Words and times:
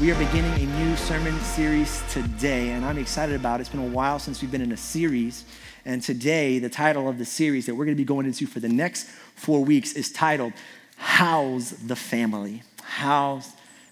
we 0.00 0.12
are 0.12 0.18
beginning 0.18 0.52
a 0.62 0.78
new 0.78 0.96
sermon 0.96 1.36
series 1.40 2.04
today, 2.12 2.70
and 2.70 2.84
I'm 2.84 2.98
excited 2.98 3.34
about 3.34 3.58
it. 3.58 3.62
It's 3.62 3.70
been 3.70 3.80
a 3.80 3.88
while 3.88 4.20
since 4.20 4.40
we've 4.40 4.50
been 4.50 4.60
in 4.60 4.70
a 4.70 4.76
series, 4.76 5.44
and 5.84 6.00
today, 6.00 6.60
the 6.60 6.68
title 6.68 7.08
of 7.08 7.18
the 7.18 7.24
series 7.24 7.66
that 7.66 7.74
we're 7.74 7.84
going 7.84 7.96
to 7.96 8.00
be 8.00 8.04
going 8.04 8.24
into 8.24 8.46
for 8.46 8.60
the 8.60 8.68
next 8.68 9.08
four 9.34 9.64
weeks 9.64 9.94
is 9.94 10.12
titled 10.12 10.52
How's 10.98 11.70
the 11.70 11.96
Family? 11.96 12.62
How's 12.80 13.50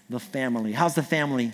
the 0.09 0.21
Family? 0.21 0.71
How's 0.71 0.95
the 0.95 1.03
family, 1.03 1.51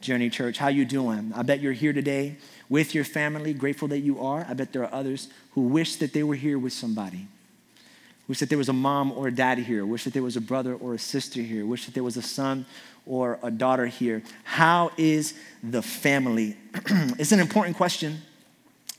Journey 0.00 0.30
Church? 0.30 0.56
How 0.56 0.68
you 0.68 0.84
doing? 0.84 1.32
I 1.34 1.42
bet 1.42 1.60
you're 1.60 1.72
here 1.72 1.92
today 1.92 2.36
with 2.68 2.94
your 2.94 3.04
family, 3.04 3.54
grateful 3.54 3.88
that 3.88 4.00
you 4.00 4.20
are. 4.20 4.46
I 4.48 4.54
bet 4.54 4.72
there 4.72 4.84
are 4.84 4.94
others 4.94 5.28
who 5.54 5.62
wish 5.62 5.96
that 5.96 6.12
they 6.12 6.22
were 6.22 6.36
here 6.36 6.60
with 6.60 6.72
somebody. 6.72 7.26
Wish 8.28 8.40
that 8.40 8.48
there 8.48 8.58
was 8.58 8.68
a 8.68 8.72
mom 8.72 9.12
or 9.12 9.28
a 9.28 9.32
daddy 9.32 9.62
here. 9.62 9.86
Wish 9.86 10.04
that 10.04 10.12
there 10.12 10.22
was 10.22 10.36
a 10.36 10.40
brother 10.40 10.74
or 10.74 10.94
a 10.94 10.98
sister 10.98 11.40
here. 11.40 11.64
Wish 11.64 11.86
that 11.86 11.94
there 11.94 12.02
was 12.02 12.16
a 12.16 12.22
son 12.22 12.66
or 13.06 13.38
a 13.42 13.50
daughter 13.50 13.86
here. 13.86 14.22
How 14.44 14.90
is 14.96 15.34
the 15.62 15.80
family? 15.80 16.56
it's 17.18 17.32
an 17.32 17.40
important 17.40 17.76
question 17.76 18.20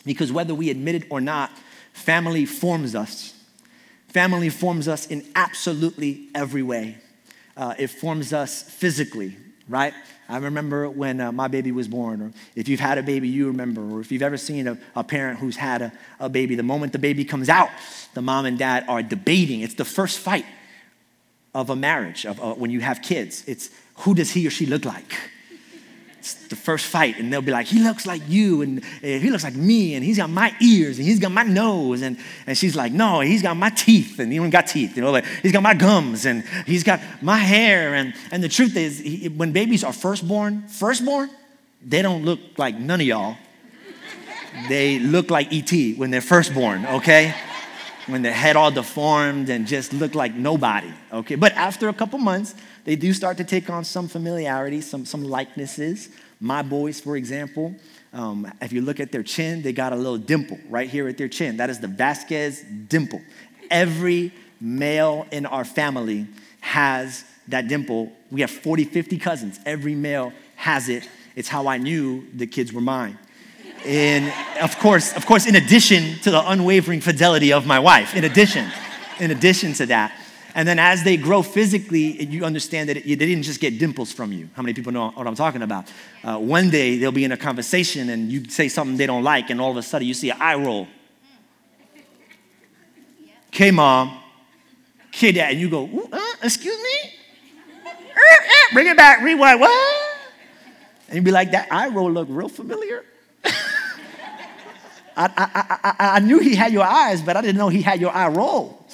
because 0.06 0.32
whether 0.32 0.56
we 0.56 0.70
admit 0.70 0.95
it 0.95 1.04
or 1.09 1.22
not, 1.22 1.52
family 1.94 2.45
forms 2.45 2.95
us. 2.95 3.34
Family 4.08 4.50
forms 4.50 4.88
us 4.88 5.06
in 5.08 5.26
absolutely 5.36 6.30
every 6.34 6.64
way. 6.64 6.98
Uh, 7.56 7.76
it 7.78 7.88
forms 7.88 8.34
us 8.34 8.64
physically, 8.64 9.36
right? 9.67 9.94
I 10.30 10.38
remember 10.38 10.89
when 10.89 11.20
uh, 11.20 11.32
my 11.32 11.48
baby 11.48 11.72
was 11.72 11.88
born, 11.88 12.22
or 12.22 12.32
if 12.56 12.67
you've 12.67 12.80
had 12.80 12.98
a 12.98 13.04
baby, 13.04 13.28
you 13.28 13.48
remember, 13.48 13.82
or 13.82 14.00
if 14.00 14.12
you've 14.12 14.22
ever 14.22 14.38
seen 14.38 14.67
a, 14.67 14.78
a 14.95 15.04
parent 15.04 15.39
who's 15.39 15.56
had 15.56 15.82
a, 15.82 15.92
a 16.20 16.30
baby, 16.30 16.56
the 16.56 16.64
moment 16.64 16.94
the 16.94 17.00
baby 17.00 17.26
comes 17.26 17.50
out, 17.50 17.70
the 18.14 18.22
mom 18.22 18.45
and 18.45 18.58
dad 18.58 18.86
are 18.88 19.02
debating. 19.02 19.62
It's 19.62 19.76
the 19.76 19.86
first 19.86 20.20
fight 20.20 20.45
of 21.58 21.72
a 21.72 21.76
marriage, 21.76 22.24
of, 22.26 22.40
uh, 22.40 22.54
when 22.54 22.70
you 22.70 22.82
have 22.82 23.02
kids. 23.02 23.44
It's 23.48 23.72
who 23.96 24.14
does 24.14 24.30
he 24.30 24.46
or 24.46 24.52
she 24.52 24.68
look 24.68 24.86
like? 24.86 25.18
It's 26.20 26.36
the 26.50 26.56
first 26.56 26.86
fight, 26.86 27.18
and 27.18 27.34
they'll 27.34 27.42
be 27.42 27.52
like, 27.52 27.66
he 27.66 27.80
looks 27.80 28.06
like 28.06 28.22
you, 28.28 28.62
and 28.62 28.84
he 29.02 29.32
looks 29.32 29.44
like 29.44 29.56
me, 29.56 29.96
and 29.96 30.04
he's 30.04 30.18
got 30.18 30.30
my 30.30 30.54
ears, 30.62 31.00
and 31.00 31.08
he's 31.08 31.20
got 31.20 31.32
my 31.32 31.44
nose, 31.44 32.04
and, 32.04 32.18
and 32.46 32.56
she's 32.56 32.76
like, 32.76 32.92
no, 32.92 33.22
he's 33.22 33.42
got 33.42 33.58
my 33.58 33.72
teeth, 33.72 34.20
and 34.20 34.32
he 34.32 34.38
don't 34.38 34.52
got 34.52 34.68
teeth, 34.68 34.96
you 34.96 35.02
know, 35.02 35.12
like 35.12 35.26
he's 35.42 35.52
got 35.52 35.64
my 35.64 35.74
gums, 35.74 36.26
and 36.26 36.44
he's 36.68 36.84
got 36.84 37.00
my 37.22 37.38
hair, 37.38 37.96
and, 37.96 38.14
and 38.30 38.44
the 38.44 38.50
truth 38.50 38.76
is, 38.76 39.00
he, 39.00 39.28
when 39.30 39.52
babies 39.52 39.84
are 39.84 39.94
firstborn, 39.94 40.68
firstborn, 40.68 41.30
they 41.82 42.04
don't 42.04 42.24
look 42.24 42.40
like 42.58 42.78
none 42.78 43.02
of 43.02 43.08
y'all. 43.08 43.36
They 44.70 45.00
look 45.00 45.32
like 45.32 45.52
ET 45.52 45.98
when 45.98 46.12
they're 46.12 46.22
firstborn, 46.22 46.86
okay? 46.86 47.34
When 48.08 48.22
their 48.22 48.34
head 48.34 48.56
all 48.56 48.72
deformed 48.72 49.50
and 49.50 49.68
just 49.68 49.94
look 49.94 50.16
like 50.16 50.34
nobody, 50.34 50.92
okay? 51.12 51.36
But 51.36 51.54
after 51.54 51.90
a 51.90 51.94
couple 51.94 52.20
months, 52.20 52.56
they 52.86 52.96
do 52.96 53.14
start 53.14 53.38
to 53.38 53.44
take 53.44 53.70
on 53.70 53.84
some 53.84 54.08
familiarity, 54.08 54.82
some, 54.82 55.06
some 55.06 55.24
likenesses. 55.24 56.10
My 56.40 56.62
boys, 56.62 57.02
for 57.02 57.18
example, 57.18 57.76
um, 58.14 58.52
if 58.62 58.72
you 58.72 58.82
look 58.82 59.00
at 59.00 59.12
their 59.12 59.23
chin, 59.23 59.62
they 59.62 59.73
got 59.73 59.92
a 59.92 59.96
little 59.96 60.17
dimple 60.17 60.58
right 60.70 60.90
here 60.90 61.08
at 61.08 61.17
their 61.17 61.28
chin. 61.28 61.58
That 61.58 61.70
is 61.70 61.80
the 61.80 61.88
Vasquez 61.88 62.64
dimple. 62.88 63.22
Every 63.70 64.32
male 64.62 65.28
in 65.32 65.46
our 65.46 65.66
family 65.66 66.28
has 66.62 67.26
that 67.50 67.67
dimple. 67.67 68.12
We 68.32 68.42
have 68.42 68.52
40, 68.52 68.86
50 68.86 69.17
cousins. 69.17 69.60
Every 69.66 69.96
male 69.96 70.32
has 70.56 70.90
it. 70.90 71.08
It's 71.36 71.50
how 71.50 71.67
I 71.67 71.78
knew 71.78 72.26
the 72.34 72.48
kids 72.48 72.72
were 72.72 72.82
mine. 72.82 73.20
And 73.87 74.33
of 74.61 74.77
course, 74.80 75.15
of 75.15 75.25
course, 75.25 75.48
in 75.48 75.55
addition 75.55 76.20
to 76.20 76.31
the 76.31 76.49
unwavering 76.49 76.99
fidelity 76.99 77.53
of 77.53 77.65
my 77.65 77.80
wife, 77.80 78.15
in 78.15 78.25
addition, 78.25 78.70
in 79.20 79.31
addition 79.31 79.71
to 79.73 79.86
that. 79.86 80.11
And 80.55 80.67
then 80.67 80.77
as 80.77 81.03
they 81.03 81.15
grow 81.15 81.42
physically, 81.42 82.25
you 82.25 82.43
understand 82.43 82.89
that 82.89 82.98
it, 82.98 83.05
they 83.05 83.15
didn't 83.15 83.43
just 83.43 83.61
get 83.61 83.80
dimples 83.80 84.11
from 84.11 84.33
you. 84.33 84.49
How 84.55 84.61
many 84.61 84.73
people 84.73 84.92
know 84.92 85.11
what 85.11 85.25
I'm 85.25 85.36
talking 85.36 85.61
about? 85.61 85.89
Uh, 86.21 86.37
one 86.37 86.70
day 86.70 86.98
they'll 86.98 87.14
be 87.14 87.23
in 87.23 87.31
a 87.31 87.37
conversation 87.37 88.09
and 88.09 88.30
you 88.30 88.49
say 88.49 88.67
something 88.67 88.98
they 88.98 89.05
don't 89.05 89.23
like, 89.23 89.49
and 89.52 89.61
all 89.61 89.71
of 89.71 89.77
a 89.77 89.83
sudden 89.83 90.05
you 90.05 90.14
see 90.14 90.31
an 90.31 90.37
eye 90.42 90.55
roll. 90.55 90.87
Okay, 93.49 93.71
mom. 93.71 94.17
Okay, 95.08 95.31
dad. 95.31 95.52
And 95.52 95.61
you 95.61 95.69
go, 95.69 96.09
uh, 96.11 96.19
excuse 96.43 96.77
me? 96.77 97.14
Bring 98.73 98.87
it 98.87 98.98
back, 98.98 99.21
rewind. 99.21 99.61
What? 99.61 100.17
And 101.08 101.15
you'd 101.15 101.23
be 101.23 101.31
like, 101.31 101.52
that 101.52 101.71
eye 101.71 101.87
roll 101.87 102.11
look 102.11 102.27
real 102.30 102.49
familiar. 102.49 103.05
I, 105.17 105.26
I, 105.36 105.95
I, 106.00 106.16
I, 106.17 106.20
knew 106.20 106.39
he 106.39 106.54
had 106.55 106.72
your 106.72 106.83
eyes, 106.83 107.23
but 107.23 107.36
I 107.36 107.42
didn't 107.42 107.58
know 107.58 107.70
he 107.70 107.82
had 107.82 108.00
your 108.00 108.11
eye 108.11 108.28
roll. 108.28 108.86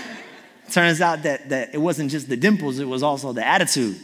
Turns 0.70 1.00
out 1.00 1.22
that, 1.22 1.48
that 1.48 1.74
it 1.74 1.78
wasn't 1.78 2.10
just 2.10 2.28
the 2.28 2.36
dimples, 2.36 2.78
it 2.78 2.84
was 2.84 3.02
also 3.02 3.32
the 3.32 3.46
attitude 3.46 3.98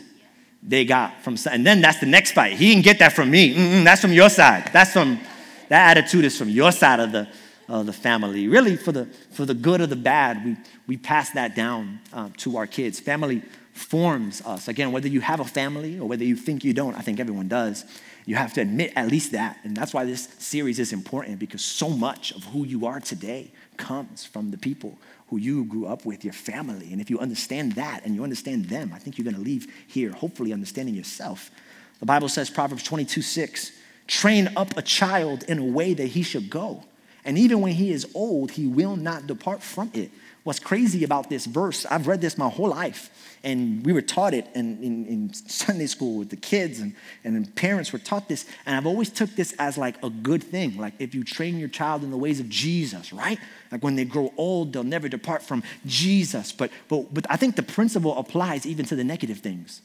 they 0.62 0.84
got 0.84 1.22
from, 1.22 1.37
and 1.50 1.66
then 1.66 1.82
that's 1.82 2.00
the 2.00 2.06
next 2.06 2.32
fight. 2.32 2.54
He 2.54 2.71
didn't 2.71 2.84
get 2.84 2.98
that 3.00 3.12
from 3.12 3.31
me. 3.31 3.54
Mm-mm, 3.54 3.84
that's 3.84 4.00
from 4.00 4.12
your 4.12 4.31
side. 4.31 4.71
That's 4.72 4.93
from, 4.93 5.21
that 5.69 5.97
attitude 5.97 6.25
is 6.25 6.37
from 6.37 6.48
your 6.48 6.72
side 6.72 6.98
of 6.98 7.12
the, 7.12 7.28
of 7.69 7.87
the 7.87 7.92
family. 7.92 8.48
Really, 8.48 8.77
for 8.77 8.92
the, 8.92 9.06
for 9.31 9.44
the 9.44 9.54
good 9.54 9.82
or 9.82 9.87
the 9.87 9.97
bad, 9.97 10.44
we, 10.44 10.56
we 10.87 10.97
pass 10.97 11.31
that 11.32 11.54
down 11.54 12.00
uh, 12.12 12.31
to 12.38 12.56
our 12.56 12.66
kids. 12.66 13.00
Family 13.00 13.42
forms 13.72 14.42
us. 14.42 14.69
Again, 14.69 14.92
whether 14.92 15.09
you 15.09 15.21
have 15.21 15.41
a 15.41 15.44
family 15.44 15.98
or 15.98 16.09
whether 16.09 16.25
you 16.25 16.37
think 16.37 16.65
you 16.65 16.72
don't, 16.72 16.94
I 16.94 17.00
think 17.00 17.21
everyone 17.21 17.48
does. 17.48 17.84
You 18.30 18.36
have 18.36 18.52
to 18.52 18.60
admit 18.60 18.92
at 18.94 19.08
least 19.08 19.32
that. 19.32 19.58
And 19.64 19.76
that's 19.76 19.92
why 19.92 20.04
this 20.04 20.28
series 20.38 20.78
is 20.78 20.92
important 20.92 21.41
because 21.41 21.64
so 21.64 21.88
much 21.88 22.30
of 22.30 22.44
who 22.44 22.64
you 22.64 22.86
are 22.86 23.00
today 23.00 23.50
comes 23.76 24.24
from 24.24 24.52
the 24.52 24.56
people 24.56 24.96
who 25.30 25.36
you 25.36 25.64
grew 25.64 25.88
up 25.88 26.06
with, 26.06 26.22
your 26.22 26.32
family. 26.32 26.92
And 26.92 27.00
if 27.00 27.10
you 27.10 27.18
understand 27.18 27.72
that 27.72 28.04
and 28.04 28.14
you 28.14 28.22
understand 28.22 28.66
them, 28.66 28.92
I 28.94 29.00
think 29.00 29.18
you're 29.18 29.24
going 29.24 29.34
to 29.34 29.42
leave 29.42 29.66
here 29.88 30.12
hopefully 30.12 30.52
understanding 30.52 30.94
yourself. 30.94 31.50
The 31.98 32.06
Bible 32.06 32.28
says, 32.28 32.50
Proverbs 32.50 32.84
22 32.84 33.20
6, 33.20 33.72
train 34.06 34.52
up 34.56 34.76
a 34.76 34.82
child 34.82 35.42
in 35.48 35.58
a 35.58 35.64
way 35.64 35.92
that 35.92 36.06
he 36.06 36.22
should 36.22 36.50
go. 36.50 36.84
And 37.24 37.36
even 37.36 37.60
when 37.60 37.72
he 37.72 37.91
is 37.91 38.06
old, 38.14 38.52
he 38.52 38.68
will 38.68 38.94
not 38.94 39.26
depart 39.26 39.60
from 39.60 39.91
it. 39.92 40.12
What's 40.44 40.60
crazy 40.60 41.02
about 41.02 41.30
this 41.30 41.47
verse, 41.47 41.84
I've 41.84 42.06
read 42.06 42.20
this 42.20 42.38
my 42.38 42.48
whole 42.48 42.68
life, 42.68 43.29
and 43.43 43.84
we 43.84 43.93
were 43.93 44.03
taught 44.03 44.34
it 44.34 44.47
in, 44.55 44.83
in, 44.83 45.06
in, 45.06 45.33
Sunday 45.33 45.87
school 45.87 46.19
with 46.19 46.28
the 46.28 46.37
kids, 46.37 46.81
and, 46.81 46.95
and 47.25 47.55
parents 47.56 47.93
were 47.93 47.99
taught 47.99 48.28
this, 48.28 48.45
and 48.67 48.77
I've 48.77 48.87
always 48.87 49.09
took 49.09 49.31
this 49.31 49.55
as 49.59 49.78
like 49.78 50.03
a 50.03 50.11
good 50.11 50.43
thing. 50.43 50.77
Like 50.77 50.95
if 50.99 51.15
you 51.15 51.25
train 51.25 51.59
your 51.59 51.69
child 51.69 52.03
in 52.03 52.11
the 52.11 52.19
ways 52.19 52.41
of 52.41 52.49
Jesus, 52.49 53.12
right? 53.12 53.39
Like 53.73 53.83
when 53.83 53.97
they 53.97 54.05
grow 54.05 54.33
old, 54.37 54.73
they'll 54.73 54.84
never 54.84 55.09
depart 55.09 55.43
from 55.43 55.62
Jesus. 55.87 56.53
But, 56.53 56.71
but, 56.89 57.12
but 57.15 57.27
I 57.31 57.37
think 57.37 57.56
the 57.56 57.62
principle 57.62 58.19
applies 58.19 58.67
even 58.67 58.84
to 58.87 58.97
the 58.97 59.05
negative 59.05 59.39
things. 59.39 59.81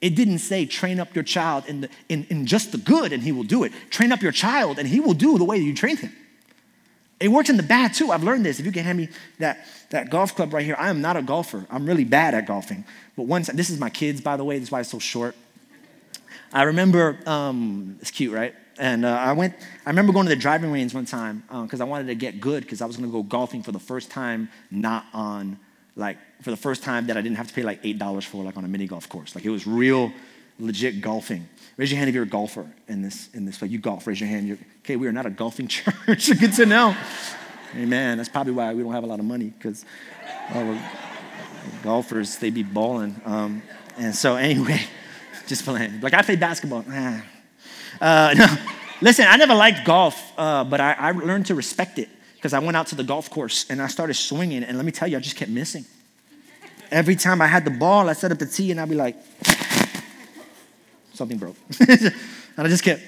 It 0.00 0.14
didn't 0.14 0.40
say 0.40 0.66
train 0.66 1.00
up 1.00 1.14
your 1.14 1.24
child 1.24 1.64
in, 1.66 1.80
the, 1.82 1.88
in, 2.08 2.26
in 2.28 2.46
just 2.46 2.72
the 2.72 2.78
good 2.78 3.12
and 3.12 3.22
he 3.22 3.32
will 3.32 3.44
do 3.44 3.64
it. 3.64 3.72
Train 3.90 4.12
up 4.12 4.22
your 4.22 4.32
child 4.32 4.78
and 4.78 4.86
he 4.86 5.00
will 5.00 5.14
do 5.14 5.38
the 5.38 5.44
way 5.44 5.56
you 5.56 5.74
train 5.74 5.96
him. 5.96 6.12
It 7.20 7.28
works 7.28 7.48
in 7.48 7.56
the 7.56 7.62
bad 7.62 7.94
too. 7.94 8.10
I've 8.10 8.24
learned 8.24 8.44
this. 8.44 8.58
If 8.58 8.66
you 8.66 8.72
can 8.72 8.84
hand 8.84 8.98
me 8.98 9.08
that, 9.38 9.66
that 9.90 10.10
golf 10.10 10.34
club 10.34 10.52
right 10.52 10.64
here, 10.64 10.76
I 10.78 10.90
am 10.90 11.00
not 11.00 11.16
a 11.16 11.22
golfer. 11.22 11.66
I'm 11.70 11.86
really 11.86 12.04
bad 12.04 12.34
at 12.34 12.46
golfing. 12.46 12.84
But 13.16 13.24
once, 13.24 13.48
this 13.48 13.70
is 13.70 13.78
my 13.78 13.90
kids, 13.90 14.20
by 14.20 14.36
the 14.36 14.44
way, 14.44 14.58
this 14.58 14.68
is 14.68 14.72
why 14.72 14.80
it's 14.80 14.90
so 14.90 14.98
short. 14.98 15.36
I 16.52 16.62
remember, 16.64 17.18
um, 17.26 17.98
it's 18.00 18.10
cute, 18.10 18.32
right? 18.32 18.54
And 18.78 19.04
uh, 19.04 19.10
I 19.10 19.32
went, 19.32 19.54
I 19.86 19.90
remember 19.90 20.12
going 20.12 20.26
to 20.26 20.30
the 20.30 20.36
driving 20.36 20.72
range 20.72 20.94
one 20.94 21.04
time 21.04 21.44
because 21.48 21.80
uh, 21.80 21.84
I 21.84 21.88
wanted 21.88 22.08
to 22.08 22.14
get 22.14 22.40
good 22.40 22.64
because 22.64 22.82
I 22.82 22.86
was 22.86 22.96
going 22.96 23.08
to 23.08 23.12
go 23.12 23.22
golfing 23.22 23.62
for 23.62 23.72
the 23.72 23.78
first 23.78 24.10
time, 24.10 24.48
not 24.70 25.06
on, 25.12 25.58
like, 25.96 26.18
for 26.42 26.50
the 26.50 26.56
first 26.56 26.82
time 26.82 27.06
that 27.06 27.16
I 27.16 27.20
didn't 27.20 27.36
have 27.36 27.48
to 27.48 27.54
pay 27.54 27.62
like 27.62 27.82
$8 27.82 28.24
for, 28.24 28.42
like 28.42 28.56
on 28.56 28.64
a 28.64 28.68
mini 28.68 28.86
golf 28.86 29.08
course. 29.08 29.34
Like, 29.34 29.44
it 29.44 29.50
was 29.50 29.66
real, 29.66 30.12
legit 30.58 31.00
golfing. 31.00 31.48
Raise 31.76 31.90
your 31.90 31.98
hand 31.98 32.08
if 32.08 32.14
you're 32.14 32.24
a 32.24 32.28
golfer 32.28 32.70
in 32.86 33.02
this, 33.02 33.28
in 33.34 33.44
this 33.44 33.60
way. 33.60 33.68
You 33.68 33.78
golf, 33.78 34.06
raise 34.06 34.20
your 34.20 34.28
hand. 34.28 34.46
You're, 34.46 34.58
okay, 34.80 34.96
we 34.96 35.06
are 35.08 35.12
not 35.12 35.26
a 35.26 35.30
golfing 35.30 35.66
church. 35.68 36.38
Good 36.38 36.52
to 36.54 36.66
know. 36.66 36.96
Amen. 37.76 38.18
That's 38.18 38.28
probably 38.28 38.52
why 38.52 38.72
we 38.72 38.82
don't 38.82 38.92
have 38.92 39.02
a 39.02 39.06
lot 39.06 39.18
of 39.18 39.24
money 39.24 39.46
because 39.46 39.84
golfers, 41.82 42.36
they 42.36 42.50
be 42.50 42.62
balling. 42.62 43.20
Um, 43.24 43.62
and 43.96 44.14
so, 44.14 44.36
anyway, 44.36 44.82
just 45.46 45.64
playing. 45.64 46.00
Like, 46.00 46.14
I 46.14 46.22
play 46.22 46.36
basketball. 46.36 46.84
Ah. 46.88 47.24
Uh, 48.00 48.34
no, 48.36 48.46
listen, 49.00 49.26
I 49.28 49.36
never 49.36 49.54
liked 49.54 49.84
golf, 49.84 50.32
uh, 50.36 50.64
but 50.64 50.80
I, 50.80 50.92
I 50.92 51.10
learned 51.12 51.46
to 51.46 51.54
respect 51.54 51.98
it 51.98 52.08
because 52.36 52.52
I 52.52 52.58
went 52.58 52.76
out 52.76 52.88
to 52.88 52.94
the 52.94 53.04
golf 53.04 53.30
course 53.30 53.66
and 53.70 53.80
I 53.80 53.86
started 53.88 54.14
swinging. 54.14 54.62
And 54.62 54.76
let 54.76 54.86
me 54.86 54.92
tell 54.92 55.08
you, 55.08 55.16
I 55.16 55.20
just 55.20 55.36
kept 55.36 55.50
missing. 55.50 55.84
Every 56.90 57.16
time 57.16 57.40
I 57.40 57.46
had 57.46 57.64
the 57.64 57.70
ball, 57.70 58.08
I 58.08 58.12
set 58.12 58.30
up 58.30 58.38
the 58.38 58.46
tee 58.46 58.70
and 58.70 58.80
I'd 58.80 58.88
be 58.88 58.94
like, 58.94 59.16
something 61.14 61.38
broke. 61.38 61.56
And 62.56 62.66
I 62.66 62.70
just 62.70 62.84
kept, 62.84 63.02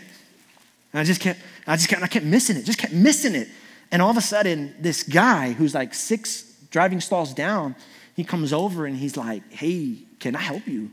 I 0.92 1.04
just 1.04 1.20
kept, 1.20 1.40
I 1.66 1.76
just 1.76 1.88
kept, 1.88 2.02
I 2.02 2.08
kept 2.08 2.26
missing 2.26 2.56
it, 2.56 2.64
just 2.64 2.78
kept 2.78 2.92
missing 2.92 3.34
it. 3.34 3.48
And 3.92 4.02
all 4.02 4.10
of 4.10 4.16
a 4.16 4.20
sudden, 4.20 4.74
this 4.80 5.02
guy 5.02 5.52
who's 5.52 5.74
like 5.74 5.94
six 5.94 6.42
driving 6.70 7.00
stalls 7.00 7.32
down, 7.32 7.76
he 8.14 8.24
comes 8.24 8.52
over 8.52 8.86
and 8.86 8.96
he's 8.96 9.16
like, 9.16 9.50
hey, 9.52 9.98
can 10.18 10.34
I 10.34 10.40
help 10.40 10.66
you? 10.66 10.90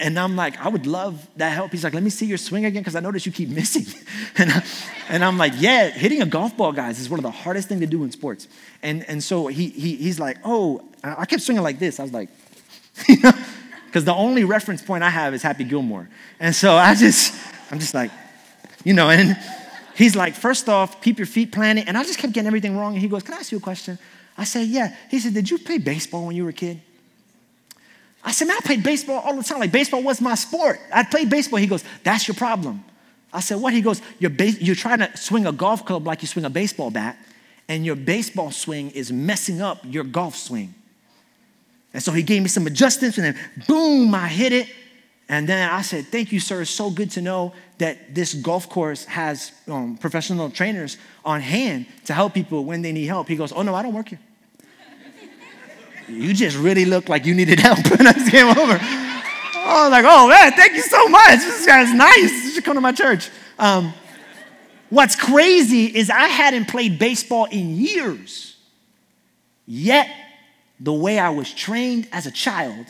And 0.00 0.18
I'm 0.18 0.36
like, 0.36 0.64
I 0.64 0.68
would 0.68 0.86
love 0.86 1.28
that 1.36 1.50
help. 1.50 1.72
He's 1.72 1.82
like, 1.82 1.92
let 1.92 2.04
me 2.04 2.10
see 2.10 2.24
your 2.24 2.38
swing 2.38 2.64
again 2.64 2.82
because 2.82 2.94
I 2.94 3.00
notice 3.00 3.26
you 3.26 3.32
keep 3.32 3.48
missing. 3.60 3.84
and, 4.36 4.50
I, 4.50 4.64
and 5.08 5.24
I'm 5.24 5.36
like, 5.36 5.54
yeah, 5.56 5.90
hitting 5.90 6.22
a 6.22 6.26
golf 6.26 6.56
ball, 6.56 6.72
guys, 6.72 7.00
is 7.00 7.10
one 7.10 7.18
of 7.18 7.24
the 7.24 7.30
hardest 7.32 7.68
things 7.68 7.80
to 7.80 7.86
do 7.86 8.04
in 8.04 8.12
sports. 8.12 8.46
And, 8.82 9.04
and 9.08 9.22
so 9.22 9.48
he, 9.48 9.68
he, 9.68 9.96
he's 9.96 10.20
like, 10.20 10.38
oh, 10.44 10.82
I 11.02 11.26
kept 11.26 11.42
swinging 11.42 11.64
like 11.64 11.78
this. 11.78 11.98
I 11.98 12.04
was 12.04 12.12
like, 12.12 12.28
you 13.08 13.20
know, 13.20 13.32
because 13.88 14.04
the 14.04 14.14
only 14.14 14.44
reference 14.44 14.82
point 14.82 15.02
I 15.02 15.10
have 15.10 15.32
is 15.32 15.42
Happy 15.42 15.64
Gilmore. 15.64 16.08
And 16.38 16.54
so 16.54 16.74
I 16.76 16.94
just, 16.94 17.34
I'm 17.72 17.78
just 17.78 17.94
like, 17.94 18.10
you 18.84 18.92
know, 18.92 19.08
and 19.08 19.36
he's 19.96 20.14
like, 20.14 20.34
first 20.34 20.68
off, 20.68 21.00
keep 21.00 21.18
your 21.18 21.26
feet 21.26 21.52
planted. 21.52 21.88
And 21.88 21.96
I 21.96 22.04
just 22.04 22.18
kept 22.18 22.34
getting 22.34 22.46
everything 22.46 22.76
wrong. 22.76 22.92
And 22.92 23.02
he 23.02 23.08
goes, 23.08 23.22
can 23.22 23.34
I 23.34 23.38
ask 23.38 23.50
you 23.50 23.58
a 23.58 23.62
question? 23.62 23.98
I 24.36 24.44
said, 24.44 24.68
yeah. 24.68 24.94
He 25.10 25.18
said, 25.18 25.32
did 25.34 25.50
you 25.50 25.58
play 25.58 25.78
baseball 25.78 26.26
when 26.26 26.36
you 26.36 26.44
were 26.44 26.50
a 26.50 26.52
kid? 26.52 26.80
I 28.22 28.30
said, 28.32 28.46
man, 28.46 28.58
I 28.58 28.60
played 28.60 28.82
baseball 28.82 29.20
all 29.20 29.34
the 29.34 29.42
time. 29.42 29.58
Like 29.58 29.72
baseball 29.72 30.02
was 30.02 30.20
my 30.20 30.34
sport. 30.34 30.78
I 30.92 31.02
played 31.02 31.30
baseball. 31.30 31.58
He 31.58 31.66
goes, 31.66 31.82
that's 32.04 32.28
your 32.28 32.34
problem. 32.34 32.84
I 33.32 33.40
said, 33.40 33.56
what? 33.56 33.72
He 33.72 33.80
goes, 33.80 34.02
you're, 34.18 34.30
you're 34.32 34.74
trying 34.74 34.98
to 34.98 35.16
swing 35.16 35.46
a 35.46 35.52
golf 35.52 35.84
club 35.84 36.06
like 36.06 36.22
you 36.22 36.28
swing 36.28 36.44
a 36.44 36.50
baseball 36.50 36.90
bat, 36.90 37.18
and 37.68 37.84
your 37.84 37.96
baseball 37.96 38.50
swing 38.50 38.90
is 38.90 39.12
messing 39.12 39.60
up 39.60 39.80
your 39.84 40.04
golf 40.04 40.36
swing. 40.36 40.74
And 41.92 42.02
so 42.02 42.12
he 42.12 42.22
gave 42.22 42.42
me 42.42 42.48
some 42.48 42.66
adjustments, 42.66 43.18
and 43.18 43.26
then 43.26 43.38
boom, 43.66 44.14
I 44.14 44.28
hit 44.28 44.52
it. 44.52 44.68
And 45.30 45.48
then 45.48 45.70
I 45.70 45.82
said, 45.82 46.06
Thank 46.06 46.32
you, 46.32 46.40
sir. 46.40 46.62
It's 46.62 46.70
so 46.70 46.90
good 46.90 47.10
to 47.12 47.22
know 47.22 47.52
that 47.78 48.14
this 48.14 48.34
golf 48.34 48.68
course 48.68 49.04
has 49.04 49.52
um, 49.68 49.96
professional 49.98 50.50
trainers 50.50 50.96
on 51.24 51.40
hand 51.40 51.86
to 52.06 52.14
help 52.14 52.34
people 52.34 52.64
when 52.64 52.82
they 52.82 52.92
need 52.92 53.06
help. 53.06 53.28
He 53.28 53.36
goes, 53.36 53.52
Oh, 53.52 53.62
no, 53.62 53.74
I 53.74 53.82
don't 53.82 53.94
work 53.94 54.08
here 54.08 54.20
you 56.08 56.32
just 56.32 56.56
really 56.56 56.84
look 56.84 57.08
like 57.08 57.26
you 57.26 57.34
needed 57.34 57.60
help. 57.60 57.78
and 57.98 58.08
I 58.08 58.12
came 58.30 58.48
over. 58.48 58.78
I 58.80 59.82
was 59.82 59.90
like, 59.90 60.04
oh 60.06 60.28
man, 60.28 60.52
thank 60.52 60.72
you 60.72 60.82
so 60.82 61.08
much. 61.08 61.40
This 61.40 61.66
guy's 61.66 61.92
nice. 61.92 62.44
You 62.44 62.50
should 62.52 62.64
come 62.64 62.74
to 62.74 62.80
my 62.80 62.92
church. 62.92 63.30
Um, 63.58 63.92
what's 64.88 65.14
crazy 65.14 65.84
is 65.84 66.08
I 66.08 66.28
hadn't 66.28 66.68
played 66.68 66.98
baseball 66.98 67.44
in 67.46 67.76
years. 67.76 68.56
Yet, 69.66 70.08
the 70.80 70.92
way 70.92 71.18
I 71.18 71.30
was 71.30 71.52
trained 71.52 72.08
as 72.12 72.26
a 72.26 72.30
child 72.30 72.86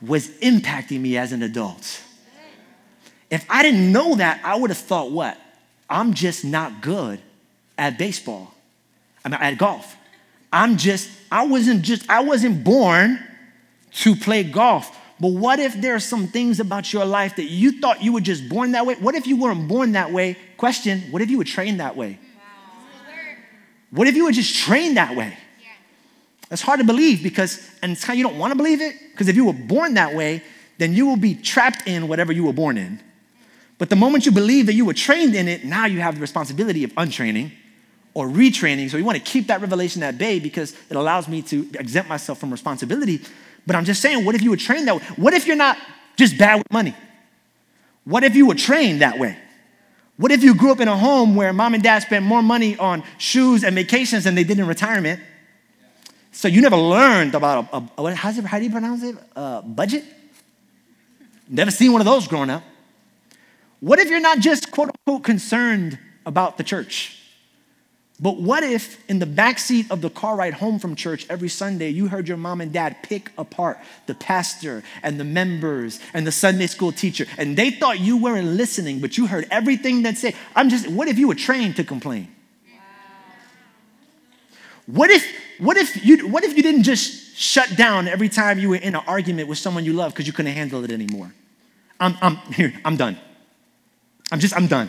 was 0.00 0.28
impacting 0.40 1.00
me 1.00 1.16
as 1.16 1.32
an 1.32 1.42
adult. 1.42 2.02
If 3.30 3.44
I 3.50 3.62
didn't 3.62 3.90
know 3.92 4.16
that, 4.16 4.40
I 4.44 4.56
would 4.56 4.70
have 4.70 4.78
thought, 4.78 5.10
what? 5.10 5.38
I'm 5.88 6.14
just 6.14 6.44
not 6.44 6.80
good 6.80 7.20
at 7.76 7.98
baseball. 7.98 8.52
I 9.24 9.28
mean, 9.28 9.40
at 9.40 9.58
golf. 9.58 9.96
I'm 10.52 10.76
just, 10.76 11.10
I 11.30 11.46
wasn't 11.46 11.82
just, 11.82 12.08
I 12.08 12.20
wasn't 12.20 12.62
born 12.64 13.18
to 13.92 14.16
play 14.16 14.44
golf. 14.44 14.96
But 15.18 15.28
what 15.28 15.58
if 15.58 15.80
there 15.80 15.94
are 15.94 16.00
some 16.00 16.28
things 16.28 16.60
about 16.60 16.92
your 16.92 17.04
life 17.04 17.36
that 17.36 17.44
you 17.44 17.80
thought 17.80 18.02
you 18.02 18.12
were 18.12 18.20
just 18.20 18.48
born 18.48 18.72
that 18.72 18.86
way? 18.86 18.94
What 18.94 19.14
if 19.14 19.26
you 19.26 19.36
weren't 19.36 19.66
born 19.66 19.92
that 19.92 20.12
way? 20.12 20.36
Question, 20.56 21.00
what 21.10 21.22
if 21.22 21.30
you 21.30 21.38
were 21.38 21.44
trained 21.44 21.80
that 21.80 21.96
way? 21.96 22.18
What 23.90 24.08
if 24.08 24.14
you 24.14 24.24
were 24.24 24.32
just 24.32 24.54
trained 24.54 24.96
that 24.96 25.16
way? 25.16 25.36
That's 26.48 26.62
hard 26.62 26.80
to 26.80 26.86
believe 26.86 27.22
because, 27.22 27.68
and 27.82 27.92
it's 27.92 28.04
kind 28.04 28.14
of, 28.14 28.18
you 28.18 28.24
don't 28.24 28.38
want 28.38 28.52
to 28.52 28.56
believe 28.56 28.80
it 28.80 28.94
because 29.10 29.28
if 29.28 29.36
you 29.36 29.44
were 29.44 29.52
born 29.52 29.94
that 29.94 30.14
way, 30.14 30.42
then 30.78 30.92
you 30.92 31.06
will 31.06 31.16
be 31.16 31.34
trapped 31.34 31.86
in 31.86 32.08
whatever 32.08 32.32
you 32.32 32.44
were 32.44 32.52
born 32.52 32.78
in. 32.78 33.00
But 33.78 33.90
the 33.90 33.96
moment 33.96 34.24
you 34.24 34.32
believe 34.32 34.66
that 34.66 34.74
you 34.74 34.84
were 34.84 34.94
trained 34.94 35.34
in 35.34 35.48
it, 35.48 35.64
now 35.64 35.86
you 35.86 36.00
have 36.00 36.14
the 36.14 36.20
responsibility 36.20 36.84
of 36.84 36.92
untraining 36.96 37.52
or 38.14 38.28
retraining. 38.28 38.90
So 38.90 38.96
you 38.96 39.04
want 39.04 39.18
to 39.18 39.24
keep 39.24 39.48
that 39.48 39.60
revelation 39.60 40.02
at 40.02 40.16
bay 40.16 40.38
because 40.38 40.74
it 40.88 40.96
allows 40.96 41.28
me 41.28 41.42
to 41.42 41.68
exempt 41.78 42.08
myself 42.08 42.38
from 42.38 42.50
responsibility. 42.50 43.20
But 43.66 43.76
I'm 43.76 43.84
just 43.84 44.00
saying, 44.00 44.24
what 44.24 44.34
if 44.34 44.42
you 44.42 44.50
were 44.50 44.56
trained 44.56 44.88
that 44.88 44.96
way? 44.96 45.02
What 45.16 45.34
if 45.34 45.46
you're 45.46 45.56
not 45.56 45.76
just 46.16 46.38
bad 46.38 46.58
with 46.58 46.72
money? 46.72 46.94
What 48.04 48.22
if 48.24 48.36
you 48.36 48.46
were 48.46 48.54
trained 48.54 49.02
that 49.02 49.18
way? 49.18 49.36
What 50.16 50.32
if 50.32 50.42
you 50.42 50.54
grew 50.54 50.72
up 50.72 50.80
in 50.80 50.88
a 50.88 50.96
home 50.96 51.36
where 51.36 51.52
mom 51.52 51.74
and 51.74 51.82
dad 51.82 52.00
spent 52.00 52.24
more 52.24 52.42
money 52.42 52.78
on 52.78 53.02
shoes 53.18 53.64
and 53.64 53.74
vacations 53.74 54.24
than 54.24 54.34
they 54.34 54.44
did 54.44 54.58
in 54.58 54.66
retirement? 54.66 55.20
So 56.36 56.48
you 56.48 56.60
never 56.60 56.76
learned 56.76 57.34
about 57.34 57.72
a, 57.72 57.76
a, 57.98 58.04
a 58.04 58.14
how 58.14 58.30
do 58.30 58.64
you 58.64 58.70
pronounce 58.70 59.02
it? 59.02 59.16
Budget? 59.74 60.04
Never 61.48 61.70
seen 61.70 61.92
one 61.92 62.02
of 62.02 62.04
those 62.04 62.28
growing 62.28 62.50
up. 62.50 62.62
What 63.80 64.00
if 64.00 64.10
you're 64.10 64.20
not 64.20 64.40
just 64.40 64.70
quote 64.70 64.90
unquote 64.90 65.24
concerned 65.24 65.98
about 66.26 66.58
the 66.58 66.62
church? 66.62 67.22
But 68.20 68.36
what 68.36 68.62
if 68.62 69.02
in 69.08 69.18
the 69.18 69.24
back 69.24 69.58
seat 69.58 69.90
of 69.90 70.02
the 70.02 70.10
car 70.10 70.36
ride 70.36 70.52
home 70.52 70.78
from 70.78 70.94
church 70.94 71.26
every 71.30 71.48
Sunday 71.48 71.88
you 71.88 72.08
heard 72.08 72.28
your 72.28 72.36
mom 72.36 72.60
and 72.60 72.70
dad 72.70 72.98
pick 73.02 73.32
apart 73.38 73.78
the 74.04 74.14
pastor 74.14 74.82
and 75.02 75.18
the 75.18 75.24
members 75.24 76.00
and 76.12 76.26
the 76.26 76.32
Sunday 76.32 76.66
school 76.66 76.92
teacher 76.92 77.24
and 77.38 77.56
they 77.56 77.70
thought 77.70 77.98
you 77.98 78.18
weren't 78.18 78.48
listening 78.48 79.00
but 79.00 79.16
you 79.16 79.26
heard 79.26 79.46
everything 79.50 80.02
that 80.02 80.18
said 80.18 80.34
I'm 80.54 80.68
just 80.68 80.86
what 80.86 81.08
if 81.08 81.18
you 81.18 81.28
were 81.28 81.34
trained 81.34 81.76
to 81.76 81.84
complain? 81.84 82.28
What 84.84 85.10
if 85.10 85.45
what 85.58 85.76
if 85.76 86.04
you 86.04 86.28
what 86.28 86.44
if 86.44 86.56
you 86.56 86.62
didn't 86.62 86.84
just 86.84 87.36
shut 87.36 87.76
down 87.76 88.08
every 88.08 88.28
time 88.28 88.58
you 88.58 88.70
were 88.70 88.76
in 88.76 88.94
an 88.94 89.02
argument 89.06 89.48
with 89.48 89.58
someone 89.58 89.84
you 89.84 89.92
love 89.92 90.12
because 90.12 90.26
you 90.26 90.32
couldn't 90.32 90.52
handle 90.52 90.84
it 90.84 90.90
anymore? 90.90 91.32
I'm 92.00 92.16
I'm 92.20 92.36
here, 92.52 92.72
I'm 92.84 92.96
done. 92.96 93.18
I'm 94.30 94.40
just 94.40 94.54
I'm 94.56 94.66
done. 94.66 94.88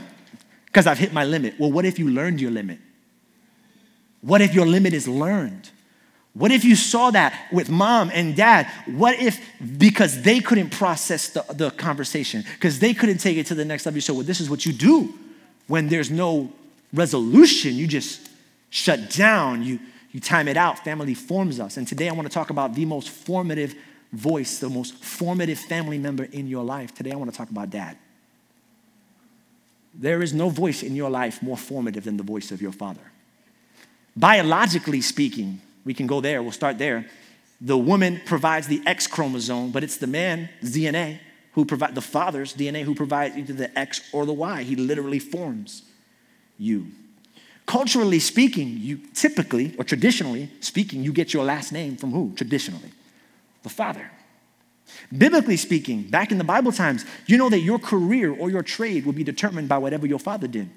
Because 0.65 0.87
I've 0.87 0.99
hit 0.99 1.13
my 1.13 1.23
limit. 1.23 1.55
Well, 1.57 1.71
what 1.71 1.85
if 1.85 1.97
you 1.97 2.09
learned 2.09 2.39
your 2.39 2.51
limit? 2.51 2.79
What 4.21 4.41
if 4.41 4.53
your 4.53 4.65
limit 4.65 4.93
is 4.93 5.07
learned? 5.07 5.69
What 6.33 6.51
if 6.51 6.63
you 6.63 6.75
saw 6.75 7.09
that 7.11 7.47
with 7.51 7.67
mom 7.67 8.11
and 8.13 8.35
dad? 8.35 8.67
What 8.85 9.19
if, 9.19 9.39
because 9.79 10.21
they 10.21 10.39
couldn't 10.39 10.69
process 10.69 11.29
the, 11.29 11.43
the 11.51 11.71
conversation, 11.71 12.43
because 12.53 12.77
they 12.77 12.93
couldn't 12.93 13.17
take 13.17 13.37
it 13.37 13.47
to 13.47 13.55
the 13.55 13.65
next 13.65 13.87
level, 13.87 13.97
you 13.97 14.01
said, 14.01 14.15
well, 14.15 14.23
this 14.23 14.39
is 14.39 14.47
what 14.47 14.63
you 14.63 14.71
do 14.71 15.15
when 15.65 15.87
there's 15.87 16.11
no 16.11 16.51
resolution. 16.93 17.73
You 17.73 17.87
just 17.87 18.29
shut 18.69 19.09
down, 19.09 19.63
you, 19.63 19.79
you 20.11 20.19
time 20.19 20.47
it 20.47 20.57
out. 20.57 20.79
Family 20.79 21.13
forms 21.13 21.59
us. 21.59 21.77
And 21.77 21.87
today 21.87 22.09
I 22.09 22.13
want 22.13 22.27
to 22.27 22.33
talk 22.33 22.49
about 22.49 22.73
the 22.73 22.85
most 22.85 23.09
formative 23.09 23.75
voice, 24.11 24.59
the 24.59 24.69
most 24.69 25.03
formative 25.03 25.59
family 25.59 25.97
member 25.97 26.23
in 26.23 26.47
your 26.47 26.63
life. 26.63 26.93
Today 26.93 27.11
I 27.11 27.15
want 27.15 27.31
to 27.31 27.37
talk 27.37 27.49
about 27.49 27.69
dad. 27.69 27.97
There 29.93 30.21
is 30.21 30.33
no 30.33 30.49
voice 30.49 30.83
in 30.83 30.95
your 30.95 31.09
life 31.09 31.41
more 31.41 31.57
formative 31.57 32.03
than 32.03 32.17
the 32.17 32.23
voice 32.23 32.51
of 32.51 32.61
your 32.61 32.71
father. 32.71 33.01
Biologically 34.15 35.01
speaking, 35.01 35.61
we 35.85 35.93
can 35.93 36.07
go 36.07 36.21
there, 36.21 36.41
we'll 36.41 36.51
start 36.51 36.77
there. 36.77 37.07
The 37.59 37.77
woman 37.77 38.21
provides 38.25 38.67
the 38.67 38.81
X 38.85 39.07
chromosome, 39.07 39.71
but 39.71 39.83
it's 39.83 39.97
the 39.97 40.07
man's 40.07 40.49
DNA 40.63 41.19
who 41.53 41.65
provide 41.65 41.95
the 41.95 42.01
father's 42.01 42.53
DNA 42.53 42.83
who 42.83 42.93
provides 42.93 43.35
either 43.35 43.53
the 43.53 43.77
X 43.77 44.01
or 44.13 44.25
the 44.27 44.33
Y. 44.33 44.61
He 44.61 44.75
literally 44.75 45.17
forms 45.17 45.81
you. 46.59 46.87
Culturally 47.67 48.19
speaking, 48.19 48.77
you 48.79 48.97
typically 49.13 49.75
or 49.77 49.83
traditionally 49.83 50.49
speaking, 50.61 51.03
you 51.03 51.11
get 51.11 51.33
your 51.33 51.43
last 51.43 51.71
name 51.73 51.97
from 51.97 52.11
who? 52.11 52.33
Traditionally, 52.33 52.91
the 53.61 53.69
father. 53.69 54.09
Biblically 55.15 55.57
speaking, 55.57 56.03
back 56.03 56.31
in 56.31 56.37
the 56.37 56.45
Bible 56.45 56.71
times, 56.71 57.05
you 57.25 57.37
know 57.37 57.49
that 57.49 57.59
your 57.59 57.77
career 57.77 58.33
or 58.33 58.49
your 58.49 58.63
trade 58.63 59.05
will 59.05 59.13
be 59.13 59.23
determined 59.23 59.67
by 59.67 59.77
whatever 59.77 60.07
your 60.07 60.17
father 60.17 60.47
did. 60.47 60.69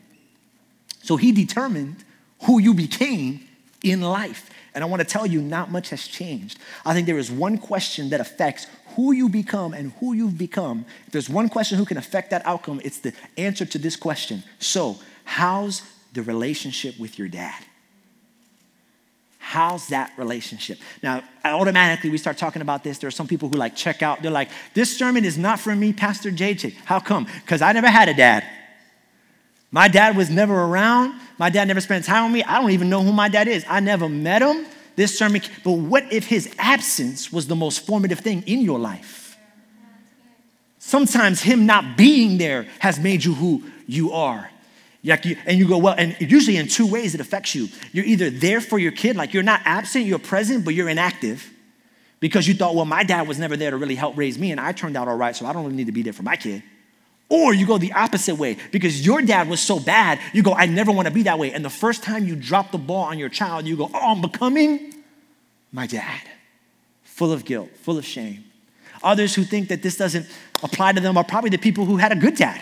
So 1.03 1.17
he 1.17 1.31
determined 1.31 2.05
who 2.43 2.59
you 2.59 2.75
became 2.75 3.49
in 3.85 4.01
life. 4.01 4.51
And 4.75 4.83
I 4.83 4.87
want 4.89 5.01
to 5.01 5.07
tell 5.07 5.27
you, 5.27 5.41
not 5.41 5.71
much 5.71 5.91
has 5.91 6.09
changed. 6.09 6.59
I 6.85 6.93
think 6.93 7.07
there 7.07 7.19
is 7.19 7.31
one 7.31 7.57
question 7.57 8.11
that 8.11 8.21
affects 8.21 8.67
who 8.97 9.13
you 9.13 9.29
become 9.29 9.75
and 9.75 9.93
who 10.01 10.13
you've 10.13 10.39
become. 10.39 10.85
If 11.07 11.13
there's 11.13 11.31
one 11.31 11.49
question 11.49 11.79
who 11.79 11.85
can 11.85 11.97
affect 11.97 12.31
that 12.31 12.45
outcome, 12.45 12.81
it's 12.85 12.99
the 12.99 13.13
answer 13.37 13.65
to 13.65 13.79
this 13.79 13.95
question. 13.95 14.43
So, 14.59 14.99
how's 15.25 15.83
the 16.13 16.23
relationship 16.23 16.99
with 16.99 17.19
your 17.19 17.29
dad? 17.29 17.63
How's 19.39 19.89
that 19.89 20.13
relationship? 20.17 20.79
Now, 21.03 21.25
automatically 21.45 22.11
we 22.11 22.19
start 22.19 22.39
talking 22.39 22.63
about 22.63 22.85
this. 22.85 22.99
There 22.99 23.09
are 23.09 23.11
some 23.11 23.27
people 23.27 23.49
who 23.49 23.57
like 23.57 23.75
check 23.75 24.03
out. 24.03 24.23
They're 24.23 24.31
like, 24.31 24.51
this 24.75 24.97
sermon 24.97 25.25
is 25.25 25.37
not 25.37 25.59
for 25.59 25.75
me, 25.75 25.93
Pastor 25.93 26.31
JJ. 26.31 26.75
How 26.85 27.01
come? 27.01 27.27
Because 27.41 27.61
I 27.61 27.73
never 27.73 27.89
had 27.89 28.09
a 28.09 28.15
dad. 28.15 28.45
My 29.73 29.89
dad 29.89 30.17
was 30.17 30.31
never 30.31 30.55
around. 30.55 31.21
My 31.39 31.51
dad 31.51 31.69
never 31.69 31.81
spent 31.81 32.05
time 32.05 32.25
with 32.25 32.35
me. 32.35 32.45
I 32.45 32.61
don't 32.61 32.71
even 32.71 32.91
know 32.91 33.03
who 33.03 33.13
my 33.13 33.29
dad 33.29 33.49
is. 33.49 33.65
I 33.69 33.81
never 33.81 34.09
met 34.09 34.43
him. 34.43 34.67
This 34.97 35.19
sermon, 35.19 35.41
but 35.65 35.73
what 35.73 36.13
if 36.13 36.27
his 36.27 36.55
absence 36.59 37.33
was 37.33 37.47
the 37.47 37.57
most 37.57 37.87
formative 37.87 38.21
thing 38.21 38.43
in 38.47 38.61
your 38.61 38.79
life? 38.79 39.37
Sometimes 40.79 41.41
him 41.41 41.67
not 41.67 41.97
being 41.97 42.39
there 42.39 42.67
has 42.81 42.99
made 42.99 43.25
you 43.25 43.35
who 43.35 43.63
you 43.87 44.13
are. 44.13 44.51
And 45.03 45.59
you 45.59 45.67
go, 45.67 45.79
well, 45.79 45.95
and 45.97 46.17
usually 46.21 46.57
in 46.57 46.69
two 46.69 46.87
ways 46.87 47.15
it 47.15 47.21
affects 47.21 47.55
you. 47.55 47.69
You're 47.93 48.05
either 48.05 48.31
there 48.31 48.61
for 48.61 48.79
your 48.79 48.93
kid, 48.93 49.17
like 49.17 49.33
you're 49.33 49.43
not 49.43 49.63
absent, 49.65 50.05
you're 50.05 50.19
present, 50.19 50.65
but 50.65 50.75
you're 50.75 50.89
inactive 50.89 51.51
because 52.21 52.47
you 52.47 52.55
thought, 52.55 52.75
well, 52.75 52.85
my 52.85 53.03
dad 53.03 53.27
was 53.27 53.39
never 53.39 53.57
there 53.57 53.71
to 53.71 53.79
really 53.79 53.95
help 53.95 54.17
raise 54.17 54.39
me, 54.39 54.51
and 54.51 54.61
I 54.61 54.73
turned 54.73 54.97
out 54.97 55.09
all 55.09 55.17
right, 55.17 55.35
so 55.35 55.47
I 55.47 55.53
don't 55.53 55.65
really 55.65 55.77
need 55.77 55.87
to 55.87 55.93
be 55.93 56.03
there 56.03 56.13
for 56.13 56.23
my 56.23 56.37
kid. 56.37 56.63
Or 57.31 57.55
you 57.55 57.65
go 57.65 57.79
the 57.79 57.93
opposite 57.93 58.35
way 58.35 58.59
because 58.73 59.07
your 59.07 59.23
dad 59.23 59.49
was 59.49 59.61
so 59.61 59.79
bad, 59.79 60.19
you 60.33 60.43
go, 60.43 60.53
I 60.53 60.67
never 60.67 60.91
want 60.91 61.07
to 61.07 61.15
be 61.15 61.23
that 61.23 61.39
way. 61.39 61.53
And 61.53 61.65
the 61.65 61.71
first 61.71 62.03
time 62.03 62.27
you 62.27 62.35
drop 62.35 62.73
the 62.73 62.79
ball 62.79 63.05
on 63.05 63.19
your 63.19 63.29
child, 63.29 63.67
you 63.67 63.77
go, 63.77 63.89
Oh, 63.95 64.13
I'm 64.13 64.21
becoming 64.21 64.95
my 65.71 65.87
dad. 65.87 66.21
Full 67.05 67.33
of 67.33 67.45
guilt, 67.45 67.71
full 67.83 67.99
of 67.99 68.05
shame. 68.05 68.45
Others 69.05 69.37
who 69.37 69.45
think 69.45 69.69
that 69.69 69.81
this 69.81 69.97
doesn't 69.97 70.27
apply 70.63 70.93
to 70.93 71.01
them 71.01 71.17
are 71.17 71.25
probably 71.25 71.51
the 71.51 71.59
people 71.59 71.85
who 71.85 71.99
had 71.99 72.11
a 72.11 72.17
good 72.17 72.35
dad. 72.35 72.61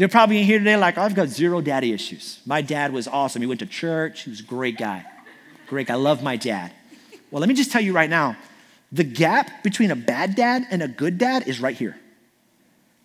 They're 0.00 0.08
probably 0.08 0.38
in 0.38 0.44
here 0.44 0.58
today 0.58 0.78
like, 0.78 0.96
I've 0.96 1.14
got 1.14 1.28
zero 1.28 1.60
daddy 1.60 1.92
issues. 1.92 2.40
My 2.46 2.62
dad 2.62 2.90
was 2.90 3.06
awesome. 3.06 3.42
He 3.42 3.46
went 3.46 3.60
to 3.60 3.66
church, 3.66 4.22
he 4.22 4.30
was 4.30 4.40
a 4.40 4.44
great 4.44 4.78
guy. 4.78 5.04
Great 5.66 5.88
guy. 5.88 5.92
I 5.92 5.98
love 5.98 6.22
my 6.22 6.36
dad. 6.36 6.72
Well, 7.30 7.40
let 7.40 7.50
me 7.50 7.54
just 7.54 7.70
tell 7.70 7.82
you 7.82 7.92
right 7.92 8.08
now 8.08 8.34
the 8.90 9.04
gap 9.04 9.62
between 9.62 9.90
a 9.90 9.96
bad 9.96 10.36
dad 10.36 10.66
and 10.70 10.82
a 10.82 10.88
good 10.88 11.18
dad 11.18 11.46
is 11.46 11.60
right 11.60 11.76
here. 11.76 11.98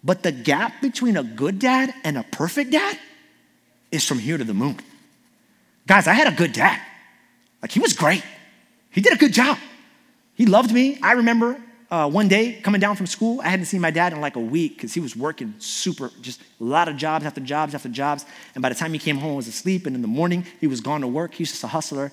But 0.06 0.24
the 0.24 0.32
gap 0.32 0.82
between 0.82 1.18
a 1.18 1.24
good 1.24 1.60
dad 1.60 1.94
and 2.06 2.18
a 2.18 2.24
perfect 2.24 2.72
dad 2.72 2.98
is 3.92 4.08
from 4.08 4.20
here 4.20 4.38
to 4.38 4.46
the 4.46 4.54
moon. 4.54 4.80
Guys, 5.88 6.08
I 6.08 6.14
had 6.14 6.32
a 6.32 6.36
good 6.38 6.54
dad. 6.54 6.80
Like, 7.62 7.72
he 7.72 7.82
was 7.82 7.92
great. 7.92 8.24
He 8.90 9.02
did 9.02 9.12
a 9.12 9.18
good 9.18 9.34
job. 9.34 9.58
He 10.36 10.46
loved 10.46 10.72
me. 10.72 10.98
I 11.04 11.12
remember 11.12 11.62
uh, 11.92 12.10
one 12.10 12.28
day 12.28 12.54
coming 12.54 12.82
down 12.82 12.96
from 12.96 13.06
school, 13.06 13.42
I 13.42 13.50
hadn't 13.50 13.66
seen 13.66 13.82
my 13.82 13.92
dad 13.92 14.12
in 14.12 14.22
like 14.22 14.36
a 14.36 14.42
week 14.42 14.76
because 14.76 14.94
he 14.94 15.00
was 15.00 15.16
working 15.16 15.54
super, 15.60 16.12
just 16.22 16.42
a 16.42 16.64
lot 16.64 16.88
of 16.88 16.98
jobs 16.98 17.26
after 17.26 17.42
jobs 17.42 17.76
after 17.76 17.90
jobs. 17.90 18.26
And 18.56 18.62
by 18.62 18.70
the 18.70 18.76
time 18.76 18.92
he 18.94 19.00
came 19.00 19.18
home, 19.18 19.34
I 19.34 19.36
was 19.36 19.48
asleep. 19.48 19.86
And 19.86 19.96
in 19.96 20.02
the 20.02 20.08
morning, 20.08 20.46
he 20.60 20.68
was 20.68 20.82
gone 20.82 21.02
to 21.02 21.08
work. 21.08 21.36
He 21.36 21.44
was 21.44 21.52
just 21.52 21.64
a 21.64 21.68
hustler. 21.68 22.12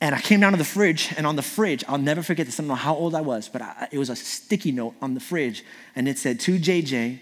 And 0.00 0.14
I 0.14 0.20
came 0.20 0.38
down 0.38 0.52
to 0.52 0.58
the 0.58 0.64
fridge, 0.64 1.12
and 1.16 1.26
on 1.26 1.34
the 1.34 1.42
fridge, 1.42 1.82
I'll 1.88 1.98
never 1.98 2.22
forget 2.22 2.46
this. 2.46 2.60
I 2.60 2.62
don't 2.62 2.68
know 2.68 2.76
how 2.76 2.94
old 2.94 3.16
I 3.16 3.20
was, 3.20 3.48
but 3.48 3.62
I, 3.62 3.88
it 3.90 3.98
was 3.98 4.10
a 4.10 4.16
sticky 4.16 4.70
note 4.70 4.94
on 5.02 5.14
the 5.14 5.20
fridge, 5.20 5.64
and 5.96 6.06
it 6.08 6.18
said, 6.18 6.38
To 6.40 6.56
JJ, 6.56 7.18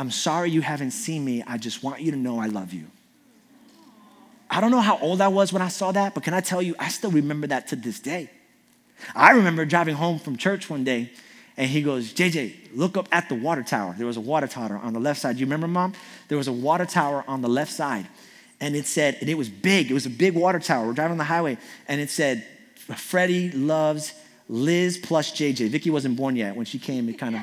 I'm 0.00 0.10
sorry 0.10 0.50
you 0.50 0.60
haven't 0.60 0.90
seen 0.90 1.24
me. 1.24 1.44
I 1.46 1.58
just 1.58 1.84
want 1.84 2.00
you 2.00 2.10
to 2.10 2.16
know 2.16 2.40
I 2.40 2.46
love 2.46 2.72
you. 2.72 2.86
I 4.50 4.60
don't 4.60 4.72
know 4.72 4.80
how 4.80 4.98
old 4.98 5.20
I 5.20 5.28
was 5.28 5.52
when 5.52 5.62
I 5.62 5.68
saw 5.68 5.92
that, 5.92 6.14
but 6.14 6.24
can 6.24 6.34
I 6.34 6.40
tell 6.40 6.60
you, 6.60 6.74
I 6.80 6.88
still 6.88 7.12
remember 7.12 7.46
that 7.48 7.68
to 7.68 7.76
this 7.76 8.00
day. 8.00 8.30
I 9.14 9.32
remember 9.32 9.64
driving 9.64 9.94
home 9.94 10.18
from 10.18 10.36
church 10.36 10.68
one 10.68 10.84
day, 10.84 11.10
and 11.56 11.68
he 11.68 11.82
goes, 11.82 12.12
JJ, 12.12 12.70
look 12.74 12.96
up 12.96 13.08
at 13.10 13.28
the 13.28 13.34
water 13.34 13.62
tower. 13.62 13.94
There 13.96 14.06
was 14.06 14.16
a 14.16 14.20
water 14.20 14.46
tower 14.46 14.78
on 14.82 14.92
the 14.92 15.00
left 15.00 15.20
side. 15.20 15.38
You 15.38 15.46
remember, 15.46 15.68
mom? 15.68 15.94
There 16.28 16.38
was 16.38 16.48
a 16.48 16.52
water 16.52 16.86
tower 16.86 17.24
on 17.26 17.42
the 17.42 17.48
left 17.48 17.72
side 17.72 18.06
and 18.60 18.74
it 18.74 18.86
said, 18.86 19.18
and 19.20 19.28
it 19.28 19.34
was 19.34 19.48
big, 19.48 19.90
it 19.90 19.94
was 19.94 20.06
a 20.06 20.10
big 20.10 20.34
water 20.34 20.58
tower. 20.58 20.86
We're 20.86 20.92
driving 20.92 21.12
on 21.12 21.18
the 21.18 21.24
highway, 21.24 21.58
and 21.86 22.00
it 22.00 22.10
said, 22.10 22.44
Freddie 22.74 23.50
loves 23.50 24.12
Liz 24.48 24.98
plus 24.98 25.30
JJ. 25.32 25.68
Vicky 25.68 25.90
wasn't 25.90 26.16
born 26.16 26.34
yet. 26.36 26.56
When 26.56 26.64
she 26.64 26.78
came, 26.78 27.08
it 27.08 27.18
kind 27.18 27.36
of. 27.36 27.42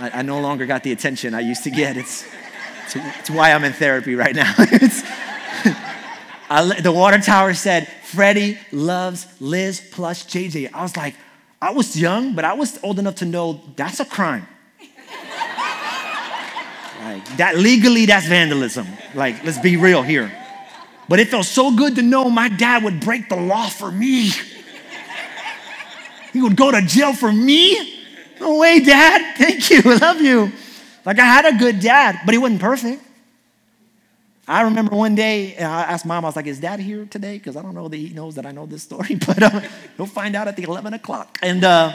I, 0.00 0.10
I, 0.18 0.22
no 0.22 0.40
longer 0.40 0.64
got 0.66 0.82
the 0.82 0.90
attention 0.90 1.34
I 1.34 1.40
used 1.40 1.64
to 1.64 1.70
get. 1.70 1.96
It's, 1.98 2.26
it's, 2.84 2.96
it's 2.96 3.30
why 3.30 3.52
I'm 3.52 3.62
in 3.62 3.74
therapy 3.74 4.14
right 4.14 4.34
now. 4.34 4.52
I, 6.50 6.80
the 6.80 6.92
water 6.92 7.18
tower 7.18 7.52
said, 7.54 7.88
Freddie 8.14 8.58
loves 8.72 9.26
Liz 9.40 9.80
plus 9.90 10.24
JJ. 10.24 10.72
I 10.74 10.82
was 10.82 10.96
like, 10.96 11.14
I 11.60 11.70
was 11.70 11.98
young, 11.98 12.34
but 12.34 12.44
I 12.44 12.52
was 12.52 12.78
old 12.82 12.98
enough 12.98 13.16
to 13.16 13.24
know 13.24 13.60
that's 13.76 14.00
a 14.00 14.04
crime. 14.04 14.46
Like 17.02 17.36
that 17.36 17.56
legally, 17.56 18.06
that's 18.06 18.26
vandalism. 18.26 18.86
Like, 19.14 19.42
let's 19.44 19.58
be 19.58 19.76
real 19.76 20.02
here. 20.02 20.30
But 21.08 21.20
it 21.20 21.28
felt 21.28 21.46
so 21.46 21.74
good 21.74 21.96
to 21.96 22.02
know 22.02 22.30
my 22.30 22.48
dad 22.48 22.84
would 22.84 23.00
break 23.00 23.28
the 23.28 23.36
law 23.36 23.68
for 23.68 23.90
me. 23.90 24.30
He 26.32 26.40
would 26.40 26.56
go 26.56 26.70
to 26.70 26.80
jail 26.82 27.12
for 27.12 27.32
me. 27.32 28.06
No 28.40 28.58
way, 28.58 28.80
Dad. 28.80 29.36
Thank 29.36 29.70
you. 29.70 29.82
I 29.84 29.96
love 29.96 30.20
you. 30.20 30.52
Like 31.04 31.18
I 31.18 31.24
had 31.24 31.44
a 31.44 31.58
good 31.58 31.80
dad, 31.80 32.20
but 32.24 32.32
he 32.32 32.38
wasn't 32.38 32.60
perfect. 32.60 33.02
I 34.52 34.60
remember 34.62 34.94
one 34.94 35.14
day, 35.14 35.56
I 35.56 35.84
asked 35.84 36.04
mom, 36.04 36.26
I 36.26 36.28
was 36.28 36.36
like, 36.36 36.46
is 36.46 36.60
dad 36.60 36.78
here 36.78 37.06
today? 37.06 37.38
Because 37.38 37.56
I 37.56 37.62
don't 37.62 37.74
know 37.74 37.88
that 37.88 37.96
he 37.96 38.10
knows 38.10 38.34
that 38.34 38.44
I 38.44 38.52
know 38.52 38.66
this 38.66 38.82
story, 38.82 39.14
but 39.26 39.42
uh, 39.42 39.60
he'll 39.96 40.04
find 40.04 40.36
out 40.36 40.46
at 40.46 40.56
the 40.56 40.64
11 40.64 40.92
o'clock. 40.92 41.38
And 41.40 41.64
uh, 41.64 41.94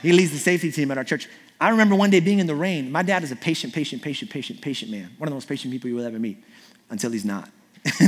he 0.00 0.12
leads 0.12 0.30
the 0.30 0.38
safety 0.38 0.72
team 0.72 0.90
at 0.90 0.96
our 0.96 1.04
church. 1.04 1.28
I 1.60 1.68
remember 1.68 1.96
one 1.96 2.08
day 2.08 2.20
being 2.20 2.38
in 2.38 2.46
the 2.46 2.54
rain. 2.54 2.90
My 2.90 3.02
dad 3.02 3.24
is 3.24 3.30
a 3.30 3.36
patient, 3.36 3.74
patient, 3.74 4.00
patient, 4.00 4.30
patient, 4.30 4.62
patient 4.62 4.90
man. 4.90 5.10
One 5.18 5.28
of 5.28 5.30
the 5.30 5.36
most 5.36 5.48
patient 5.48 5.70
people 5.70 5.90
you 5.90 5.96
will 5.96 6.06
ever 6.06 6.18
meet 6.18 6.42
until 6.88 7.10
he's 7.10 7.26
not. 7.26 7.50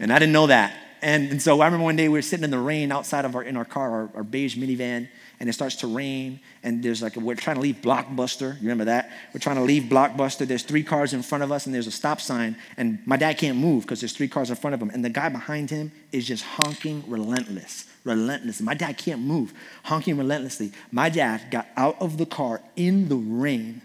and 0.00 0.10
I 0.10 0.18
didn't 0.18 0.32
know 0.32 0.46
that. 0.46 0.74
And, 1.02 1.32
and, 1.32 1.42
so 1.42 1.60
I 1.60 1.66
remember 1.66 1.84
one 1.84 1.96
day 1.96 2.08
we 2.08 2.16
were 2.16 2.22
sitting 2.22 2.44
in 2.44 2.50
the 2.50 2.58
rain 2.58 2.90
outside 2.90 3.26
of 3.26 3.36
our, 3.36 3.42
in 3.42 3.58
our 3.58 3.66
car, 3.66 3.90
our, 3.90 4.10
our 4.16 4.24
beige 4.24 4.56
minivan, 4.56 5.08
and 5.40 5.48
it 5.48 5.52
starts 5.52 5.76
to 5.76 5.86
rain. 5.86 6.40
And 6.62 6.82
there's 6.82 7.02
like, 7.02 7.16
we're 7.16 7.34
trying 7.34 7.56
to 7.56 7.62
leave 7.62 7.76
Blockbuster. 7.76 8.54
You 8.54 8.62
remember 8.62 8.86
that? 8.86 9.10
We're 9.32 9.40
trying 9.40 9.56
to 9.56 9.62
leave 9.62 9.84
Blockbuster. 9.84 10.46
There's 10.46 10.62
three 10.62 10.82
cars 10.82 11.12
in 11.12 11.22
front 11.22 11.44
of 11.44 11.52
us, 11.52 11.66
and 11.66 11.74
there's 11.74 11.86
a 11.86 11.92
stop 11.92 12.20
sign. 12.20 12.56
And 12.76 12.98
my 13.06 13.16
dad 13.16 13.38
can't 13.38 13.58
move 13.58 13.82
because 13.84 14.00
there's 14.00 14.12
three 14.12 14.28
cars 14.28 14.50
in 14.50 14.56
front 14.56 14.74
of 14.74 14.82
him. 14.82 14.90
And 14.90 15.04
the 15.04 15.10
guy 15.10 15.28
behind 15.28 15.70
him 15.70 15.92
is 16.12 16.26
just 16.26 16.44
honking 16.44 17.04
relentless 17.06 17.86
relentlessly. 18.06 18.64
My 18.64 18.74
dad 18.74 18.96
can't 18.96 19.20
move, 19.20 19.52
honking 19.82 20.16
relentlessly. 20.16 20.72
My 20.90 21.08
dad 21.08 21.50
got 21.50 21.66
out 21.76 21.96
of 22.00 22.16
the 22.16 22.24
car 22.24 22.62
in 22.76 23.08
the 23.08 23.16
rain, 23.16 23.82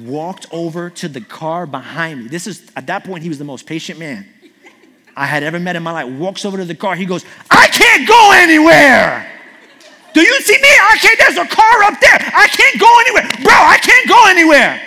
walked 0.00 0.46
over 0.52 0.90
to 0.90 1.08
the 1.08 1.22
car 1.22 1.66
behind 1.66 2.24
me. 2.24 2.28
This 2.28 2.46
is, 2.46 2.70
at 2.76 2.86
that 2.88 3.04
point, 3.04 3.22
he 3.22 3.28
was 3.28 3.38
the 3.38 3.44
most 3.44 3.66
patient 3.66 3.98
man 3.98 4.26
I 5.16 5.26
had 5.26 5.42
ever 5.42 5.58
met 5.58 5.76
in 5.76 5.82
my 5.82 5.92
life. 5.92 6.12
Walks 6.18 6.44
over 6.44 6.58
to 6.58 6.64
the 6.64 6.74
car. 6.74 6.94
He 6.94 7.06
goes, 7.06 7.24
I 7.50 7.68
can't 7.68 8.06
go 8.06 8.32
anywhere. 8.34 9.30
Do 10.14 10.20
you 10.20 10.40
see 10.40 10.54
me? 10.54 10.68
I 10.68 10.96
can't, 11.00 11.18
there's 11.18 11.36
a 11.36 11.48
car 11.48 11.82
up 11.82 12.00
there. 12.00 12.18
I 12.34 12.46
can't 12.46 12.80
go 12.80 12.90
anywhere. 13.00 13.28
Bro, 13.42 13.54
I 13.54 13.78
can't 13.78 14.08
go 14.08 14.26
anywhere. 14.28 14.80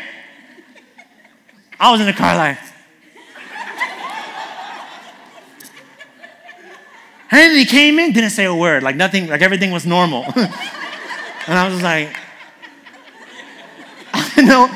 I 1.80 1.92
was 1.92 2.00
in 2.00 2.08
the 2.08 2.14
car 2.14 2.36
like, 2.36 2.58
And 7.30 7.58
he 7.58 7.66
came 7.66 8.00
in, 8.00 8.14
didn't 8.14 8.30
say 8.30 8.46
a 8.46 8.56
word, 8.56 8.84
like 8.84 8.96
nothing, 8.96 9.28
like 9.28 9.42
everything 9.42 9.72
was 9.72 9.86
normal. 9.86 10.24
and 10.36 11.58
I 11.60 11.68
was 11.70 11.82
like, 11.82 12.16
you 14.38 14.44
know, 14.44 14.70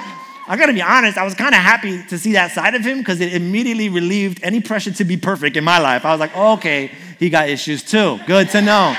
I 0.47 0.57
gotta 0.57 0.73
be 0.73 0.81
honest, 0.81 1.17
I 1.17 1.23
was 1.23 1.33
kind 1.33 1.55
of 1.55 1.61
happy 1.61 2.03
to 2.03 2.17
see 2.17 2.33
that 2.33 2.51
side 2.51 2.75
of 2.75 2.83
him 2.83 2.97
because 2.97 3.21
it 3.21 3.33
immediately 3.33 3.87
relieved 3.87 4.41
any 4.43 4.59
pressure 4.59 4.91
to 4.91 5.05
be 5.05 5.15
perfect 5.15 5.55
in 5.55 5.63
my 5.63 5.79
life. 5.79 6.03
I 6.03 6.11
was 6.11 6.19
like, 6.19 6.35
okay, 6.35 6.91
he 7.19 7.29
got 7.29 7.47
issues 7.47 7.83
too. 7.83 8.19
Good 8.27 8.49
to 8.49 8.61
know. 8.61 8.97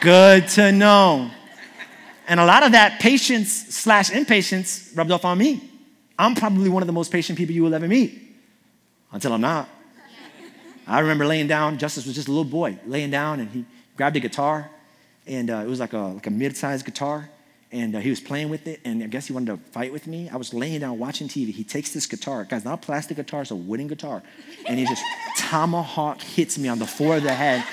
Good 0.00 0.48
to 0.48 0.72
know. 0.72 1.30
And 2.26 2.40
a 2.40 2.46
lot 2.46 2.62
of 2.62 2.72
that 2.72 3.00
patience 3.00 3.52
slash 3.52 4.10
impatience 4.10 4.92
rubbed 4.94 5.10
off 5.10 5.26
on 5.26 5.36
me. 5.36 5.68
I'm 6.18 6.34
probably 6.34 6.70
one 6.70 6.82
of 6.82 6.86
the 6.86 6.92
most 6.92 7.12
patient 7.12 7.36
people 7.36 7.54
you 7.54 7.62
will 7.62 7.74
ever 7.74 7.86
meet 7.86 8.18
until 9.12 9.34
I'm 9.34 9.42
not. 9.42 9.68
I 10.86 11.00
remember 11.00 11.26
laying 11.26 11.48
down, 11.48 11.76
Justice 11.76 12.06
was 12.06 12.14
just 12.14 12.28
a 12.28 12.30
little 12.30 12.44
boy, 12.44 12.78
laying 12.86 13.10
down, 13.10 13.40
and 13.40 13.50
he 13.50 13.64
grabbed 13.96 14.16
a 14.16 14.20
guitar, 14.20 14.70
and 15.26 15.50
uh, 15.50 15.56
it 15.56 15.66
was 15.66 15.80
like 15.80 15.92
a, 15.92 15.98
like 15.98 16.26
a 16.26 16.30
mid 16.30 16.56
sized 16.56 16.86
guitar, 16.86 17.28
and 17.70 17.94
uh, 17.94 17.98
he 18.00 18.08
was 18.08 18.20
playing 18.20 18.48
with 18.48 18.66
it, 18.66 18.80
and 18.84 19.02
I 19.02 19.06
guess 19.06 19.26
he 19.26 19.34
wanted 19.34 19.52
to 19.52 19.70
fight 19.70 19.92
with 19.92 20.06
me. 20.06 20.30
I 20.30 20.36
was 20.36 20.54
laying 20.54 20.80
down 20.80 20.98
watching 20.98 21.28
TV. 21.28 21.52
He 21.52 21.62
takes 21.62 21.92
this 21.92 22.06
guitar, 22.06 22.44
guys, 22.44 22.64
not 22.64 22.74
a 22.74 22.78
plastic 22.78 23.18
guitar, 23.18 23.42
it's 23.42 23.50
a 23.50 23.56
wooden 23.56 23.86
guitar, 23.86 24.22
and 24.66 24.78
he 24.78 24.86
just 24.86 25.02
tomahawk 25.36 26.22
hits 26.22 26.58
me 26.58 26.68
on 26.68 26.78
the 26.78 26.86
floor 26.86 27.18
of 27.18 27.22
the 27.22 27.34
head 27.34 27.64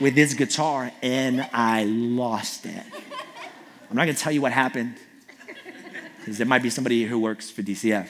with 0.00 0.14
this 0.14 0.34
guitar, 0.34 0.92
and 1.02 1.48
I 1.52 1.84
lost 1.84 2.66
it. 2.66 2.82
I'm 3.90 3.96
not 3.96 4.06
gonna 4.06 4.14
tell 4.14 4.32
you 4.32 4.42
what 4.42 4.52
happened, 4.52 4.96
because 6.18 6.38
there 6.38 6.46
might 6.46 6.62
be 6.62 6.70
somebody 6.70 7.04
who 7.04 7.18
works 7.18 7.50
for 7.50 7.62
DCF. 7.62 8.08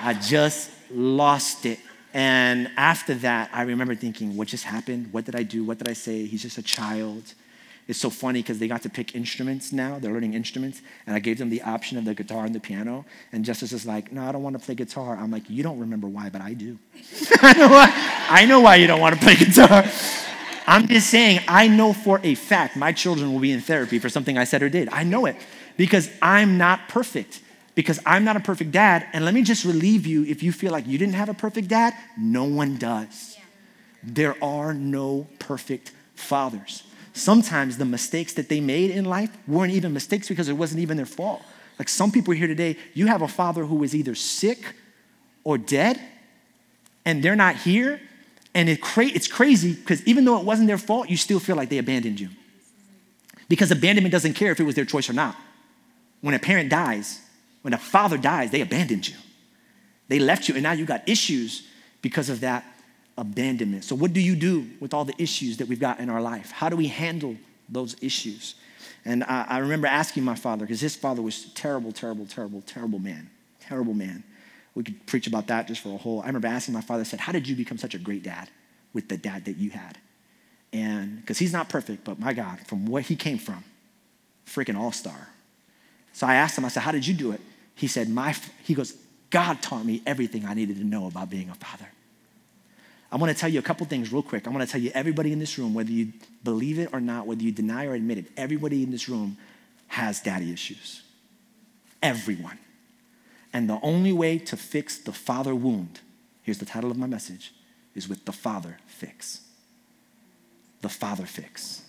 I 0.00 0.14
just 0.14 0.70
lost 0.90 1.66
it. 1.66 1.80
And 2.14 2.70
after 2.76 3.14
that, 3.14 3.50
I 3.52 3.62
remember 3.62 3.94
thinking, 3.94 4.36
what 4.36 4.48
just 4.48 4.64
happened? 4.64 5.12
What 5.12 5.24
did 5.24 5.34
I 5.36 5.42
do? 5.42 5.64
What 5.64 5.78
did 5.78 5.88
I 5.88 5.92
say? 5.92 6.24
He's 6.24 6.42
just 6.42 6.56
a 6.56 6.62
child. 6.62 7.34
It's 7.88 8.00
so 8.00 8.10
funny 8.10 8.42
because 8.42 8.58
they 8.58 8.66
got 8.66 8.82
to 8.82 8.90
pick 8.90 9.14
instruments 9.14 9.72
now. 9.72 9.98
They're 10.00 10.12
learning 10.12 10.34
instruments. 10.34 10.82
And 11.06 11.14
I 11.14 11.20
gave 11.20 11.38
them 11.38 11.50
the 11.50 11.62
option 11.62 11.96
of 11.98 12.04
the 12.04 12.14
guitar 12.14 12.44
and 12.44 12.54
the 12.54 12.58
piano. 12.58 13.04
And 13.30 13.44
Justice 13.44 13.72
is 13.72 13.86
like, 13.86 14.10
no, 14.10 14.28
I 14.28 14.32
don't 14.32 14.42
want 14.42 14.58
to 14.58 14.64
play 14.64 14.74
guitar. 14.74 15.16
I'm 15.16 15.30
like, 15.30 15.48
you 15.48 15.62
don't 15.62 15.78
remember 15.78 16.08
why, 16.08 16.28
but 16.28 16.40
I 16.40 16.54
do. 16.54 16.78
I, 17.42 17.52
know 17.52 17.68
why, 17.68 18.26
I 18.28 18.44
know 18.44 18.60
why 18.60 18.76
you 18.76 18.88
don't 18.88 19.00
want 19.00 19.14
to 19.14 19.20
play 19.20 19.36
guitar. 19.36 19.84
I'm 20.66 20.88
just 20.88 21.08
saying, 21.10 21.40
I 21.46 21.68
know 21.68 21.92
for 21.92 22.20
a 22.24 22.34
fact 22.34 22.76
my 22.76 22.90
children 22.90 23.32
will 23.32 23.38
be 23.38 23.52
in 23.52 23.60
therapy 23.60 24.00
for 24.00 24.08
something 24.08 24.36
I 24.36 24.44
said 24.44 24.64
or 24.64 24.68
did. 24.68 24.88
I 24.88 25.04
know 25.04 25.26
it 25.26 25.36
because 25.76 26.10
I'm 26.20 26.58
not 26.58 26.88
perfect 26.88 27.40
because 27.76 28.00
I'm 28.04 28.24
not 28.24 28.36
a 28.36 28.40
perfect 28.40 28.72
dad. 28.72 29.06
And 29.12 29.24
let 29.24 29.32
me 29.32 29.42
just 29.42 29.64
relieve 29.64 30.08
you 30.08 30.24
if 30.24 30.42
you 30.42 30.50
feel 30.50 30.72
like 30.72 30.88
you 30.88 30.98
didn't 30.98 31.14
have 31.14 31.28
a 31.28 31.34
perfect 31.34 31.68
dad, 31.68 31.94
no 32.18 32.44
one 32.44 32.78
does. 32.78 33.36
Yeah. 33.36 33.44
There 34.02 34.44
are 34.44 34.74
no 34.74 35.28
perfect 35.38 35.92
fathers. 36.16 36.82
Sometimes 37.16 37.78
the 37.78 37.86
mistakes 37.86 38.34
that 38.34 38.50
they 38.50 38.60
made 38.60 38.90
in 38.90 39.06
life 39.06 39.30
weren't 39.48 39.72
even 39.72 39.94
mistakes 39.94 40.28
because 40.28 40.50
it 40.50 40.52
wasn't 40.52 40.82
even 40.82 40.98
their 40.98 41.06
fault. 41.06 41.42
Like 41.78 41.88
some 41.88 42.12
people 42.12 42.34
here 42.34 42.46
today, 42.46 42.76
you 42.92 43.06
have 43.06 43.22
a 43.22 43.28
father 43.28 43.64
who 43.64 43.82
is 43.82 43.94
either 43.94 44.14
sick 44.14 44.74
or 45.42 45.56
dead, 45.56 45.98
and 47.06 47.22
they're 47.22 47.34
not 47.34 47.56
here. 47.56 48.02
And 48.54 48.68
it 48.68 48.82
cra- 48.82 49.06
it's 49.06 49.28
crazy 49.28 49.72
because 49.72 50.06
even 50.06 50.26
though 50.26 50.38
it 50.38 50.44
wasn't 50.44 50.68
their 50.68 50.76
fault, 50.76 51.08
you 51.08 51.16
still 51.16 51.40
feel 51.40 51.56
like 51.56 51.70
they 51.70 51.78
abandoned 51.78 52.20
you. 52.20 52.28
Because 53.48 53.70
abandonment 53.70 54.12
doesn't 54.12 54.34
care 54.34 54.52
if 54.52 54.60
it 54.60 54.64
was 54.64 54.74
their 54.74 54.84
choice 54.84 55.08
or 55.08 55.14
not. 55.14 55.36
When 56.20 56.34
a 56.34 56.38
parent 56.38 56.68
dies, 56.68 57.22
when 57.62 57.72
a 57.72 57.78
father 57.78 58.18
dies, 58.18 58.50
they 58.50 58.60
abandoned 58.60 59.08
you. 59.08 59.16
They 60.08 60.18
left 60.18 60.48
you, 60.48 60.54
and 60.54 60.62
now 60.62 60.72
you 60.72 60.84
got 60.84 61.08
issues 61.08 61.66
because 62.02 62.28
of 62.28 62.40
that 62.40 62.75
abandonment. 63.18 63.84
So, 63.84 63.94
what 63.94 64.12
do 64.12 64.20
you 64.20 64.36
do 64.36 64.68
with 64.80 64.94
all 64.94 65.04
the 65.04 65.14
issues 65.18 65.56
that 65.58 65.68
we've 65.68 65.80
got 65.80 66.00
in 66.00 66.10
our 66.10 66.20
life? 66.20 66.50
How 66.50 66.68
do 66.68 66.76
we 66.76 66.88
handle 66.88 67.36
those 67.68 67.96
issues? 68.02 68.54
And 69.04 69.22
I, 69.24 69.46
I 69.48 69.58
remember 69.58 69.86
asking 69.86 70.24
my 70.24 70.34
father, 70.34 70.64
because 70.64 70.80
his 70.80 70.96
father 70.96 71.22
was 71.22 71.46
terrible, 71.54 71.92
terrible, 71.92 72.26
terrible, 72.26 72.62
terrible 72.62 72.98
man. 72.98 73.30
Terrible 73.60 73.94
man. 73.94 74.24
We 74.74 74.82
could 74.82 75.06
preach 75.06 75.26
about 75.26 75.46
that 75.46 75.68
just 75.68 75.80
for 75.80 75.94
a 75.94 75.96
whole. 75.96 76.22
I 76.22 76.26
remember 76.26 76.48
asking 76.48 76.74
my 76.74 76.80
father, 76.80 77.00
I 77.00 77.04
said, 77.04 77.20
How 77.20 77.32
did 77.32 77.48
you 77.48 77.56
become 77.56 77.78
such 77.78 77.94
a 77.94 77.98
great 77.98 78.22
dad 78.22 78.50
with 78.92 79.08
the 79.08 79.16
dad 79.16 79.44
that 79.46 79.56
you 79.56 79.70
had? 79.70 79.98
And 80.72 81.20
because 81.20 81.38
he's 81.38 81.52
not 81.52 81.68
perfect, 81.68 82.04
but 82.04 82.18
my 82.18 82.32
God, 82.32 82.60
from 82.66 82.86
where 82.86 83.02
he 83.02 83.16
came 83.16 83.38
from, 83.38 83.64
freaking 84.46 84.76
all 84.76 84.92
star. 84.92 85.28
So 86.12 86.26
I 86.26 86.34
asked 86.34 86.58
him, 86.58 86.64
I 86.64 86.68
said, 86.68 86.82
How 86.82 86.92
did 86.92 87.06
you 87.06 87.14
do 87.14 87.32
it? 87.32 87.40
He 87.74 87.86
said, 87.86 88.08
My, 88.08 88.34
he 88.64 88.74
goes, 88.74 88.94
God 89.30 89.62
taught 89.62 89.84
me 89.84 90.02
everything 90.06 90.44
I 90.44 90.54
needed 90.54 90.76
to 90.76 90.84
know 90.84 91.06
about 91.06 91.30
being 91.30 91.48
a 91.48 91.54
father. 91.54 91.86
I 93.10 93.16
want 93.16 93.32
to 93.32 93.38
tell 93.38 93.48
you 93.48 93.58
a 93.58 93.62
couple 93.62 93.86
things 93.86 94.12
real 94.12 94.22
quick. 94.22 94.46
I 94.46 94.50
want 94.50 94.66
to 94.66 94.70
tell 94.70 94.80
you 94.80 94.90
everybody 94.94 95.32
in 95.32 95.38
this 95.38 95.58
room, 95.58 95.74
whether 95.74 95.90
you 95.90 96.12
believe 96.42 96.78
it 96.78 96.90
or 96.92 97.00
not, 97.00 97.26
whether 97.26 97.42
you 97.42 97.52
deny 97.52 97.86
or 97.86 97.94
admit 97.94 98.18
it, 98.18 98.26
everybody 98.36 98.82
in 98.82 98.90
this 98.90 99.08
room 99.08 99.36
has 99.88 100.20
daddy 100.20 100.52
issues. 100.52 101.02
Everyone. 102.02 102.58
And 103.52 103.70
the 103.70 103.78
only 103.82 104.12
way 104.12 104.38
to 104.38 104.56
fix 104.56 104.98
the 104.98 105.12
father 105.12 105.54
wound, 105.54 106.00
here's 106.42 106.58
the 106.58 106.66
title 106.66 106.90
of 106.90 106.98
my 106.98 107.06
message, 107.06 107.54
is 107.94 108.08
with 108.08 108.24
the 108.24 108.32
father 108.32 108.78
fix. 108.86 109.40
The 110.82 110.88
father 110.88 111.26
fix. 111.26 111.82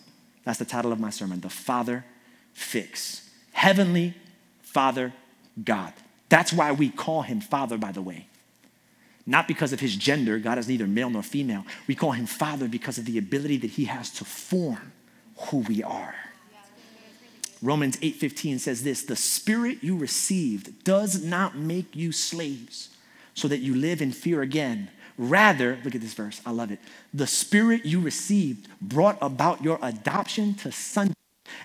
That's 0.45 0.59
the 0.59 0.65
title 0.65 0.91
of 0.91 0.99
my 0.99 1.09
sermon, 1.09 1.41
The 1.41 1.49
Father 1.49 2.05
Fix. 2.53 3.29
Heavenly 3.51 4.13
Father 4.61 5.13
God. 5.61 5.91
That's 6.29 6.53
why 6.53 6.71
we 6.71 6.89
call 6.89 7.23
him 7.23 7.41
Father, 7.41 7.77
by 7.77 7.91
the 7.91 8.01
way 8.01 8.27
not 9.27 9.47
because 9.47 9.73
of 9.73 9.81
his 9.81 9.95
gender, 9.95 10.39
God 10.39 10.57
is 10.57 10.69
neither 10.69 10.87
male 10.87 11.09
nor 11.09 11.21
female. 11.21 11.65
We 11.85 11.95
call 11.95 12.13
him 12.13 12.25
Father 12.25 12.69
because 12.69 12.97
of 12.97 13.05
the 13.05 13.17
ability 13.17 13.57
that 13.57 13.71
he 13.71 13.85
has 13.85 14.09
to 14.11 14.25
form 14.25 14.93
who 15.35 15.57
we 15.57 15.83
are. 15.83 16.15
Romans 17.61 17.97
8:15 18.01 18.57
says 18.57 18.83
this, 18.83 19.03
"The 19.03 19.15
spirit 19.15 19.79
you 19.81 19.97
received 19.97 20.83
does 20.85 21.23
not 21.23 21.57
make 21.57 21.95
you 21.95 22.11
slaves 22.11 22.89
so 23.33 23.47
that 23.47 23.59
you 23.59 23.75
live 23.75 24.01
in 24.01 24.11
fear 24.13 24.41
again. 24.41 24.89
Rather, 25.17 25.79
look 25.83 25.95
at 25.95 26.01
this 26.01 26.13
verse, 26.13 26.39
I 26.45 26.51
love 26.51 26.71
it. 26.71 26.79
The 27.13 27.27
spirit 27.27 27.85
you 27.85 27.99
received 27.99 28.67
brought 28.79 29.17
about 29.21 29.63
your 29.63 29.79
adoption 29.81 30.53
to 30.55 30.71
sonship, 30.71 31.17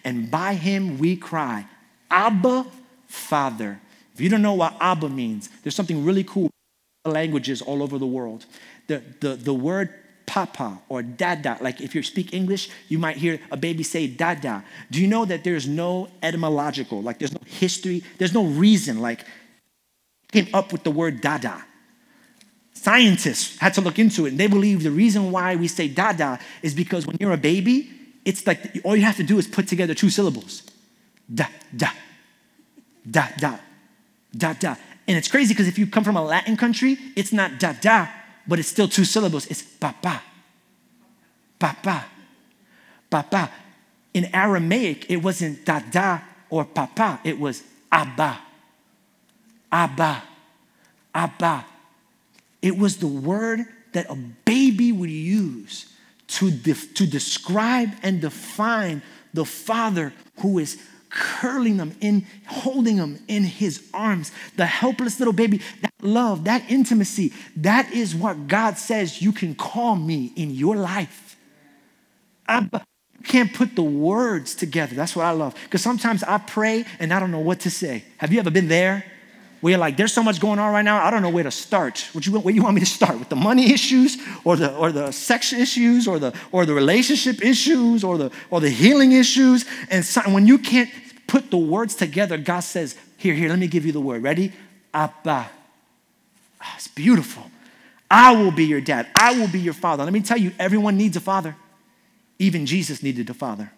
and 0.02 0.30
by 0.30 0.54
him 0.54 0.98
we 0.98 1.14
cry, 1.14 1.66
Abba, 2.10 2.66
Father." 3.06 3.80
If 4.14 4.20
you 4.20 4.28
don't 4.28 4.42
know 4.42 4.54
what 4.54 4.76
Abba 4.80 5.10
means, 5.10 5.48
there's 5.62 5.74
something 5.74 6.04
really 6.04 6.24
cool 6.24 6.50
languages 7.04 7.62
all 7.62 7.82
over 7.82 7.98
the 7.98 8.06
world. 8.06 8.46
The, 8.86 9.02
the, 9.20 9.34
the 9.34 9.54
word 9.54 9.92
papa 10.26 10.78
or 10.88 11.02
dada, 11.02 11.58
like 11.60 11.80
if 11.80 11.94
you 11.94 12.02
speak 12.02 12.32
English, 12.32 12.70
you 12.88 12.98
might 12.98 13.16
hear 13.16 13.40
a 13.50 13.56
baby 13.56 13.82
say 13.82 14.06
dada. 14.06 14.64
Do 14.90 15.00
you 15.00 15.08
know 15.08 15.24
that 15.24 15.44
there's 15.44 15.66
no 15.66 16.08
etymological, 16.22 17.02
like 17.02 17.18
there's 17.18 17.32
no 17.32 17.40
history, 17.44 18.04
there's 18.18 18.32
no 18.32 18.44
reason, 18.44 19.00
like 19.00 19.24
came 20.30 20.48
up 20.54 20.72
with 20.72 20.84
the 20.84 20.90
word 20.90 21.20
dada. 21.20 21.64
Scientists 22.72 23.58
had 23.58 23.74
to 23.74 23.80
look 23.80 23.98
into 23.98 24.26
it, 24.26 24.30
and 24.30 24.40
they 24.40 24.46
believe 24.46 24.82
the 24.82 24.90
reason 24.90 25.30
why 25.30 25.56
we 25.56 25.68
say 25.68 25.88
dada 25.88 26.38
is 26.62 26.74
because 26.74 27.06
when 27.06 27.16
you're 27.20 27.32
a 27.32 27.36
baby, 27.36 27.90
it's 28.24 28.46
like 28.46 28.80
all 28.84 28.96
you 28.96 29.02
have 29.04 29.16
to 29.16 29.22
do 29.22 29.38
is 29.38 29.46
put 29.46 29.68
together 29.68 29.94
two 29.94 30.10
syllables. 30.10 30.62
Da, 31.32 31.46
da, 31.76 31.90
da, 33.08 33.28
da, 33.38 33.58
da, 34.36 34.52
da. 34.54 34.76
And 35.06 35.16
it's 35.16 35.28
crazy 35.28 35.54
because 35.54 35.68
if 35.68 35.78
you 35.78 35.86
come 35.86 36.04
from 36.04 36.16
a 36.16 36.24
Latin 36.24 36.56
country, 36.56 36.96
it's 37.16 37.32
not 37.32 37.58
da 37.58 37.72
da, 37.72 38.08
but 38.46 38.58
it's 38.58 38.68
still 38.68 38.88
two 38.88 39.04
syllables. 39.04 39.46
It's 39.46 39.62
papa. 39.62 40.22
Papa. 41.58 42.04
Papa. 43.10 43.50
In 44.14 44.34
Aramaic, 44.34 45.10
it 45.10 45.16
wasn't 45.16 45.64
da 45.64 45.80
da 45.80 46.20
or 46.52 46.66
papa, 46.66 47.18
it 47.24 47.40
was 47.40 47.62
abba. 47.90 48.38
Abba. 49.72 50.22
Abba. 51.14 51.64
It 52.60 52.76
was 52.76 52.98
the 52.98 53.06
word 53.06 53.60
that 53.92 54.10
a 54.10 54.14
baby 54.14 54.92
would 54.92 55.10
use 55.10 55.94
to, 56.28 56.50
def- 56.50 56.92
to 56.94 57.06
describe 57.06 57.90
and 58.02 58.20
define 58.20 59.00
the 59.32 59.46
father 59.46 60.12
who 60.40 60.58
is 60.58 60.78
curling 61.12 61.76
them 61.76 61.94
in, 62.00 62.26
holding 62.46 62.96
them 62.96 63.18
in 63.28 63.44
his 63.44 63.88
arms. 63.92 64.32
The 64.56 64.66
helpless 64.66 65.20
little 65.20 65.34
baby, 65.34 65.60
that 65.82 65.92
love, 66.00 66.44
that 66.44 66.68
intimacy, 66.70 67.32
that 67.56 67.92
is 67.92 68.14
what 68.14 68.48
God 68.48 68.78
says 68.78 69.20
you 69.20 69.32
can 69.32 69.54
call 69.54 69.96
me 69.96 70.32
in 70.36 70.50
your 70.50 70.76
life. 70.76 71.36
I 72.48 72.68
can't 73.24 73.52
put 73.52 73.76
the 73.76 73.82
words 73.82 74.54
together. 74.54 74.94
That's 74.94 75.14
what 75.14 75.26
I 75.26 75.30
love. 75.30 75.54
Because 75.64 75.82
sometimes 75.82 76.22
I 76.22 76.38
pray 76.38 76.84
and 76.98 77.12
I 77.12 77.20
don't 77.20 77.30
know 77.30 77.40
what 77.40 77.60
to 77.60 77.70
say. 77.70 78.04
Have 78.18 78.32
you 78.32 78.40
ever 78.40 78.50
been 78.50 78.68
there? 78.68 79.04
Where 79.62 79.78
like, 79.78 79.96
there's 79.96 80.12
so 80.12 80.24
much 80.24 80.40
going 80.40 80.58
on 80.58 80.72
right 80.72 80.84
now, 80.84 81.04
I 81.04 81.10
don't 81.10 81.22
know 81.22 81.30
where 81.30 81.44
to 81.44 81.50
start. 81.52 82.08
What 82.12 82.26
you, 82.26 82.36
where 82.40 82.52
you 82.52 82.64
want 82.64 82.74
me 82.74 82.80
to 82.80 82.86
start? 82.86 83.16
With 83.16 83.28
the 83.28 83.36
money 83.36 83.72
issues 83.72 84.18
or 84.42 84.56
the, 84.56 84.74
or 84.76 84.90
the 84.90 85.12
sex 85.12 85.52
issues 85.52 86.08
or 86.08 86.18
the, 86.18 86.34
or 86.50 86.66
the 86.66 86.74
relationship 86.74 87.40
issues 87.40 88.02
or 88.02 88.18
the, 88.18 88.32
or 88.50 88.60
the 88.60 88.68
healing 88.68 89.12
issues? 89.12 89.64
And 89.88 90.04
so, 90.04 90.20
when 90.22 90.48
you 90.48 90.58
can't 90.58 90.90
put 91.28 91.52
the 91.52 91.58
words 91.58 91.94
together, 91.94 92.38
God 92.38 92.60
says, 92.60 92.96
Here, 93.16 93.34
here, 93.34 93.48
let 93.48 93.60
me 93.60 93.68
give 93.68 93.86
you 93.86 93.92
the 93.92 94.00
word. 94.00 94.24
Ready? 94.24 94.52
Abba. 94.92 95.48
Oh, 96.60 96.72
it's 96.74 96.88
beautiful. 96.88 97.48
I 98.10 98.34
will 98.34 98.50
be 98.50 98.64
your 98.64 98.80
dad. 98.80 99.06
I 99.14 99.38
will 99.38 99.48
be 99.48 99.60
your 99.60 99.74
father. 99.74 100.02
Let 100.02 100.12
me 100.12 100.22
tell 100.22 100.38
you, 100.38 100.50
everyone 100.58 100.96
needs 100.96 101.16
a 101.16 101.20
father. 101.20 101.54
Even 102.40 102.66
Jesus 102.66 103.00
needed 103.00 103.30
a 103.30 103.34
father. 103.34 103.70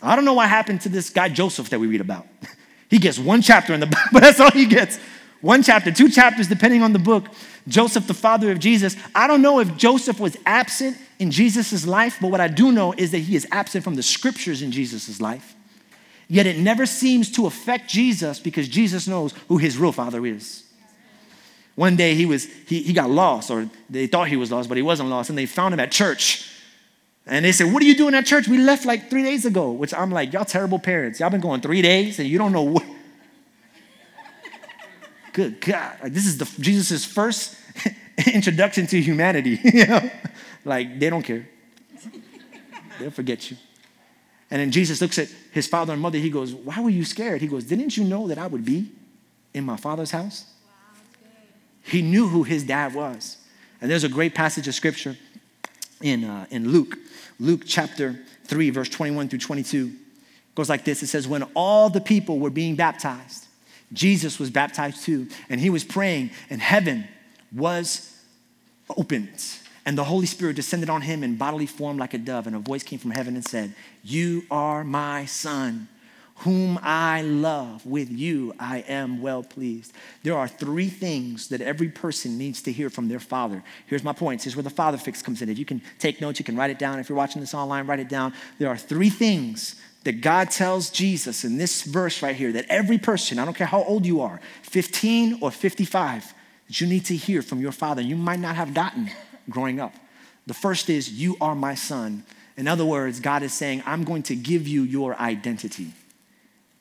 I 0.00 0.16
don't 0.16 0.24
know 0.24 0.32
what 0.32 0.48
happened 0.48 0.80
to 0.82 0.88
this 0.88 1.10
guy 1.10 1.28
Joseph 1.28 1.68
that 1.68 1.78
we 1.78 1.88
read 1.88 2.00
about. 2.00 2.26
he 2.90 2.98
gets 2.98 3.18
one 3.18 3.42
chapter 3.42 3.74
in 3.74 3.80
the 3.80 3.86
Bible, 3.86 4.08
but 4.12 4.22
that's 4.22 4.40
all 4.40 4.50
he 4.50 4.66
gets. 4.66 4.98
One 5.40 5.62
chapter, 5.62 5.92
two 5.92 6.08
chapters, 6.08 6.48
depending 6.48 6.82
on 6.82 6.92
the 6.92 6.98
book. 6.98 7.26
Joseph, 7.68 8.06
the 8.06 8.14
father 8.14 8.50
of 8.50 8.58
Jesus. 8.58 8.96
I 9.14 9.26
don't 9.26 9.42
know 9.42 9.60
if 9.60 9.76
Joseph 9.76 10.18
was 10.18 10.36
absent 10.46 10.96
in 11.18 11.30
Jesus' 11.30 11.86
life, 11.86 12.18
but 12.20 12.30
what 12.30 12.40
I 12.40 12.48
do 12.48 12.72
know 12.72 12.92
is 12.92 13.12
that 13.12 13.18
he 13.18 13.36
is 13.36 13.46
absent 13.52 13.84
from 13.84 13.94
the 13.94 14.02
scriptures 14.02 14.62
in 14.62 14.72
Jesus' 14.72 15.20
life. 15.20 15.54
Yet 16.28 16.46
it 16.46 16.58
never 16.58 16.86
seems 16.86 17.30
to 17.32 17.46
affect 17.46 17.88
Jesus 17.88 18.38
because 18.40 18.68
Jesus 18.68 19.06
knows 19.06 19.32
who 19.48 19.58
his 19.58 19.78
real 19.78 19.92
father 19.92 20.24
is. 20.26 20.64
One 21.74 21.94
day 21.94 22.14
he 22.14 22.26
was 22.26 22.46
he, 22.66 22.82
he 22.82 22.92
got 22.92 23.08
lost, 23.08 23.50
or 23.50 23.70
they 23.88 24.08
thought 24.08 24.28
he 24.28 24.36
was 24.36 24.50
lost, 24.50 24.68
but 24.68 24.76
he 24.76 24.82
wasn't 24.82 25.10
lost, 25.10 25.30
and 25.30 25.38
they 25.38 25.46
found 25.46 25.72
him 25.72 25.80
at 25.80 25.92
church. 25.92 26.50
And 27.28 27.44
they 27.44 27.52
said, 27.52 27.72
What 27.72 27.82
are 27.82 27.86
you 27.86 27.94
doing 27.94 28.14
at 28.14 28.26
church? 28.26 28.48
We 28.48 28.58
left 28.58 28.86
like 28.86 29.10
three 29.10 29.22
days 29.22 29.44
ago. 29.44 29.70
Which 29.70 29.94
I'm 29.94 30.10
like, 30.10 30.32
y'all 30.32 30.44
terrible 30.44 30.78
parents. 30.78 31.20
Y'all 31.20 31.30
been 31.30 31.40
going 31.40 31.60
three 31.60 31.82
days 31.82 32.18
and 32.18 32.28
you 32.28 32.38
don't 32.38 32.52
know 32.52 32.62
what. 32.62 32.84
Good 35.32 35.60
God. 35.60 35.98
Like, 36.02 36.12
this 36.12 36.26
is 36.26 36.38
the 36.38 36.50
Jesus' 36.60 37.04
first 37.04 37.56
introduction 38.34 38.86
to 38.88 39.00
humanity. 39.00 39.60
you 39.62 39.86
know? 39.86 40.10
Like, 40.64 40.98
they 40.98 41.10
don't 41.10 41.22
care. 41.22 41.48
They'll 42.98 43.10
forget 43.10 43.50
you. 43.50 43.56
And 44.50 44.60
then 44.60 44.70
Jesus 44.70 45.02
looks 45.02 45.18
at 45.18 45.28
his 45.52 45.68
father 45.68 45.92
and 45.92 46.00
mother. 46.00 46.18
He 46.18 46.30
goes, 46.30 46.54
Why 46.54 46.80
were 46.80 46.90
you 46.90 47.04
scared? 47.04 47.42
He 47.42 47.46
goes, 47.46 47.64
Didn't 47.64 47.96
you 47.96 48.04
know 48.04 48.26
that 48.28 48.38
I 48.38 48.46
would 48.46 48.64
be 48.64 48.90
in 49.52 49.64
my 49.64 49.76
father's 49.76 50.10
house? 50.10 50.46
he 51.88 52.02
knew 52.02 52.28
who 52.28 52.42
his 52.42 52.64
dad 52.64 52.94
was. 52.94 53.38
And 53.80 53.90
there's 53.90 54.04
a 54.04 54.08
great 54.08 54.34
passage 54.34 54.68
of 54.68 54.74
scripture 54.74 55.16
in, 56.02 56.24
uh, 56.24 56.46
in 56.50 56.68
Luke, 56.70 56.96
Luke 57.38 57.62
chapter 57.66 58.18
3, 58.44 58.70
verse 58.70 58.88
21 58.88 59.28
through 59.28 59.38
22. 59.38 59.92
Goes 60.54 60.68
like 60.68 60.84
this 60.84 61.02
It 61.02 61.08
says, 61.08 61.28
When 61.28 61.44
all 61.54 61.90
the 61.90 62.00
people 62.00 62.38
were 62.38 62.50
being 62.50 62.76
baptized, 62.76 63.46
Jesus 63.92 64.38
was 64.38 64.50
baptized 64.50 65.04
too, 65.04 65.28
and 65.48 65.60
he 65.60 65.70
was 65.70 65.84
praying, 65.84 66.30
and 66.50 66.60
heaven 66.60 67.06
was 67.52 68.14
opened 68.96 69.58
and 69.88 69.96
the 69.96 70.04
Holy 70.04 70.26
Spirit 70.26 70.54
descended 70.54 70.90
on 70.90 71.00
him 71.00 71.24
in 71.24 71.36
bodily 71.36 71.64
form 71.64 71.96
like 71.96 72.12
a 72.12 72.18
dove, 72.18 72.46
and 72.46 72.54
a 72.54 72.58
voice 72.58 72.82
came 72.82 72.98
from 72.98 73.10
heaven 73.10 73.36
and 73.36 73.42
said, 73.42 73.74
You 74.04 74.44
are 74.50 74.84
my 74.84 75.24
son, 75.24 75.88
whom 76.38 76.78
I 76.82 77.22
love. 77.22 77.84
With 77.86 78.10
you 78.10 78.54
I 78.58 78.78
am 78.88 79.20
well 79.20 79.42
pleased. 79.42 79.92
There 80.22 80.36
are 80.36 80.48
three 80.48 80.88
things 80.88 81.48
that 81.48 81.60
every 81.60 81.88
person 81.88 82.38
needs 82.38 82.62
to 82.62 82.72
hear 82.72 82.90
from 82.90 83.08
their 83.08 83.20
father. 83.20 83.62
Here's 83.86 84.04
my 84.04 84.12
points. 84.12 84.44
Here's 84.44 84.56
where 84.56 84.62
the 84.62 84.70
father 84.70 84.98
fix 84.98 85.22
comes 85.22 85.42
in. 85.42 85.48
If 85.48 85.58
you 85.58 85.64
can 85.64 85.82
take 85.98 86.20
notes, 86.20 86.38
you 86.38 86.44
can 86.44 86.56
write 86.56 86.70
it 86.70 86.78
down. 86.78 86.98
If 86.98 87.08
you're 87.08 87.18
watching 87.18 87.40
this 87.40 87.54
online, 87.54 87.86
write 87.86 88.00
it 88.00 88.08
down. 88.08 88.32
There 88.58 88.68
are 88.68 88.76
three 88.76 89.10
things 89.10 89.76
that 90.04 90.20
God 90.20 90.50
tells 90.50 90.90
Jesus 90.90 91.44
in 91.44 91.58
this 91.58 91.82
verse 91.82 92.22
right 92.22 92.36
here 92.36 92.52
that 92.52 92.66
every 92.68 92.98
person, 92.98 93.38
I 93.38 93.44
don't 93.44 93.54
care 93.54 93.66
how 93.66 93.82
old 93.82 94.06
you 94.06 94.20
are, 94.20 94.40
15 94.62 95.38
or 95.42 95.50
55, 95.50 96.34
that 96.66 96.80
you 96.80 96.86
need 96.86 97.04
to 97.06 97.16
hear 97.16 97.42
from 97.42 97.60
your 97.60 97.72
father. 97.72 98.00
You 98.00 98.16
might 98.16 98.38
not 98.38 98.56
have 98.56 98.74
gotten 98.74 99.10
growing 99.50 99.80
up. 99.80 99.94
The 100.46 100.54
first 100.54 100.88
is, 100.88 101.10
You 101.10 101.36
are 101.40 101.54
my 101.54 101.74
son. 101.74 102.24
In 102.56 102.66
other 102.66 102.84
words, 102.84 103.20
God 103.20 103.42
is 103.42 103.52
saying, 103.52 103.82
I'm 103.86 104.04
going 104.04 104.22
to 104.24 104.34
give 104.34 104.66
you 104.66 104.82
your 104.82 105.14
identity. 105.20 105.92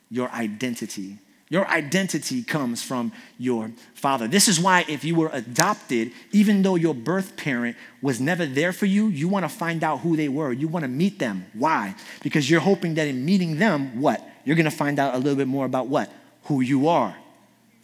Your 0.10 0.30
identity. 0.32 1.18
Your 1.50 1.66
identity 1.68 2.44
comes 2.44 2.84
from 2.84 3.14
your 3.38 3.72
father. 3.94 4.28
This 4.28 4.50
is 4.50 4.60
why, 4.60 4.84
if 4.90 5.06
you 5.06 5.16
were 5.16 5.30
adopted, 5.32 6.12
even 6.34 6.62
though 6.62 6.76
your 6.76 6.94
birth 6.94 7.38
parent 7.38 7.78
was 8.02 8.20
never 8.20 8.46
there 8.46 8.74
for 8.74 8.86
you, 8.86 9.08
you 9.08 9.30
want 9.30 9.46
to 9.46 9.50
find 9.50 9.82
out 9.82 10.02
who 10.02 10.18
they 10.18 10.28
were. 10.28 10.52
You 10.52 10.68
want 10.68 10.84
to 10.84 10.90
meet 10.90 11.20
them. 11.20 11.46
Why? 11.54 11.96
Because 12.22 12.50
you're 12.50 12.60
hoping 12.60 12.96
that 12.96 13.08
in 13.08 13.24
meeting 13.24 13.58
them, 13.60 14.02
what? 14.02 14.22
You're 14.44 14.58
going 14.58 14.66
to 14.66 14.72
find 14.72 15.00
out 15.00 15.16
a 15.16 15.18
little 15.18 15.38
bit 15.38 15.48
more 15.48 15.66
about 15.66 15.88
what? 15.88 16.12
Who 16.44 16.60
you 16.60 16.90
are. 16.90 17.16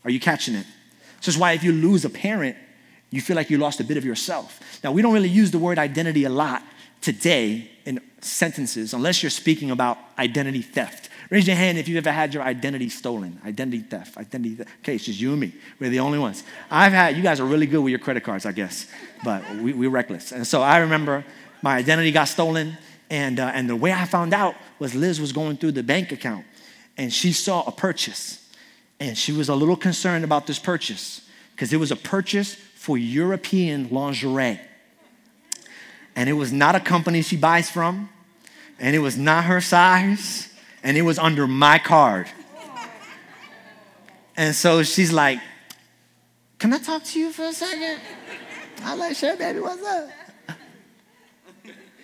Are 0.04 0.10
you 0.10 0.20
catching 0.20 0.56
it? 0.56 0.66
This 1.20 1.30
is 1.30 1.38
why, 1.38 1.54
if 1.54 1.64
you 1.64 1.72
lose 1.72 2.04
a 2.04 2.10
parent, 2.10 2.58
you 3.12 3.22
feel 3.22 3.38
like 3.38 3.50
you 3.50 3.58
lost 3.58 3.80
a 3.80 3.86
bit 3.86 3.96
of 3.96 4.04
yourself. 4.04 4.60
Now, 4.84 4.92
we 4.92 5.02
don't 5.02 5.14
really 5.14 5.30
use 5.30 5.52
the 5.52 5.60
word 5.60 5.80
identity 5.80 6.26
a 6.26 6.30
lot 6.30 6.64
today 7.00 7.70
in 7.86 8.02
sentences 8.20 8.94
unless 8.94 9.24
you're 9.24 9.30
speaking 9.30 9.72
about 9.72 9.98
identity 10.18 10.62
theft. 10.62 11.10
Raise 11.34 11.48
your 11.48 11.56
hand 11.56 11.80
if 11.80 11.88
you've 11.88 11.98
ever 11.98 12.12
had 12.12 12.32
your 12.32 12.44
identity 12.44 12.90
stolen. 12.90 13.42
Identity 13.44 13.80
theft. 13.80 14.18
Identity 14.18 14.54
theft. 14.54 14.70
Okay, 14.82 14.94
it's 14.94 15.06
just 15.06 15.20
you 15.20 15.32
and 15.32 15.40
me. 15.40 15.52
We're 15.80 15.90
the 15.90 16.00
only 16.00 16.20
ones. 16.20 16.44
I've 16.70 16.94
had, 16.94 17.18
you 17.18 17.24
guys 17.24 17.40
are 17.40 17.46
really 17.46 17.66
good 17.66 17.80
with 17.80 17.90
your 17.90 17.98
credit 17.98 18.24
cards, 18.24 18.46
I 18.46 18.52
guess, 18.52 18.86
but 19.24 19.44
we, 19.56 19.74
we're 19.74 19.90
reckless. 19.90 20.32
And 20.32 20.46
so 20.46 20.62
I 20.62 20.78
remember 20.78 21.26
my 21.64 21.76
identity 21.76 22.12
got 22.12 22.26
stolen, 22.26 22.78
and, 23.10 23.40
uh, 23.40 23.52
and 23.56 23.68
the 23.68 23.76
way 23.76 23.92
I 23.92 24.06
found 24.06 24.32
out 24.32 24.54
was 24.78 24.94
Liz 24.94 25.20
was 25.20 25.32
going 25.32 25.58
through 25.58 25.72
the 25.72 25.82
bank 25.82 26.12
account, 26.12 26.46
and 26.98 27.12
she 27.12 27.32
saw 27.34 27.64
a 27.66 27.72
purchase, 27.72 28.48
and 29.00 29.18
she 29.18 29.32
was 29.32 29.50
a 29.50 29.56
little 29.56 29.76
concerned 29.76 30.24
about 30.24 30.46
this 30.46 30.60
purchase 30.60 31.28
because 31.56 31.74
it 31.74 31.78
was 31.78 31.90
a 31.90 31.96
purchase 31.96 32.54
for 32.54 32.96
European 32.96 33.90
lingerie. 33.90 34.62
And 36.16 36.30
it 36.30 36.34
was 36.34 36.54
not 36.54 36.76
a 36.76 36.80
company 36.80 37.24
she 37.24 37.38
buys 37.38 37.72
from, 37.72 38.10
and 38.78 38.96
it 38.96 39.00
was 39.00 39.18
not 39.18 39.46
her 39.46 39.62
size 39.62 40.53
and 40.84 40.98
it 40.98 41.02
was 41.02 41.18
under 41.18 41.48
my 41.48 41.80
card. 41.80 42.28
And 44.36 44.56
so 44.56 44.84
she's 44.84 45.12
like, 45.12 45.40
Can 46.60 46.74
I 46.74 46.80
talk 46.80 47.04
to 47.04 47.20
you 47.20 47.32
for 47.32 47.44
a 47.44 47.54
second? 47.54 48.00
I 48.84 48.92
was 48.92 49.00
like, 49.00 49.16
Sure, 49.16 49.38
baby, 49.38 49.60
what's 49.60 49.84
up? 49.84 50.10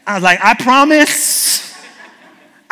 I 0.07 0.15
was 0.15 0.23
like, 0.23 0.39
I 0.43 0.53
promise. 0.55 1.38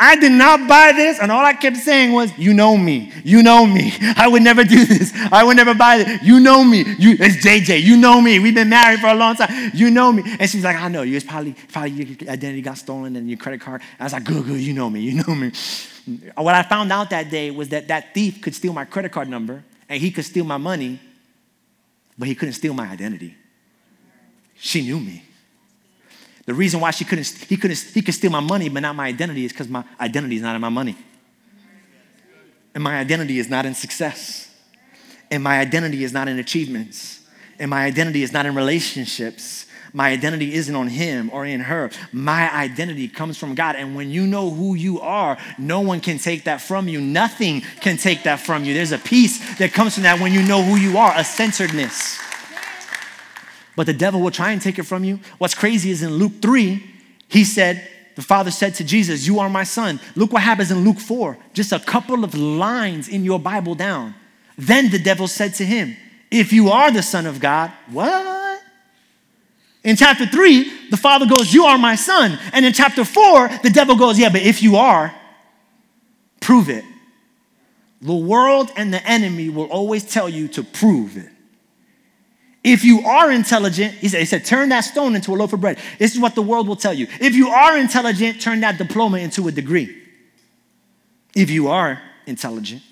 I 0.00 0.14
did 0.14 0.30
not 0.30 0.68
buy 0.68 0.92
this. 0.92 1.18
And 1.18 1.32
all 1.32 1.44
I 1.44 1.54
kept 1.54 1.76
saying 1.76 2.12
was, 2.12 2.36
You 2.38 2.54
know 2.54 2.76
me. 2.76 3.12
You 3.24 3.42
know 3.42 3.66
me. 3.66 3.92
I 4.16 4.28
would 4.28 4.42
never 4.42 4.62
do 4.62 4.84
this. 4.84 5.12
I 5.32 5.42
would 5.42 5.56
never 5.56 5.74
buy 5.74 5.98
this. 5.98 6.22
You 6.22 6.38
know 6.38 6.62
me. 6.62 6.84
You, 6.98 7.16
it's 7.18 7.44
JJ. 7.44 7.82
You 7.82 7.96
know 7.96 8.20
me. 8.20 8.38
We've 8.38 8.54
been 8.54 8.68
married 8.68 9.00
for 9.00 9.08
a 9.08 9.14
long 9.14 9.34
time. 9.34 9.72
You 9.74 9.90
know 9.90 10.12
me. 10.12 10.22
And 10.38 10.48
she's 10.48 10.62
like, 10.62 10.76
I 10.76 10.88
know 10.88 11.02
you. 11.02 11.16
It's 11.16 11.26
probably, 11.26 11.54
probably 11.72 11.90
your 11.90 12.30
identity 12.30 12.62
got 12.62 12.78
stolen 12.78 13.16
and 13.16 13.28
your 13.28 13.38
credit 13.38 13.60
card. 13.60 13.82
I 13.98 14.04
was 14.04 14.12
like, 14.12 14.24
Good, 14.24 14.44
good. 14.44 14.60
You 14.60 14.72
know 14.72 14.88
me. 14.88 15.00
You 15.00 15.22
know 15.22 15.34
me. 15.34 15.50
What 16.36 16.54
I 16.54 16.62
found 16.62 16.92
out 16.92 17.10
that 17.10 17.30
day 17.30 17.50
was 17.50 17.70
that 17.70 17.88
that 17.88 18.14
thief 18.14 18.40
could 18.40 18.54
steal 18.54 18.72
my 18.72 18.84
credit 18.84 19.10
card 19.10 19.28
number 19.28 19.64
and 19.88 20.00
he 20.00 20.10
could 20.10 20.24
steal 20.24 20.44
my 20.44 20.56
money, 20.58 21.00
but 22.16 22.28
he 22.28 22.34
couldn't 22.34 22.54
steal 22.54 22.72
my 22.72 22.88
identity. 22.88 23.36
She 24.56 24.82
knew 24.82 25.00
me. 25.00 25.24
The 26.48 26.54
reason 26.54 26.80
why 26.80 26.92
she 26.92 27.04
couldn't, 27.04 27.26
he 27.26 27.58
couldn't, 27.58 27.78
he 27.92 28.00
could 28.00 28.14
steal 28.14 28.30
my 28.30 28.40
money, 28.40 28.70
but 28.70 28.80
not 28.80 28.96
my 28.96 29.06
identity, 29.06 29.44
is 29.44 29.52
because 29.52 29.68
my 29.68 29.84
identity 30.00 30.36
is 30.36 30.40
not 30.40 30.54
in 30.54 30.62
my 30.62 30.70
money. 30.70 30.96
And 32.74 32.82
my 32.82 32.98
identity 32.98 33.38
is 33.38 33.50
not 33.50 33.66
in 33.66 33.74
success. 33.74 34.50
And 35.30 35.42
my 35.42 35.60
identity 35.60 36.04
is 36.04 36.14
not 36.14 36.26
in 36.26 36.38
achievements. 36.38 37.20
And 37.58 37.68
my 37.68 37.84
identity 37.84 38.22
is 38.22 38.32
not 38.32 38.46
in 38.46 38.54
relationships. 38.54 39.66
My 39.92 40.08
identity 40.08 40.54
isn't 40.54 40.74
on 40.74 40.86
him 40.86 41.28
or 41.34 41.44
in 41.44 41.60
her. 41.60 41.90
My 42.12 42.50
identity 42.50 43.08
comes 43.08 43.36
from 43.36 43.54
God. 43.54 43.76
And 43.76 43.94
when 43.94 44.08
you 44.08 44.26
know 44.26 44.48
who 44.48 44.74
you 44.74 45.00
are, 45.00 45.36
no 45.58 45.80
one 45.80 46.00
can 46.00 46.16
take 46.16 46.44
that 46.44 46.62
from 46.62 46.88
you. 46.88 46.98
Nothing 46.98 47.60
can 47.82 47.98
take 47.98 48.22
that 48.22 48.40
from 48.40 48.64
you. 48.64 48.72
There's 48.72 48.92
a 48.92 48.98
peace 48.98 49.58
that 49.58 49.74
comes 49.74 49.92
from 49.92 50.04
that 50.04 50.18
when 50.18 50.32
you 50.32 50.42
know 50.42 50.62
who 50.62 50.76
you 50.76 50.96
are, 50.96 51.12
a 51.14 51.24
centeredness. 51.24 52.18
But 53.78 53.86
the 53.86 53.92
devil 53.92 54.20
will 54.20 54.32
try 54.32 54.50
and 54.50 54.60
take 54.60 54.80
it 54.80 54.82
from 54.82 55.04
you. 55.04 55.20
What's 55.38 55.54
crazy 55.54 55.92
is 55.92 56.02
in 56.02 56.14
Luke 56.14 56.42
3, 56.42 56.82
he 57.28 57.44
said, 57.44 57.88
the 58.16 58.22
father 58.22 58.50
said 58.50 58.74
to 58.74 58.84
Jesus, 58.84 59.24
You 59.24 59.38
are 59.38 59.48
my 59.48 59.62
son. 59.62 60.00
Look 60.16 60.32
what 60.32 60.42
happens 60.42 60.72
in 60.72 60.84
Luke 60.84 60.98
4, 60.98 61.38
just 61.54 61.70
a 61.70 61.78
couple 61.78 62.24
of 62.24 62.34
lines 62.34 63.08
in 63.08 63.24
your 63.24 63.38
Bible 63.38 63.76
down. 63.76 64.16
Then 64.56 64.90
the 64.90 64.98
devil 64.98 65.28
said 65.28 65.54
to 65.54 65.64
him, 65.64 65.96
If 66.28 66.52
you 66.52 66.70
are 66.70 66.90
the 66.90 67.04
son 67.04 67.24
of 67.24 67.38
God, 67.38 67.70
what? 67.92 68.60
In 69.84 69.94
chapter 69.94 70.26
three, 70.26 70.88
the 70.90 70.96
father 70.96 71.26
goes, 71.26 71.54
You 71.54 71.66
are 71.66 71.78
my 71.78 71.94
son. 71.94 72.36
And 72.52 72.64
in 72.64 72.72
chapter 72.72 73.04
four, 73.04 73.48
the 73.62 73.70
devil 73.70 73.94
goes, 73.94 74.18
Yeah, 74.18 74.30
but 74.30 74.42
if 74.42 74.60
you 74.60 74.74
are, 74.74 75.14
prove 76.40 76.68
it. 76.68 76.84
The 78.02 78.12
world 78.12 78.72
and 78.74 78.92
the 78.92 79.06
enemy 79.06 79.50
will 79.50 79.66
always 79.66 80.02
tell 80.02 80.28
you 80.28 80.48
to 80.48 80.64
prove 80.64 81.16
it. 81.16 81.30
If 82.64 82.84
you 82.84 83.02
are 83.06 83.30
intelligent, 83.30 83.94
he 83.94 84.08
said, 84.08 84.20
he 84.20 84.26
said, 84.26 84.44
turn 84.44 84.68
that 84.70 84.80
stone 84.80 85.14
into 85.14 85.32
a 85.32 85.36
loaf 85.36 85.52
of 85.52 85.60
bread. 85.60 85.78
This 85.98 86.14
is 86.14 86.20
what 86.20 86.34
the 86.34 86.42
world 86.42 86.66
will 86.66 86.76
tell 86.76 86.92
you. 86.92 87.06
If 87.20 87.34
you 87.34 87.48
are 87.48 87.78
intelligent, 87.78 88.40
turn 88.40 88.60
that 88.60 88.78
diploma 88.78 89.18
into 89.18 89.46
a 89.48 89.52
degree. 89.52 89.96
If 91.34 91.50
you 91.50 91.68
are 91.68 92.02
intelligent. 92.26 92.82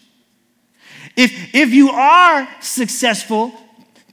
If, 1.16 1.54
if 1.54 1.70
you 1.70 1.90
are 1.90 2.48
successful, 2.60 3.52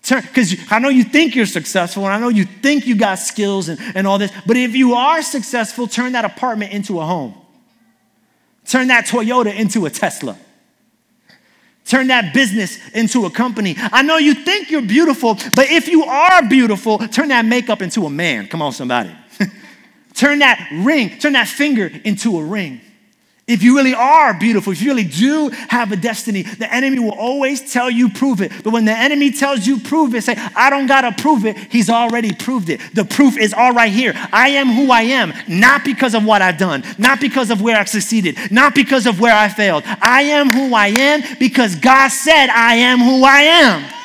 because 0.01 0.57
I 0.69 0.79
know 0.79 0.89
you 0.89 1.03
think 1.03 1.35
you're 1.35 1.45
successful 1.45 2.05
and 2.05 2.13
I 2.13 2.19
know 2.19 2.29
you 2.29 2.45
think 2.45 2.87
you 2.87 2.95
got 2.95 3.19
skills 3.19 3.69
and, 3.69 3.79
and 3.95 4.07
all 4.07 4.17
this, 4.17 4.31
but 4.45 4.57
if 4.57 4.75
you 4.75 4.93
are 4.93 5.21
successful, 5.21 5.87
turn 5.87 6.13
that 6.13 6.25
apartment 6.25 6.73
into 6.73 6.99
a 6.99 7.05
home. 7.05 7.35
Turn 8.65 8.87
that 8.87 9.05
Toyota 9.05 9.53
into 9.53 9.85
a 9.85 9.89
Tesla. 9.89 10.37
Turn 11.85 12.07
that 12.07 12.33
business 12.33 12.79
into 12.91 13.25
a 13.25 13.29
company. 13.29 13.75
I 13.77 14.03
know 14.03 14.17
you 14.17 14.33
think 14.33 14.71
you're 14.71 14.81
beautiful, 14.81 15.35
but 15.55 15.69
if 15.69 15.87
you 15.87 16.03
are 16.05 16.47
beautiful, 16.47 16.97
turn 16.99 17.27
that 17.29 17.45
makeup 17.45 17.81
into 17.81 18.05
a 18.05 18.09
man. 18.09 18.47
Come 18.47 18.61
on, 18.61 18.71
somebody. 18.71 19.13
turn 20.13 20.39
that 20.39 20.69
ring, 20.71 21.17
turn 21.19 21.33
that 21.33 21.47
finger 21.47 21.91
into 22.05 22.39
a 22.39 22.43
ring. 22.43 22.79
If 23.45 23.61
you 23.61 23.75
really 23.75 23.93
are 23.93 24.33
beautiful, 24.33 24.71
if 24.71 24.81
you 24.81 24.89
really 24.89 25.03
do 25.03 25.49
have 25.67 25.91
a 25.91 25.97
destiny, 25.97 26.43
the 26.43 26.73
enemy 26.73 26.99
will 26.99 27.11
always 27.11 27.73
tell 27.73 27.89
you, 27.89 28.07
prove 28.07 28.39
it. 28.39 28.53
But 28.63 28.71
when 28.71 28.85
the 28.85 28.97
enemy 28.97 29.31
tells 29.31 29.67
you, 29.67 29.79
prove 29.81 30.15
it, 30.15 30.23
say, 30.23 30.35
I 30.55 30.69
don't 30.69 30.87
gotta 30.87 31.11
prove 31.11 31.45
it, 31.45 31.57
he's 31.57 31.89
already 31.89 32.33
proved 32.33 32.69
it. 32.69 32.79
The 32.93 33.03
proof 33.03 33.37
is 33.37 33.53
all 33.53 33.73
right 33.73 33.91
here. 33.91 34.13
I 34.31 34.49
am 34.49 34.67
who 34.67 34.91
I 34.91 35.01
am, 35.01 35.33
not 35.49 35.83
because 35.83 36.15
of 36.15 36.23
what 36.23 36.41
I've 36.41 36.57
done, 36.57 36.85
not 36.97 37.19
because 37.19 37.51
of 37.51 37.61
where 37.61 37.77
I've 37.77 37.89
succeeded, 37.89 38.37
not 38.49 38.75
because 38.75 39.05
of 39.05 39.19
where 39.19 39.35
I 39.35 39.49
failed. 39.49 39.83
I 39.85 40.21
am 40.21 40.49
who 40.49 40.73
I 40.73 40.87
am 40.87 41.21
because 41.37 41.75
God 41.75 42.09
said 42.09 42.47
I 42.47 42.75
am 42.75 42.99
who 42.99 43.25
I 43.25 43.41
am. 43.41 44.02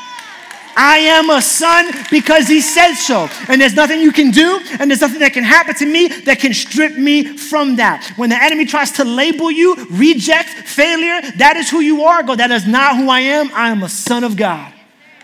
I 0.80 0.98
am 0.98 1.28
a 1.28 1.42
son 1.42 1.90
because 2.08 2.46
he 2.46 2.60
said 2.60 2.94
so. 2.94 3.28
And 3.48 3.60
there's 3.60 3.74
nothing 3.74 4.00
you 4.00 4.12
can 4.12 4.30
do, 4.30 4.60
and 4.78 4.88
there's 4.88 5.00
nothing 5.00 5.18
that 5.18 5.32
can 5.32 5.42
happen 5.42 5.74
to 5.74 5.86
me 5.86 6.06
that 6.06 6.38
can 6.38 6.54
strip 6.54 6.96
me 6.96 7.36
from 7.36 7.76
that. 7.76 8.12
When 8.16 8.30
the 8.30 8.40
enemy 8.40 8.64
tries 8.64 8.92
to 8.92 9.04
label 9.04 9.50
you, 9.50 9.74
reject, 9.90 10.50
failure, 10.50 11.20
that 11.38 11.56
is 11.56 11.68
who 11.68 11.80
you 11.80 12.04
are. 12.04 12.22
Go, 12.22 12.36
that 12.36 12.52
is 12.52 12.64
not 12.64 12.96
who 12.96 13.10
I 13.10 13.20
am. 13.20 13.50
I 13.52 13.70
am 13.70 13.82
a 13.82 13.88
son 13.88 14.22
of 14.22 14.36
God. 14.36 14.72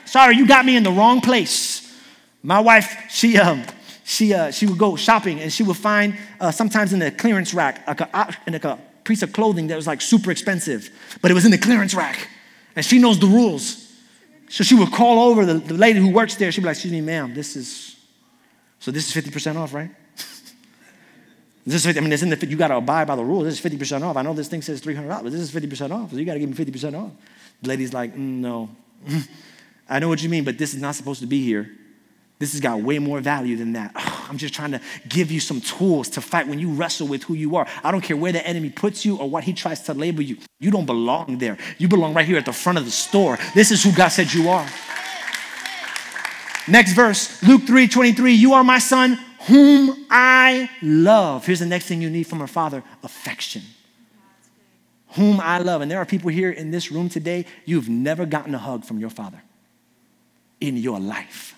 Sorry, 0.05 0.37
you 0.37 0.45
got 0.45 0.67
me 0.67 0.75
in 0.77 0.83
the 0.83 0.91
wrong 0.91 1.21
place. 1.21 1.97
My 2.43 2.59
wife, 2.59 3.07
she, 3.09 3.39
um, 3.39 3.63
she, 4.03 4.35
uh, 4.35 4.51
she 4.51 4.67
would 4.67 4.79
go 4.79 4.97
shopping 4.97 5.41
and 5.41 5.53
she 5.53 5.63
would 5.63 5.77
find 5.77 6.19
uh, 6.41 6.51
sometimes 6.51 6.93
in 6.93 6.99
the 6.99 7.13
clearance 7.13 7.55
rack 7.55 7.87
like 7.87 8.01
a, 8.01 8.37
like 8.49 8.65
a 8.65 8.79
piece 9.05 9.23
of 9.23 9.33
clothing 9.33 9.69
that 9.69 9.77
was 9.77 9.87
like 9.87 10.01
super 10.01 10.33
expensive, 10.33 10.91
but 11.23 11.31
it 11.31 11.35
was 11.35 11.45
in 11.45 11.53
the 11.53 11.59
clearance 11.59 11.95
rack. 11.95 12.29
And 12.75 12.85
she 12.85 12.99
knows 12.99 13.21
the 13.21 13.29
rules. 13.29 13.84
So 14.49 14.63
she 14.65 14.75
would 14.75 14.93
call 14.93 15.31
over 15.31 15.45
the, 15.45 15.55
the 15.55 15.75
lady 15.75 15.99
who 15.99 16.11
works 16.11 16.35
there. 16.37 16.53
She'd 16.53 16.61
be 16.61 16.67
like, 16.67 16.77
Excuse 16.77 16.93
me, 16.93 17.01
ma'am, 17.01 17.35
this 17.35 17.57
is, 17.57 17.97
so 18.79 18.91
this 18.91 19.15
is 19.15 19.25
50% 19.25 19.57
off, 19.57 19.75
right? 19.75 19.91
this 21.67 21.85
is 21.85 21.97
I 21.97 22.01
mean, 22.01 22.11
this 22.11 22.23
in 22.23 22.31
the, 22.31 22.47
you 22.47 22.57
got 22.57 22.69
to 22.69 22.77
abide 22.77 23.07
by 23.07 23.17
the 23.17 23.25
rules. 23.25 23.45
This 23.45 23.65
is 23.65 23.73
50% 23.73 24.03
off. 24.03 24.17
I 24.17 24.23
know 24.23 24.35
this 24.35 24.49
thing 24.49 24.63
says 24.63 24.81
$300, 24.81 25.09
but 25.23 25.33
this 25.33 25.41
is 25.41 25.51
50% 25.51 25.91
off. 25.91 26.11
So 26.11 26.17
you 26.17 26.25
got 26.25 26.35
to 26.35 26.41
give 26.41 26.49
me 26.49 26.65
50% 26.65 26.99
off. 26.99 27.11
The 27.63 27.69
lady's 27.69 27.93
like, 27.93 28.15
mm, 28.15 28.19
No. 28.19 28.71
I 29.89 29.99
know 29.99 30.09
what 30.09 30.23
you 30.23 30.29
mean, 30.29 30.45
but 30.45 30.57
this 30.57 30.73
is 30.73 30.81
not 30.81 30.95
supposed 30.95 31.21
to 31.21 31.27
be 31.27 31.45
here. 31.45 31.71
This 32.45 32.53
has 32.53 32.61
got 32.61 32.83
way 32.83 32.99
more 32.99 33.21
value 33.21 33.57
than 33.57 33.73
that. 33.73 33.93
I'm 34.29 34.37
just 34.37 34.53
trying 34.53 34.73
to 34.73 34.81
give 35.09 35.33
you 35.33 35.41
some 35.41 35.63
tools 35.63 36.11
to 36.11 36.21
fight 36.21 36.47
when 36.47 36.59
you 36.59 36.69
wrestle 36.69 37.09
with 37.09 37.23
who 37.23 37.33
you 37.33 37.57
are. 37.57 37.67
I 37.83 37.91
don't 37.91 38.03
care 38.03 38.19
where 38.19 38.33
the 38.33 38.47
enemy 38.47 38.69
puts 38.69 39.03
you 39.03 39.17
or 39.17 39.31
what 39.31 39.45
he 39.45 39.55
tries 39.55 39.81
to 39.85 39.95
label 39.95 40.21
you. 40.21 40.37
You 40.61 40.71
don't 40.71 40.85
belong 40.85 41.39
there. 41.39 41.57
You 41.79 41.89
belong 41.89 42.13
right 42.13 42.27
here 42.27 42.37
at 42.37 42.45
the 42.45 42.53
front 42.53 42.77
of 42.77 42.85
the 42.85 42.91
store. 42.91 43.39
This 43.55 43.71
is 43.71 43.83
who 43.83 43.93
God 43.95 44.09
said 44.09 44.31
you 44.35 44.51
are. 44.51 44.69
Next 46.69 46.93
verse, 46.93 47.43
Luke 47.43 47.63
3 47.63 47.89
23. 47.89 48.35
You 48.35 48.53
are 48.53 48.63
my 48.63 48.79
son, 48.79 49.19
whom 49.47 50.05
I 50.11 50.69
love. 50.83 51.47
Here's 51.47 51.61
the 51.61 51.67
next 51.67 51.87
thing 51.87 52.03
you 52.03 52.11
need 52.11 52.25
from 52.25 52.43
a 52.43 52.47
father 52.47 52.83
affection. 53.03 53.63
Whom 55.13 55.41
I 55.41 55.61
love. 55.61 55.81
And 55.81 55.91
there 55.91 55.99
are 55.99 56.05
people 56.05 56.29
here 56.29 56.51
in 56.51 56.71
this 56.73 56.93
room 56.93 57.09
today, 57.09 57.47
you've 57.65 57.89
never 57.89 58.27
gotten 58.27 58.55
a 58.55 58.59
hug 58.59 58.85
from 58.85 58.99
your 58.99 59.09
father 59.09 59.41
in 60.61 60.77
your 60.77 61.01
life. 61.01 61.54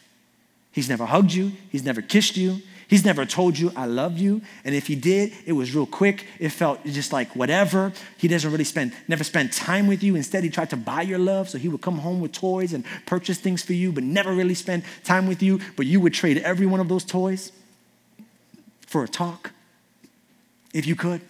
He's 0.77 0.89
never 0.89 1.07
hugged 1.07 1.33
you, 1.33 1.53
he's 1.73 1.83
never 1.83 2.03
kissed 2.03 2.37
you, 2.37 2.61
He's 2.89 3.05
never 3.05 3.27
told 3.27 3.59
you, 3.59 3.73
I 3.75 3.87
love 3.87 4.17
you. 4.17 4.43
And 4.65 4.75
if 4.75 4.87
he 4.87 4.95
did, 4.95 5.33
it 5.45 5.53
was 5.53 5.75
real 5.75 5.87
quick. 5.87 6.25
It 6.39 6.51
felt 6.51 6.85
just 6.85 7.13
like 7.13 7.35
whatever. 7.35 7.93
He 8.17 8.29
doesn't 8.29 8.51
really 8.51 8.65
spend, 8.65 8.93
never 9.09 9.25
spend 9.25 9.53
time 9.53 9.89
with 9.89 10.05
you. 10.05 10.15
Instead, 10.15 10.45
he 10.45 10.51
tried 10.51 10.71
to 10.71 10.77
buy 10.77 11.03
your 11.03 11.19
love. 11.19 11.49
So 11.49 11.59
he 11.59 11.69
would 11.69 11.81
come 11.81 11.99
home 11.99 12.21
with 12.21 12.31
toys 12.31 12.73
and 12.73 12.85
purchase 13.05 13.39
things 13.39 13.63
for 13.63 13.73
you, 13.73 13.91
but 13.91 14.05
never 14.05 14.33
really 14.33 14.55
spend 14.55 14.85
time 15.03 15.27
with 15.27 15.43
you. 15.43 15.59
But 15.75 15.87
you 15.87 16.01
would 16.01 16.15
trade 16.15 16.39
every 16.39 16.67
one 16.67 16.79
of 16.79 16.89
those 16.89 17.05
toys 17.05 17.51
for 18.87 19.03
a 19.03 19.09
talk 19.09 19.51
if 20.73 20.87
you 20.87 20.95
could. 20.95 21.23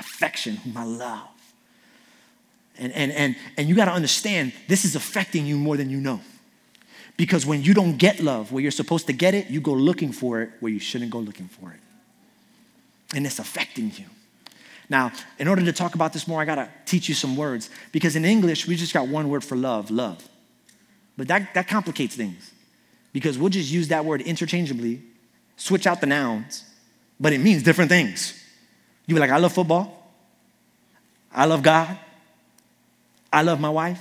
Affection, 0.00 0.58
I 0.74 0.84
love. 0.84 1.28
And, 2.76 2.92
and, 2.92 3.12
and, 3.12 3.36
and 3.56 3.68
you 3.68 3.76
got 3.76 3.84
to 3.84 3.92
understand 3.92 4.52
this 4.66 4.84
is 4.84 4.96
affecting 4.96 5.46
you 5.46 5.56
more 5.56 5.76
than 5.76 5.90
you 5.90 6.00
know. 6.00 6.20
Because 7.16 7.46
when 7.46 7.62
you 7.62 7.74
don't 7.74 7.96
get 7.96 8.20
love 8.20 8.50
where 8.50 8.62
you're 8.62 8.72
supposed 8.72 9.06
to 9.06 9.12
get 9.12 9.34
it, 9.34 9.48
you 9.48 9.60
go 9.60 9.72
looking 9.72 10.12
for 10.12 10.42
it 10.42 10.50
where 10.60 10.72
you 10.72 10.80
shouldn't 10.80 11.10
go 11.10 11.18
looking 11.18 11.48
for 11.48 11.70
it. 11.70 11.80
And 13.14 13.24
it's 13.24 13.38
affecting 13.38 13.92
you. 13.96 14.06
Now, 14.88 15.12
in 15.38 15.48
order 15.48 15.64
to 15.64 15.72
talk 15.72 15.94
about 15.94 16.12
this 16.12 16.26
more, 16.26 16.40
I 16.40 16.44
gotta 16.44 16.68
teach 16.84 17.08
you 17.08 17.14
some 17.14 17.36
words. 17.36 17.70
Because 17.92 18.16
in 18.16 18.24
English, 18.24 18.66
we 18.66 18.76
just 18.76 18.92
got 18.92 19.08
one 19.08 19.28
word 19.28 19.44
for 19.44 19.56
love, 19.56 19.90
love. 19.90 20.28
But 21.16 21.28
that, 21.28 21.54
that 21.54 21.68
complicates 21.68 22.16
things. 22.16 22.52
Because 23.12 23.38
we'll 23.38 23.50
just 23.50 23.70
use 23.70 23.88
that 23.88 24.04
word 24.04 24.20
interchangeably, 24.22 25.00
switch 25.56 25.86
out 25.86 26.00
the 26.00 26.06
nouns, 26.06 26.64
but 27.20 27.32
it 27.32 27.38
means 27.38 27.62
different 27.62 27.88
things. 27.88 28.40
You 29.06 29.14
be 29.14 29.20
like, 29.20 29.30
I 29.30 29.38
love 29.38 29.52
football. 29.52 30.12
I 31.32 31.44
love 31.44 31.62
God. 31.62 31.96
I 33.32 33.42
love 33.42 33.60
my 33.60 33.70
wife. 33.70 34.00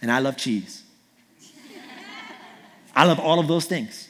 And 0.00 0.10
I 0.10 0.20
love 0.20 0.36
cheese. 0.36 0.84
I 2.96 3.04
love 3.04 3.20
all 3.20 3.38
of 3.38 3.46
those 3.46 3.66
things. 3.66 4.08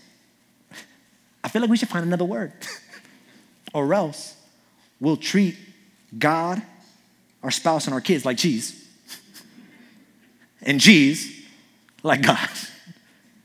I 1.42 1.48
feel 1.48 1.60
like 1.60 1.70
we 1.70 1.76
should 1.76 1.88
find 1.88 2.06
another 2.06 2.24
word. 2.24 2.52
or 3.74 3.92
else 3.92 4.36
we'll 5.00 5.16
treat 5.16 5.56
God, 6.16 6.62
our 7.42 7.50
spouse, 7.50 7.86
and 7.86 7.94
our 7.94 8.00
kids 8.00 8.24
like 8.24 8.38
cheese, 8.38 8.86
and 10.62 10.80
cheese 10.80 11.44
like 12.04 12.22
God. 12.22 12.48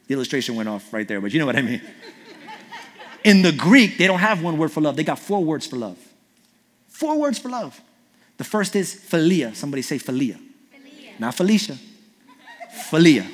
The 0.07 0.15
illustration 0.15 0.57
went 0.57 0.67
off 0.67 0.91
right 0.91 1.07
there, 1.07 1.21
but 1.21 1.31
you 1.31 1.39
know 1.39 1.45
what 1.45 1.55
I 1.55 1.61
mean. 1.61 1.81
In 3.23 3.43
the 3.43 3.53
Greek, 3.53 3.97
they 3.97 4.07
don't 4.07 4.19
have 4.19 4.43
one 4.43 4.57
word 4.57 4.69
for 4.69 4.81
love, 4.81 4.97
they 4.97 5.05
got 5.05 5.19
four 5.19 5.41
words 5.41 5.65
for 5.65 5.77
love. 5.77 5.97
Four 6.89 7.17
words 7.17 7.39
for 7.39 7.47
love. 7.47 7.79
The 8.35 8.43
first 8.43 8.75
is 8.75 8.93
philia. 8.93 9.55
Somebody 9.55 9.83
say 9.83 9.97
philia. 9.99 10.37
philia. 10.37 11.17
Not 11.17 11.35
Felicia. 11.35 11.77
philia 12.91 13.25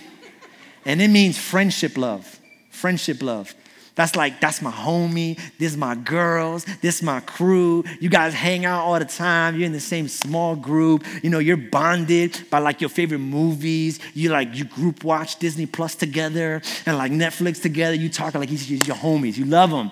and 0.88 1.02
it 1.02 1.10
means 1.10 1.38
friendship 1.38 1.98
love. 1.98 2.40
Friendship 2.72 3.22
love. 3.22 3.54
That's 3.96 4.16
like, 4.16 4.40
that's 4.40 4.62
my 4.62 4.72
homie. 4.72 5.38
This 5.58 5.72
is 5.72 5.78
my 5.78 5.96
girls. 5.96 6.66
This 6.82 6.98
is 6.98 7.04
my 7.04 7.20
crew. 7.20 7.84
You 8.00 8.10
guys 8.10 8.34
hang 8.34 8.64
out 8.64 8.86
all 8.86 8.98
the 8.98 9.06
time. 9.06 9.56
You're 9.56 9.66
in 9.66 9.72
the 9.74 9.80
same 9.80 10.08
small 10.08 10.56
group. 10.56 11.04
You 11.24 11.30
know, 11.30 11.40
you're 11.40 11.58
bonded 11.58 12.40
by 12.50 12.60
like 12.60 12.80
your 12.80 12.92
favorite 12.92 13.20
movies. 13.20 14.00
You 14.14 14.30
like, 14.30 14.56
you 14.56 14.64
group 14.64 15.04
watch 15.04 15.40
Disney 15.40 15.66
Plus 15.66 15.96
together 15.96 16.62
and 16.86 16.98
like 16.98 17.12
Netflix 17.12 17.62
together. 17.62 17.96
You 17.96 18.08
talk 18.08 18.36
like 18.36 18.50
he's, 18.50 18.68
he's 18.68 18.88
your 18.88 18.98
homies. 18.98 19.36
You 19.36 19.46
love 19.46 19.72
them. 19.72 19.92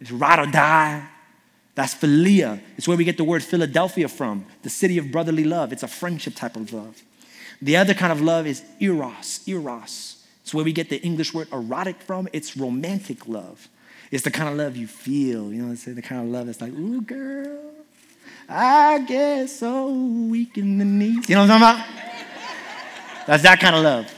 It's 0.00 0.10
ride 0.10 0.40
or 0.40 0.50
die. 0.50 1.08
That's 1.74 1.94
philia. 1.94 2.60
It's 2.76 2.86
where 2.86 2.96
we 2.96 3.04
get 3.04 3.16
the 3.16 3.24
word 3.24 3.42
Philadelphia 3.42 4.08
from, 4.08 4.44
the 4.62 4.70
city 4.70 4.98
of 4.98 5.10
brotherly 5.10 5.44
love. 5.44 5.72
It's 5.72 5.82
a 5.82 5.88
friendship 5.88 6.34
type 6.34 6.56
of 6.56 6.72
love. 6.72 7.02
The 7.62 7.76
other 7.76 7.94
kind 7.94 8.12
of 8.12 8.20
love 8.20 8.46
is 8.46 8.62
eros, 8.80 9.40
eros. 9.46 10.13
It's 10.44 10.52
where 10.52 10.62
we 10.62 10.74
get 10.74 10.90
the 10.90 11.00
English 11.00 11.32
word 11.32 11.48
erotic 11.54 12.02
from. 12.02 12.28
It's 12.34 12.54
romantic 12.54 13.26
love. 13.26 13.66
It's 14.10 14.24
the 14.24 14.30
kind 14.30 14.50
of 14.50 14.56
love 14.56 14.76
you 14.76 14.86
feel. 14.86 15.50
You 15.50 15.62
know 15.62 15.64
what 15.64 15.70
I'm 15.70 15.76
saying? 15.76 15.94
The 15.94 16.02
kind 16.02 16.20
of 16.20 16.28
love 16.28 16.44
that's 16.46 16.60
like, 16.60 16.74
ooh, 16.74 17.00
girl, 17.00 17.72
I 18.46 18.98
get 18.98 19.48
so 19.48 19.88
weak 19.88 20.58
in 20.58 20.76
the 20.76 20.84
knees. 20.84 21.30
You 21.30 21.36
know 21.36 21.46
what 21.46 21.50
I'm 21.50 21.60
talking 21.60 21.96
about? 21.96 23.26
that's 23.26 23.42
that 23.42 23.58
kind 23.58 23.74
of 23.74 23.82
love. 23.82 24.14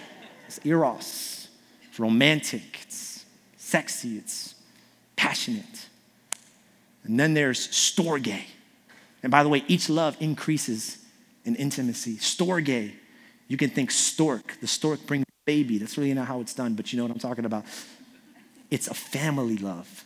It's 0.49 0.59
eros. 0.67 1.47
It's 1.89 2.01
romantic. 2.01 2.81
It's 2.83 3.25
sexy. 3.57 4.19
It's 4.19 4.57
passionate. 5.15 5.87
And 7.05 7.21
then 7.21 7.35
there's 7.35 7.69
storge. 7.69 8.43
And 9.23 9.31
by 9.31 9.45
the 9.45 9.49
way, 9.49 9.63
each 9.69 9.89
love 9.89 10.17
increases 10.19 10.99
in 11.45 11.55
intimacy. 11.55 12.17
Storge, 12.17 12.95
you 13.47 13.57
can 13.57 13.71
think 13.71 13.93
stork. 13.93 14.57
The 14.61 14.67
stork 14.67 15.07
brings 15.07 15.26
baby. 15.47 15.79
That's 15.79 15.97
really 15.97 16.13
not 16.13 16.27
how 16.27 16.41
it's 16.41 16.53
done, 16.53 16.75
but 16.75 16.93
you 16.93 16.99
know 16.99 17.05
what 17.05 17.13
I'm 17.13 17.19
talking 17.19 17.47
about. 17.47 17.65
It's 18.71 18.89
a 18.89 18.95
family 18.95 19.57
love. 19.57 20.05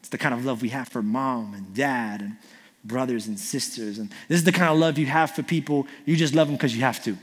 It's 0.00 0.10
the 0.10 0.18
kind 0.18 0.34
of 0.34 0.44
love 0.44 0.62
we 0.62 0.68
have 0.68 0.88
for 0.88 1.02
mom 1.02 1.54
and 1.54 1.74
dad 1.74 2.20
and 2.20 2.36
brothers 2.84 3.26
and 3.26 3.40
sisters. 3.40 3.98
And 3.98 4.10
this 4.28 4.36
is 4.36 4.44
the 4.44 4.52
kind 4.52 4.70
of 4.70 4.78
love 4.78 4.98
you 4.98 5.06
have 5.06 5.30
for 5.32 5.42
people. 5.42 5.86
You 6.04 6.16
just 6.16 6.34
love 6.34 6.48
them 6.48 6.56
because 6.56 6.76
you 6.76 6.82
have 6.82 7.02
to. 7.04 7.16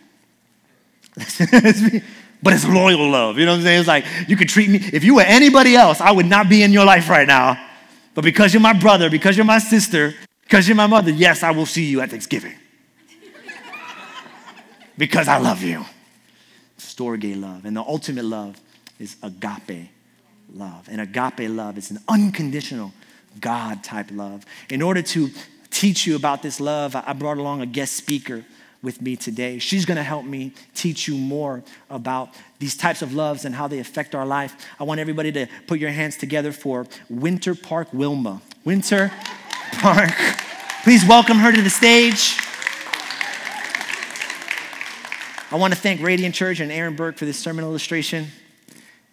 but 2.41 2.53
it's 2.53 2.67
loyal 2.67 3.09
love. 3.09 3.37
You 3.37 3.45
know 3.45 3.51
what 3.51 3.57
I'm 3.57 3.63
saying? 3.63 3.79
It's 3.79 3.87
like 3.87 4.05
you 4.27 4.35
could 4.35 4.49
treat 4.49 4.69
me, 4.69 4.79
if 4.91 5.03
you 5.03 5.15
were 5.15 5.21
anybody 5.21 5.75
else, 5.75 6.01
I 6.01 6.11
would 6.11 6.25
not 6.25 6.49
be 6.49 6.63
in 6.63 6.73
your 6.73 6.85
life 6.85 7.09
right 7.09 7.27
now. 7.27 7.63
But 8.15 8.23
because 8.23 8.53
you're 8.53 8.61
my 8.61 8.73
brother, 8.73 9.09
because 9.09 9.37
you're 9.37 9.45
my 9.45 9.59
sister, 9.59 10.15
because 10.43 10.67
you're 10.67 10.75
my 10.75 10.87
mother, 10.87 11.11
yes, 11.11 11.43
I 11.43 11.51
will 11.51 11.67
see 11.67 11.85
you 11.85 12.01
at 12.01 12.09
Thanksgiving. 12.09 12.55
because 14.97 15.27
I 15.27 15.37
love 15.37 15.61
you 15.61 15.85
storge 16.99 17.39
love. 17.39 17.65
And 17.65 17.75
the 17.75 17.81
ultimate 17.81 18.25
love 18.25 18.59
is 18.99 19.15
agape 19.23 19.89
love. 20.53 20.87
And 20.89 21.01
agape 21.01 21.49
love 21.49 21.77
is 21.77 21.91
an 21.91 21.99
unconditional 22.07 22.91
God 23.39 23.83
type 23.83 24.07
love. 24.11 24.45
In 24.69 24.81
order 24.81 25.01
to 25.01 25.29
teach 25.69 26.05
you 26.05 26.15
about 26.15 26.41
this 26.41 26.59
love, 26.59 26.95
I 26.95 27.13
brought 27.13 27.37
along 27.37 27.61
a 27.61 27.65
guest 27.65 27.95
speaker 27.95 28.43
with 28.81 29.01
me 29.01 29.15
today. 29.15 29.59
She's 29.59 29.85
gonna 29.85 30.03
help 30.03 30.25
me 30.25 30.53
teach 30.73 31.07
you 31.07 31.15
more 31.15 31.63
about 31.89 32.29
these 32.59 32.77
types 32.77 33.01
of 33.01 33.13
loves 33.13 33.43
and 33.45 33.53
how 33.53 33.67
they 33.67 33.79
affect 33.79 34.15
our 34.15 34.25
life. 34.25 34.55
I 34.79 34.83
want 34.85 34.99
everybody 34.99 35.31
to 35.33 35.47
put 35.67 35.79
your 35.79 35.91
hands 35.91 36.15
together 36.15 36.51
for 36.51 36.87
Winter 37.09 37.55
Park 37.55 37.89
Wilma. 37.93 38.41
Winter 38.63 39.11
Park. 39.73 40.13
Please 40.83 41.05
welcome 41.05 41.37
her 41.37 41.51
to 41.51 41.61
the 41.61 41.69
stage. 41.69 42.37
I 45.51 45.55
want 45.55 45.73
to 45.73 45.79
thank 45.79 45.99
Radiant 46.03 46.35
Church 46.35 46.59
and 46.59 46.71
Aaron 46.71 46.95
Burke 46.95 47.17
for 47.17 47.25
this 47.25 47.39
sermon 47.39 47.65
illustration. 47.65 48.27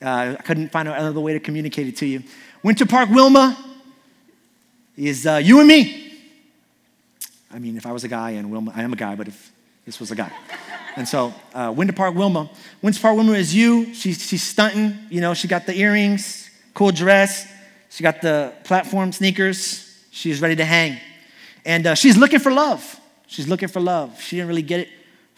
Uh, 0.02 0.36
I 0.38 0.42
couldn't 0.42 0.68
find 0.68 0.86
another 0.86 1.18
way 1.18 1.32
to 1.32 1.40
communicate 1.40 1.86
it 1.86 1.96
to 1.96 2.06
you. 2.06 2.22
Winter 2.62 2.84
Park 2.84 3.08
Wilma 3.08 3.56
is 4.98 5.26
uh, 5.26 5.40
you 5.42 5.60
and 5.60 5.68
me. 5.68 6.12
I 7.50 7.58
mean, 7.58 7.78
if 7.78 7.86
I 7.86 7.92
was 7.92 8.04
a 8.04 8.08
guy 8.08 8.32
and 8.32 8.50
Wilma, 8.50 8.74
I 8.76 8.82
am 8.82 8.92
a 8.92 8.96
guy, 8.96 9.14
but 9.14 9.28
if 9.28 9.50
this 9.86 9.98
was 9.98 10.10
a 10.10 10.14
guy. 10.14 10.30
And 10.96 11.08
so, 11.08 11.32
uh, 11.54 11.72
Winter 11.74 11.94
Park 11.94 12.14
Wilma. 12.14 12.50
Winter 12.82 13.00
Park 13.00 13.16
Wilma 13.16 13.32
is 13.32 13.54
you. 13.54 13.94
She's, 13.94 14.22
she's 14.22 14.42
stunting. 14.42 14.94
You 15.08 15.22
know, 15.22 15.32
she 15.32 15.48
got 15.48 15.64
the 15.64 15.74
earrings, 15.74 16.50
cool 16.74 16.92
dress. 16.92 17.50
She 17.88 18.02
got 18.02 18.20
the 18.20 18.52
platform 18.64 19.12
sneakers. 19.12 19.90
She's 20.10 20.42
ready 20.42 20.56
to 20.56 20.66
hang. 20.66 21.00
And 21.64 21.86
uh, 21.86 21.94
she's 21.94 22.18
looking 22.18 22.40
for 22.40 22.52
love. 22.52 23.00
She's 23.26 23.48
looking 23.48 23.68
for 23.68 23.80
love. 23.80 24.20
She 24.20 24.36
didn't 24.36 24.48
really 24.48 24.60
get 24.60 24.80
it 24.80 24.88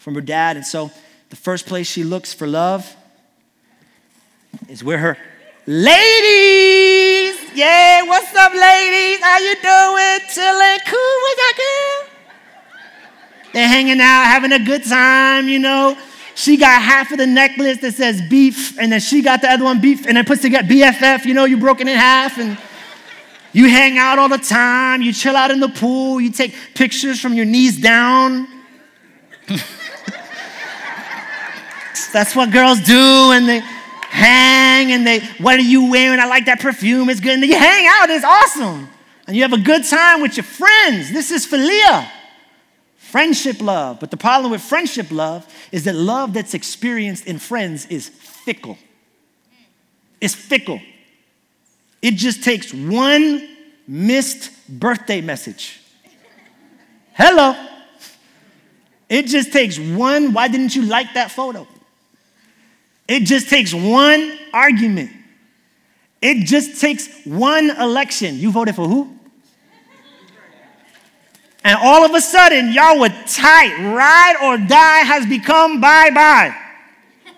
from 0.09 0.15
her 0.15 0.21
dad. 0.21 0.57
And 0.57 0.65
so 0.65 0.89
the 1.29 1.35
first 1.35 1.67
place 1.67 1.85
she 1.85 2.03
looks 2.03 2.33
for 2.33 2.47
love 2.47 2.95
is 4.67 4.83
where 4.83 4.97
her 4.97 5.17
ladies, 5.67 7.37
yeah, 7.53 8.01
what's 8.01 8.35
up, 8.35 8.51
ladies? 8.51 9.19
How 9.19 9.37
you 9.37 9.53
doing? 9.61 10.19
Chilling, 10.33 10.79
cool 10.87 11.17
with 11.25 11.37
that 11.37 11.53
girl? 11.57 12.09
They're 13.53 13.67
hanging 13.67 14.01
out, 14.01 14.23
having 14.23 14.51
a 14.51 14.57
good 14.57 14.83
time, 14.83 15.47
you 15.47 15.59
know. 15.59 15.95
She 16.33 16.57
got 16.57 16.81
half 16.81 17.11
of 17.11 17.19
the 17.19 17.27
necklace 17.27 17.77
that 17.81 17.93
says 17.93 18.19
beef, 18.27 18.79
and 18.79 18.91
then 18.91 18.99
she 18.99 19.21
got 19.21 19.41
the 19.41 19.51
other 19.51 19.65
one 19.65 19.79
beef, 19.79 20.07
and 20.07 20.17
then 20.17 20.25
puts 20.25 20.41
together 20.41 20.67
BFF, 20.67 21.25
you 21.25 21.35
know, 21.35 21.45
you 21.45 21.57
broken 21.57 21.87
in 21.87 21.95
half, 21.95 22.39
and 22.39 22.57
you 23.53 23.69
hang 23.69 23.99
out 23.99 24.17
all 24.17 24.29
the 24.29 24.39
time, 24.39 25.03
you 25.03 25.13
chill 25.13 25.35
out 25.35 25.51
in 25.51 25.59
the 25.59 25.69
pool, 25.69 26.19
you 26.19 26.31
take 26.31 26.55
pictures 26.73 27.21
from 27.21 27.35
your 27.35 27.45
knees 27.45 27.79
down. 27.79 28.47
That's 32.07 32.35
what 32.35 32.51
girls 32.51 32.79
do, 32.81 33.31
and 33.31 33.47
they 33.47 33.59
hang 33.59 34.91
and 34.91 35.05
they, 35.05 35.19
what 35.37 35.59
are 35.59 35.63
you 35.63 35.89
wearing? 35.89 36.19
I 36.19 36.25
like 36.25 36.45
that 36.45 36.59
perfume, 36.59 37.09
it's 37.09 37.19
good. 37.19 37.33
And 37.33 37.43
you 37.43 37.57
hang 37.57 37.85
out, 37.87 38.09
it's 38.09 38.25
awesome. 38.25 38.89
And 39.27 39.35
you 39.35 39.43
have 39.43 39.53
a 39.53 39.59
good 39.59 39.85
time 39.85 40.21
with 40.21 40.35
your 40.35 40.43
friends. 40.43 41.11
This 41.11 41.31
is 41.31 41.45
philia, 41.45 42.09
friendship 42.97 43.61
love. 43.61 43.99
But 43.99 44.09
the 44.09 44.17
problem 44.17 44.51
with 44.51 44.61
friendship 44.61 45.11
love 45.11 45.47
is 45.71 45.83
that 45.83 45.95
love 45.95 46.33
that's 46.33 46.53
experienced 46.53 47.27
in 47.27 47.37
friends 47.37 47.85
is 47.85 48.09
fickle. 48.09 48.77
It's 50.19 50.33
fickle. 50.33 50.81
It 52.01 52.15
just 52.15 52.43
takes 52.43 52.73
one 52.73 53.47
missed 53.87 54.51
birthday 54.67 55.21
message. 55.21 55.81
Hello. 57.13 57.53
It 59.07 59.27
just 59.27 59.51
takes 59.51 59.77
one, 59.77 60.33
why 60.33 60.47
didn't 60.47 60.75
you 60.75 60.83
like 60.83 61.13
that 61.13 61.31
photo? 61.31 61.67
It 63.09 63.21
just 63.21 63.49
takes 63.49 63.73
one 63.73 64.37
argument. 64.53 65.09
It 66.21 66.45
just 66.45 66.79
takes 66.79 67.25
one 67.25 67.71
election. 67.71 68.37
You 68.37 68.51
voted 68.51 68.75
for 68.75 68.87
who? 68.87 69.11
And 71.63 71.77
all 71.81 72.05
of 72.05 72.13
a 72.13 72.21
sudden, 72.21 72.71
y'all 72.71 72.99
were 72.99 73.09
tight. 73.09 73.75
Ride 73.79 74.35
or 74.43 74.57
die 74.59 74.99
has 74.99 75.25
become 75.25 75.81
bye 75.81 76.11
bye. 76.11 76.55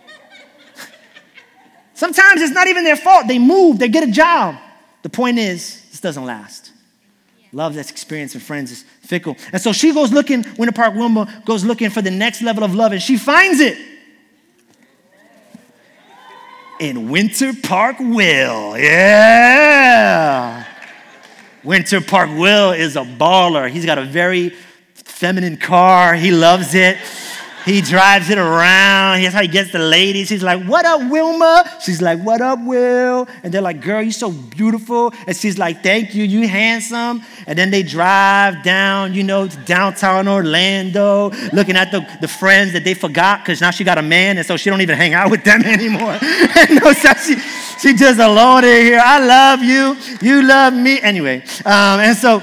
Sometimes 1.94 2.42
it's 2.42 2.54
not 2.54 2.68
even 2.68 2.84
their 2.84 2.98
fault. 2.98 3.28
They 3.28 3.40
move, 3.40 3.80
they 3.80 3.88
get 3.88 4.08
a 4.08 4.12
job. 4.12 4.58
The 5.04 5.10
point 5.10 5.40
is, 5.40 5.86
this 5.90 6.02
doesn't 6.02 6.26
last. 6.26 6.74
Love 7.54 7.76
that's 7.76 7.92
experienced 7.92 8.36
with 8.36 8.44
friends 8.44 8.72
is 8.72 8.84
fickle. 9.02 9.38
And 9.54 9.62
so 9.62 9.72
she 9.72 9.94
goes 9.94 10.12
looking, 10.12 10.46
Winter 10.58 10.74
Park 10.74 10.96
Wilma 10.96 11.44
goes 11.46 11.64
looking 11.64 11.90
for 11.90 12.02
the 12.02 12.12
next 12.12 12.42
level 12.42 12.66
of 12.66 12.76
love, 12.76 12.92
and 12.92 13.02
she 13.02 13.18
finds 13.18 13.62
it 13.62 13.91
in 16.82 17.10
Winter 17.10 17.54
Park 17.54 17.98
Will. 18.00 18.76
Yeah. 18.76 20.66
Winter 21.64 22.02
Park 22.02 22.32
Will 22.32 22.72
is 22.72 22.96
a 22.96 23.04
baller. 23.04 23.70
He's 23.70 23.86
got 23.86 24.00
a 24.00 24.04
very 24.04 24.50
feminine 24.96 25.58
car. 25.58 26.16
He 26.16 26.32
loves 26.32 26.74
it. 26.74 26.98
He 27.66 27.82
drives 27.82 28.30
it 28.30 28.38
around. 28.38 29.22
That's 29.22 29.36
how 29.36 29.42
he 29.42 29.48
gets 29.48 29.72
the 29.72 29.80
ladies. 29.80 30.30
He's 30.30 30.44
like, 30.44 30.64
What 30.66 30.86
up, 30.86 31.10
Wilma? 31.10 31.70
She's 31.82 32.02
like, 32.02 32.20
What 32.20 32.42
up, 32.42 32.60
Will? 32.64 33.28
And 33.44 33.54
they're 33.54 33.62
like, 33.62 33.82
Girl, 33.82 34.02
you're 34.02 34.12
so 34.12 34.32
beautiful. 34.32 35.14
And 35.28 35.36
she's 35.36 35.58
like, 35.58 35.84
Thank 35.84 36.16
you, 36.16 36.24
you 36.24 36.48
handsome. 36.48 37.22
And 37.46 37.58
then 37.58 37.72
they 37.72 37.84
drive 37.84 38.64
down, 38.64 39.14
you 39.14 39.24
know, 39.24 39.48
downtown 39.48 40.28
Orlando, 40.28 41.32
looking 41.54 41.76
at 41.76 41.92
the, 41.92 42.08
the 42.22 42.28
friends 42.28 42.74
that 42.74 42.84
they 42.84 42.94
forgot 42.94 43.42
because 43.42 43.62
now 43.62 43.72
she 43.72 43.84
got 43.84 43.98
a 43.98 44.02
man, 44.02 44.38
and 44.38 44.46
so 44.46 44.58
she 44.58 44.70
don't 44.70 44.82
even 44.82 44.98
hang 44.98 45.14
out 45.14 45.30
with 45.30 45.44
them 45.44 45.62
anymore. 45.66 46.18
and 46.22 46.84
no, 46.84 46.94
so 46.94 47.14
she, 47.14 47.36
she 47.80 47.94
just 47.94 48.20
alone 48.20 48.64
in 48.64 48.86
here. 48.86 49.02
I 49.04 49.20
love 49.20 49.64
you. 49.64 49.96
You 50.22 50.44
love 50.44 50.74
me. 50.74 51.02
Anyway, 51.02 51.44
um, 51.66 52.00
and 52.00 52.18
so 52.18 52.42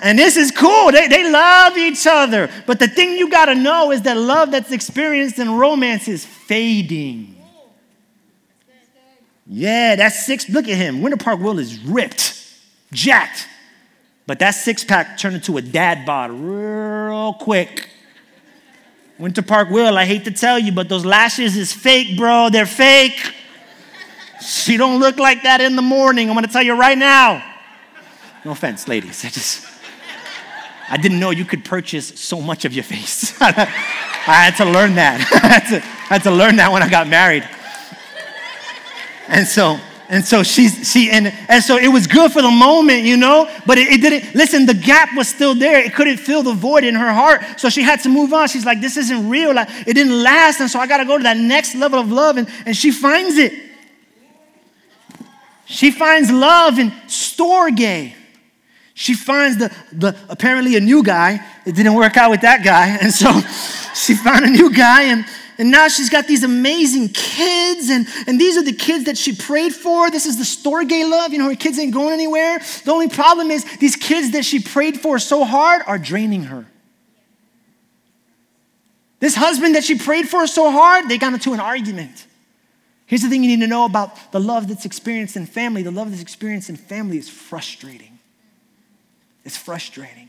and 0.00 0.18
this 0.18 0.36
is 0.36 0.50
cool. 0.50 0.92
They, 0.92 1.08
they 1.08 1.30
love 1.30 1.76
each 1.76 2.06
other. 2.06 2.50
But 2.66 2.78
the 2.78 2.88
thing 2.88 3.16
you 3.16 3.30
got 3.30 3.46
to 3.46 3.54
know 3.54 3.90
is 3.90 4.02
that 4.02 4.16
love 4.16 4.50
that's 4.50 4.72
experienced 4.72 5.38
in 5.38 5.52
romance 5.52 6.08
is 6.08 6.24
fading. 6.24 7.34
Yeah, 9.46 9.96
that 9.96 10.12
six, 10.12 10.48
look 10.48 10.68
at 10.68 10.76
him. 10.76 11.02
Winter 11.02 11.18
Park 11.18 11.40
Will 11.40 11.58
is 11.58 11.78
ripped, 11.80 12.34
jacked. 12.92 13.46
But 14.26 14.38
that 14.38 14.52
six 14.52 14.82
pack 14.82 15.18
turned 15.18 15.36
into 15.36 15.58
a 15.58 15.62
dad 15.62 16.06
bod 16.06 16.30
real 16.30 17.34
quick. 17.34 17.90
Winter 19.18 19.42
Park 19.42 19.70
Will, 19.70 19.96
I 19.96 20.06
hate 20.06 20.24
to 20.24 20.30
tell 20.30 20.58
you, 20.58 20.72
but 20.72 20.88
those 20.88 21.04
lashes 21.04 21.56
is 21.56 21.72
fake, 21.72 22.16
bro. 22.16 22.48
They're 22.50 22.66
fake. 22.66 23.34
She 24.40 24.76
don't 24.76 24.98
look 24.98 25.18
like 25.18 25.42
that 25.42 25.60
in 25.60 25.76
the 25.76 25.82
morning. 25.82 26.28
I'm 26.28 26.34
gonna 26.34 26.48
tell 26.48 26.62
you 26.62 26.74
right 26.74 26.98
now. 26.98 27.42
No 28.44 28.50
offense, 28.50 28.88
ladies. 28.88 29.24
I 29.24 29.28
just 29.28 29.73
I 30.88 30.96
didn't 30.96 31.18
know 31.18 31.30
you 31.30 31.44
could 31.44 31.64
purchase 31.64 32.18
so 32.20 32.40
much 32.40 32.64
of 32.64 32.72
your 32.72 32.84
face. 32.84 33.34
I 33.40 34.50
had 34.50 34.56
to 34.56 34.64
learn 34.64 34.94
that. 34.96 35.20
I, 35.42 35.46
had 35.46 35.68
to, 35.70 35.76
I 35.76 36.14
had 36.14 36.22
to 36.24 36.30
learn 36.30 36.56
that 36.56 36.70
when 36.72 36.82
I 36.82 36.88
got 36.88 37.08
married. 37.08 37.48
And 39.28 39.46
so, 39.46 39.78
and 40.08 40.24
so 40.24 40.42
she's 40.42 40.90
she 40.90 41.10
and, 41.10 41.32
and 41.48 41.64
so 41.64 41.78
it 41.78 41.88
was 41.88 42.06
good 42.06 42.30
for 42.30 42.42
the 42.42 42.50
moment, 42.50 43.04
you 43.04 43.16
know, 43.16 43.50
but 43.66 43.78
it, 43.78 43.88
it, 43.88 44.00
didn't 44.02 44.34
listen, 44.34 44.66
the 44.66 44.74
gap 44.74 45.16
was 45.16 45.28
still 45.28 45.54
there. 45.54 45.82
It 45.82 45.94
couldn't 45.94 46.18
fill 46.18 46.42
the 46.42 46.52
void 46.52 46.84
in 46.84 46.94
her 46.94 47.12
heart. 47.12 47.42
So 47.58 47.70
she 47.70 47.82
had 47.82 48.00
to 48.02 48.10
move 48.10 48.34
on. 48.34 48.48
She's 48.48 48.66
like, 48.66 48.82
this 48.82 48.98
isn't 48.98 49.28
real. 49.30 49.54
Like, 49.54 49.68
it 49.86 49.94
didn't 49.94 50.22
last. 50.22 50.60
And 50.60 50.70
so 50.70 50.78
I 50.78 50.86
gotta 50.86 51.06
go 51.06 51.16
to 51.16 51.22
that 51.22 51.38
next 51.38 51.74
level 51.74 51.98
of 51.98 52.12
love. 52.12 52.36
And, 52.36 52.48
and 52.66 52.76
she 52.76 52.90
finds 52.90 53.38
it. 53.38 53.52
She 55.64 55.90
finds 55.90 56.30
love 56.30 56.78
in 56.78 56.90
Storge. 57.06 58.14
She 58.94 59.14
finds 59.14 59.58
the, 59.58 59.74
the 59.92 60.16
apparently 60.28 60.76
a 60.76 60.80
new 60.80 61.02
guy. 61.02 61.44
It 61.66 61.74
didn't 61.74 61.94
work 61.94 62.16
out 62.16 62.30
with 62.30 62.42
that 62.42 62.64
guy. 62.64 62.96
And 63.02 63.12
so 63.12 63.40
she 63.94 64.14
found 64.14 64.44
a 64.44 64.50
new 64.50 64.72
guy 64.72 65.04
and, 65.04 65.26
and 65.58 65.70
now 65.70 65.88
she's 65.88 66.10
got 66.10 66.26
these 66.26 66.42
amazing 66.42 67.10
kids, 67.10 67.88
and, 67.88 68.06
and 68.26 68.40
these 68.40 68.56
are 68.56 68.62
the 68.62 68.72
kids 68.72 69.04
that 69.04 69.16
she 69.16 69.34
prayed 69.34 69.72
for. 69.72 70.10
This 70.10 70.26
is 70.26 70.36
the 70.36 70.42
Storge 70.44 71.08
love. 71.08 71.32
You 71.32 71.38
know, 71.38 71.48
her 71.48 71.54
kids 71.54 71.78
ain't 71.78 71.94
going 71.94 72.12
anywhere. 72.12 72.58
The 72.84 72.90
only 72.90 73.08
problem 73.08 73.50
is 73.50 73.64
these 73.78 73.94
kids 73.94 74.32
that 74.32 74.44
she 74.44 74.60
prayed 74.60 75.00
for 75.00 75.18
so 75.18 75.44
hard 75.44 75.82
are 75.86 75.98
draining 75.98 76.44
her. 76.44 76.66
This 79.20 79.36
husband 79.36 79.76
that 79.76 79.84
she 79.84 79.96
prayed 79.96 80.28
for 80.28 80.46
so 80.46 80.70
hard, 80.70 81.08
they 81.08 81.18
got 81.18 81.32
into 81.32 81.52
an 81.52 81.60
argument. 81.60 82.26
Here's 83.06 83.22
the 83.22 83.28
thing 83.28 83.44
you 83.44 83.48
need 83.48 83.62
to 83.62 83.68
know 83.68 83.84
about 83.84 84.32
the 84.32 84.40
love 84.40 84.66
that's 84.66 84.84
experienced 84.84 85.36
in 85.36 85.46
family 85.46 85.82
the 85.82 85.90
love 85.90 86.10
that's 86.10 86.22
experienced 86.22 86.68
in 86.68 86.76
family 86.76 87.18
is 87.18 87.28
frustrating. 87.28 88.13
It's 89.44 89.56
frustrating. 89.56 90.28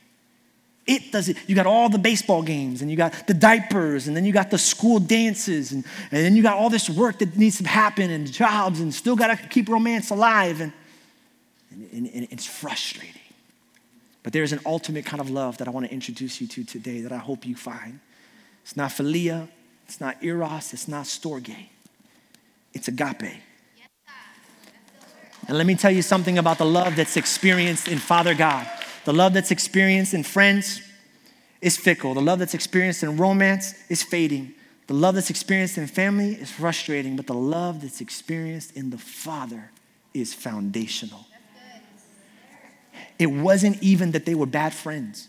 It 0.85 1.11
doesn't, 1.11 1.37
you 1.47 1.55
got 1.55 1.65
all 1.65 1.89
the 1.89 1.97
baseball 1.97 2.43
games 2.43 2.81
and 2.81 2.91
you 2.91 2.97
got 2.97 3.25
the 3.25 3.33
diapers 3.33 4.07
and 4.07 4.15
then 4.15 4.23
you 4.23 4.31
got 4.31 4.51
the 4.51 4.57
school 4.57 4.99
dances 4.99 5.71
and, 5.71 5.83
and 6.11 6.23
then 6.23 6.35
you 6.35 6.43
got 6.43 6.57
all 6.57 6.69
this 6.69 6.89
work 6.89 7.17
that 7.19 7.35
needs 7.35 7.57
to 7.57 7.67
happen 7.67 8.11
and 8.11 8.31
jobs 8.31 8.79
and 8.79 8.93
still 8.93 9.15
got 9.15 9.35
to 9.35 9.47
keep 9.47 9.67
romance 9.67 10.11
alive. 10.11 10.61
And, 10.61 10.73
and, 11.71 12.09
and 12.13 12.27
it's 12.29 12.45
frustrating. 12.45 13.21
But 14.21 14.33
there's 14.33 14.53
an 14.53 14.59
ultimate 14.65 15.05
kind 15.05 15.21
of 15.21 15.29
love 15.29 15.57
that 15.57 15.67
I 15.67 15.71
want 15.71 15.87
to 15.87 15.91
introduce 15.91 16.39
you 16.39 16.47
to 16.47 16.63
today 16.63 17.01
that 17.01 17.11
I 17.11 17.17
hope 17.17 17.45
you 17.45 17.55
find. 17.55 17.99
It's 18.63 18.75
not 18.75 18.91
philia, 18.91 19.47
it's 19.87 20.01
not 20.01 20.23
eros, 20.23 20.73
it's 20.73 20.87
not 20.87 21.05
storge, 21.05 21.55
it's 22.73 22.87
agape. 22.87 23.41
And 25.47 25.57
let 25.57 25.67
me 25.67 25.75
tell 25.75 25.91
you 25.91 26.01
something 26.01 26.39
about 26.39 26.57
the 26.57 26.65
love 26.65 26.95
that's 26.95 27.17
experienced 27.17 27.87
in 27.87 27.99
Father 27.99 28.33
God. 28.33 28.67
The 29.05 29.13
love 29.13 29.33
that's 29.33 29.51
experienced 29.51 30.13
in 30.13 30.23
friends 30.23 30.81
is 31.61 31.77
fickle. 31.77 32.13
The 32.15 32.21
love 32.21 32.39
that's 32.39 32.53
experienced 32.53 33.03
in 33.03 33.17
romance 33.17 33.73
is 33.87 34.03
fading. 34.03 34.53
The 34.87 34.93
love 34.93 35.15
that's 35.15 35.29
experienced 35.29 35.77
in 35.77 35.87
family 35.87 36.33
is 36.33 36.51
frustrating, 36.51 37.15
but 37.15 37.27
the 37.27 37.33
love 37.33 37.81
that's 37.81 38.01
experienced 38.01 38.75
in 38.75 38.89
the 38.89 38.97
Father 38.97 39.71
is 40.13 40.33
foundational. 40.33 41.25
It 43.17 43.27
wasn't 43.27 43.81
even 43.81 44.11
that 44.11 44.25
they 44.25 44.35
were 44.35 44.45
bad 44.45 44.73
friends. 44.73 45.27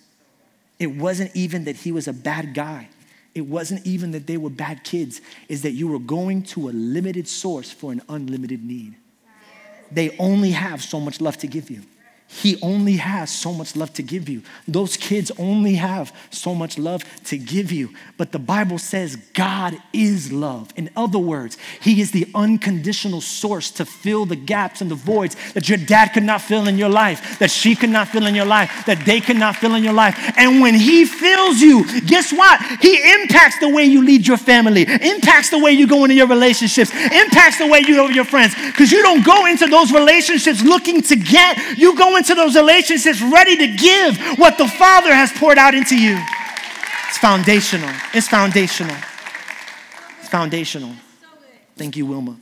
It 0.79 0.89
wasn't 0.89 1.35
even 1.35 1.65
that 1.65 1.77
he 1.77 1.93
was 1.93 2.09
a 2.09 2.13
bad 2.13 2.55
guy. 2.55 2.89
It 3.35 3.43
wasn't 3.43 3.87
even 3.87 4.11
that 4.13 4.27
they 4.27 4.37
were 4.37 4.51
bad 4.51 4.85
kids. 4.85 5.21
Is 5.49 5.63
that 5.63 5.73
you 5.73 5.89
were 5.89 5.99
going 5.99 6.43
to 6.45 6.69
a 6.69 6.73
limited 6.73 7.29
source 7.29 7.71
for 7.71 7.93
an 7.93 8.03
unlimited 8.09 8.65
need. 8.65 8.95
They 9.91 10.17
only 10.19 10.51
have 10.53 10.83
so 10.83 10.99
much 10.99 11.21
love 11.21 11.37
to 11.39 11.47
give 11.47 11.71
you. 11.71 11.83
He 12.29 12.61
only 12.61 12.97
has 12.97 13.31
so 13.31 13.53
much 13.53 13.77
love 13.77 13.93
to 13.95 14.03
give 14.03 14.29
you. 14.29 14.43
Those 14.67 14.97
kids 14.97 15.31
only 15.39 15.75
have 15.77 16.13
so 16.31 16.57
much 16.57 16.77
love 16.77 17.05
to 17.27 17.39
give 17.39 17.71
you. 17.71 17.95
But 18.17 18.33
the 18.33 18.41
Bible 18.41 18.79
says 18.79 19.15
God 19.33 19.77
is 19.93 20.33
love. 20.33 20.73
In 20.75 20.91
other 20.97 21.21
words, 21.21 21.57
He 21.81 22.01
is 22.01 22.11
the 22.11 22.27
unconditional 22.35 23.21
source 23.21 23.71
to 23.73 23.85
fill 23.85 24.27
the 24.27 24.35
gaps 24.35 24.81
and 24.81 24.91
the 24.91 24.97
voids 24.97 25.37
that 25.53 25.69
your 25.69 25.79
dad 25.79 26.09
could 26.09 26.25
not 26.25 26.43
fill 26.43 26.67
in 26.67 26.77
your 26.77 26.89
life, 26.89 27.39
that 27.39 27.51
she 27.51 27.77
could 27.77 27.91
not 27.91 28.09
fill 28.09 28.27
in 28.27 28.35
your 28.35 28.45
life, 28.45 28.85
that 28.87 29.07
they 29.07 29.21
could 29.21 29.39
not 29.39 29.55
fill 29.55 29.77
in 29.77 29.85
your 29.85 29.93
life. 29.93 30.17
And 30.37 30.61
when 30.61 30.75
He 30.75 31.05
fills 31.05 31.61
you, 31.61 31.85
guess 32.07 32.33
what? 32.33 32.61
He 32.81 32.97
impacts 33.23 33.61
the 33.61 33.69
way 33.69 33.85
you 33.85 34.05
lead 34.05 34.27
your 34.27 34.37
family, 34.37 34.83
impacts 34.83 35.51
the 35.51 35.61
way 35.61 35.71
you 35.71 35.87
go 35.87 36.03
into 36.03 36.17
your 36.17 36.27
relationships, 36.27 36.93
impacts 36.93 37.59
the 37.59 37.69
way 37.69 37.85
you 37.87 37.95
go 37.95 38.07
with 38.07 38.17
your 38.17 38.25
friends. 38.25 38.57
Because 38.67 38.91
you 38.91 39.01
don't 39.03 39.25
go 39.25 39.47
into 39.47 39.69
those 39.69 39.93
relationships 39.93 40.63
looking 40.63 41.03
to 41.03 41.15
get, 41.15 41.79
you 41.79 41.97
go 41.97 42.16
into 42.17 42.35
those 42.35 42.57
relationships 42.57 43.21
ready 43.21 43.57
to 43.57 43.77
give 43.77 44.19
what 44.39 44.59
the 44.59 44.69
Father 44.69 45.15
has 45.15 45.33
poured 45.33 45.59
out 45.59 45.75
into 45.75 45.99
you. 45.99 46.19
It's 47.09 47.19
foundational. 47.19 47.91
It's 48.13 48.29
foundational. 48.29 48.97
It's 50.21 50.29
foundational. 50.29 50.93
Thank 51.77 51.97
you, 51.97 52.07
Wilma. 52.07 52.37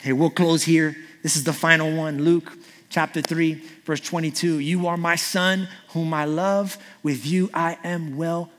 Hey, 0.00 0.12
we'll 0.12 0.30
close 0.30 0.62
here. 0.62 0.96
This 1.22 1.36
is 1.36 1.44
the 1.44 1.52
final 1.52 1.96
one 1.96 2.22
Luke 2.22 2.56
chapter 2.90 3.20
3, 3.20 3.54
verse 3.84 4.00
22. 4.00 4.60
You 4.60 4.86
are 4.86 4.96
my 4.96 5.16
son, 5.16 5.68
whom 5.88 6.14
I 6.14 6.24
love. 6.24 6.78
With 7.02 7.26
you 7.26 7.50
I 7.52 7.76
am 7.82 8.16
well 8.16 8.50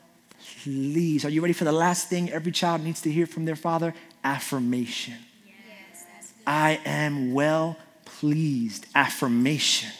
pleased. 0.62 1.24
Are 1.24 1.30
you 1.30 1.40
ready 1.40 1.54
for 1.54 1.64
the 1.64 1.72
last 1.72 2.08
thing 2.08 2.30
every 2.30 2.52
child 2.52 2.82
needs 2.82 3.00
to 3.02 3.10
hear 3.10 3.26
from 3.26 3.46
their 3.46 3.56
father? 3.56 3.94
Affirmation. 4.22 5.14
Yes, 5.46 6.04
I 6.46 6.80
am 6.84 7.32
well 7.32 7.76
pleased 8.20 8.86
affirmation. 8.94 9.90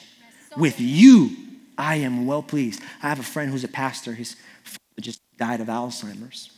With 0.57 0.81
you, 0.81 1.37
I 1.77 1.97
am 1.97 2.27
well 2.27 2.43
pleased. 2.43 2.83
I 3.01 3.09
have 3.09 3.21
a 3.21 3.25
friend 3.25 3.51
who's 3.51 3.63
a 3.63 3.69
pastor. 3.69 4.13
His 4.13 4.35
father 4.65 5.01
just 5.01 5.21
died 5.37 5.61
of 5.61 5.69
Alzheimer's. 5.69 6.51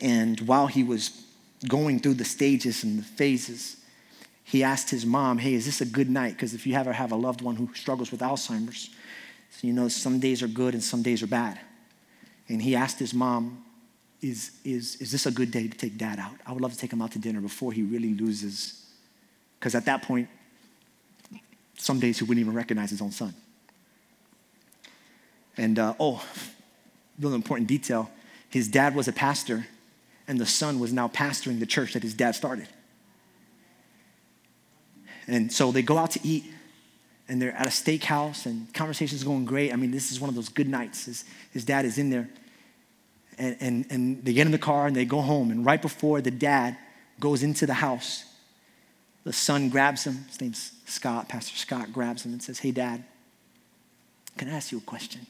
And 0.00 0.40
while 0.40 0.66
he 0.66 0.82
was 0.82 1.24
going 1.68 2.00
through 2.00 2.14
the 2.14 2.24
stages 2.24 2.84
and 2.84 2.98
the 2.98 3.02
phases, 3.02 3.76
he 4.44 4.62
asked 4.62 4.88
his 4.88 5.04
mom, 5.04 5.38
Hey, 5.38 5.54
is 5.54 5.66
this 5.66 5.82
a 5.82 5.86
good 5.86 6.08
night? 6.08 6.32
Because 6.32 6.54
if 6.54 6.66
you 6.66 6.74
ever 6.74 6.92
have 6.92 7.12
a 7.12 7.16
loved 7.16 7.42
one 7.42 7.56
who 7.56 7.68
struggles 7.74 8.10
with 8.10 8.20
Alzheimer's, 8.20 8.90
you 9.60 9.74
know, 9.74 9.88
some 9.88 10.20
days 10.20 10.42
are 10.42 10.48
good 10.48 10.72
and 10.72 10.82
some 10.82 11.02
days 11.02 11.22
are 11.22 11.26
bad. 11.26 11.60
And 12.48 12.62
he 12.62 12.74
asked 12.74 12.98
his 12.98 13.12
mom, 13.12 13.62
is, 14.22 14.52
is, 14.64 14.96
is 14.96 15.12
this 15.12 15.26
a 15.26 15.30
good 15.30 15.50
day 15.50 15.68
to 15.68 15.76
take 15.76 15.98
dad 15.98 16.18
out? 16.18 16.36
I 16.46 16.52
would 16.52 16.62
love 16.62 16.72
to 16.72 16.78
take 16.78 16.92
him 16.92 17.02
out 17.02 17.12
to 17.12 17.18
dinner 17.18 17.42
before 17.42 17.72
he 17.72 17.82
really 17.82 18.14
loses. 18.14 18.83
Because 19.64 19.74
at 19.74 19.86
that 19.86 20.02
point, 20.02 20.28
some 21.78 21.98
days 21.98 22.18
he 22.18 22.24
wouldn't 22.24 22.38
even 22.38 22.52
recognize 22.52 22.90
his 22.90 23.00
own 23.00 23.12
son. 23.12 23.32
And 25.56 25.78
uh, 25.78 25.94
oh, 25.98 26.22
real 27.18 27.32
important 27.32 27.66
detail 27.66 28.10
his 28.50 28.68
dad 28.68 28.94
was 28.94 29.08
a 29.08 29.12
pastor, 29.12 29.66
and 30.28 30.38
the 30.38 30.44
son 30.44 30.80
was 30.80 30.92
now 30.92 31.08
pastoring 31.08 31.60
the 31.60 31.66
church 31.66 31.94
that 31.94 32.02
his 32.02 32.12
dad 32.12 32.34
started. 32.34 32.68
And 35.26 35.50
so 35.50 35.72
they 35.72 35.80
go 35.80 35.96
out 35.96 36.10
to 36.10 36.20
eat, 36.22 36.44
and 37.26 37.40
they're 37.40 37.56
at 37.56 37.66
a 37.66 37.70
steakhouse, 37.70 38.44
and 38.44 38.70
conversation's 38.74 39.24
going 39.24 39.46
great. 39.46 39.72
I 39.72 39.76
mean, 39.76 39.92
this 39.92 40.12
is 40.12 40.20
one 40.20 40.28
of 40.28 40.34
those 40.34 40.50
good 40.50 40.68
nights. 40.68 41.06
His, 41.06 41.24
his 41.52 41.64
dad 41.64 41.86
is 41.86 41.96
in 41.96 42.10
there. 42.10 42.28
And, 43.38 43.56
and, 43.60 43.86
and 43.88 44.24
they 44.26 44.34
get 44.34 44.44
in 44.44 44.52
the 44.52 44.58
car 44.58 44.86
and 44.86 44.94
they 44.94 45.06
go 45.06 45.22
home. 45.22 45.50
And 45.50 45.64
right 45.64 45.80
before 45.80 46.20
the 46.20 46.30
dad 46.30 46.76
goes 47.18 47.42
into 47.42 47.64
the 47.64 47.72
house, 47.72 48.26
the 49.24 49.32
son 49.32 49.70
grabs 49.70 50.04
him. 50.04 50.24
His 50.28 50.40
name's 50.40 50.72
Scott. 50.84 51.28
Pastor 51.28 51.56
Scott 51.56 51.92
grabs 51.92 52.24
him 52.24 52.32
and 52.32 52.42
says, 52.42 52.58
Hey, 52.58 52.70
dad, 52.70 53.02
can 54.36 54.48
I 54.48 54.52
ask 54.52 54.70
you 54.70 54.78
a 54.78 54.82
question? 54.82 55.26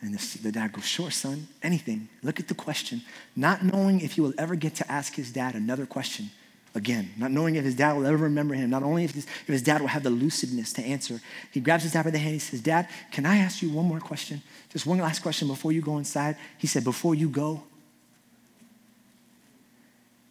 And 0.00 0.14
the, 0.14 0.38
the 0.38 0.52
dad 0.52 0.72
goes, 0.72 0.84
Sure, 0.84 1.10
son, 1.10 1.48
anything. 1.62 2.08
Look 2.22 2.38
at 2.38 2.48
the 2.48 2.54
question. 2.54 3.02
Not 3.34 3.64
knowing 3.64 4.00
if 4.00 4.12
he 4.12 4.20
will 4.20 4.34
ever 4.38 4.54
get 4.54 4.76
to 4.76 4.90
ask 4.90 5.14
his 5.14 5.32
dad 5.32 5.54
another 5.54 5.86
question 5.86 6.30
again, 6.74 7.10
not 7.16 7.30
knowing 7.30 7.56
if 7.56 7.64
his 7.64 7.74
dad 7.74 7.94
will 7.94 8.06
ever 8.06 8.24
remember 8.24 8.54
him, 8.54 8.70
not 8.70 8.82
only 8.82 9.04
if 9.04 9.12
his, 9.12 9.24
if 9.24 9.46
his 9.46 9.62
dad 9.62 9.80
will 9.80 9.88
have 9.88 10.02
the 10.02 10.10
lucidness 10.10 10.74
to 10.74 10.82
answer. 10.82 11.20
He 11.50 11.60
grabs 11.60 11.82
his 11.82 11.92
dad 11.92 12.04
by 12.04 12.10
the 12.10 12.18
hand. 12.18 12.34
He 12.34 12.38
says, 12.38 12.60
Dad, 12.60 12.88
can 13.10 13.26
I 13.26 13.38
ask 13.38 13.60
you 13.62 13.70
one 13.70 13.86
more 13.86 14.00
question? 14.00 14.42
Just 14.70 14.86
one 14.86 14.98
last 14.98 15.20
question 15.20 15.48
before 15.48 15.72
you 15.72 15.82
go 15.82 15.98
inside. 15.98 16.36
He 16.56 16.66
said, 16.66 16.84
Before 16.84 17.14
you 17.14 17.28
go, 17.28 17.62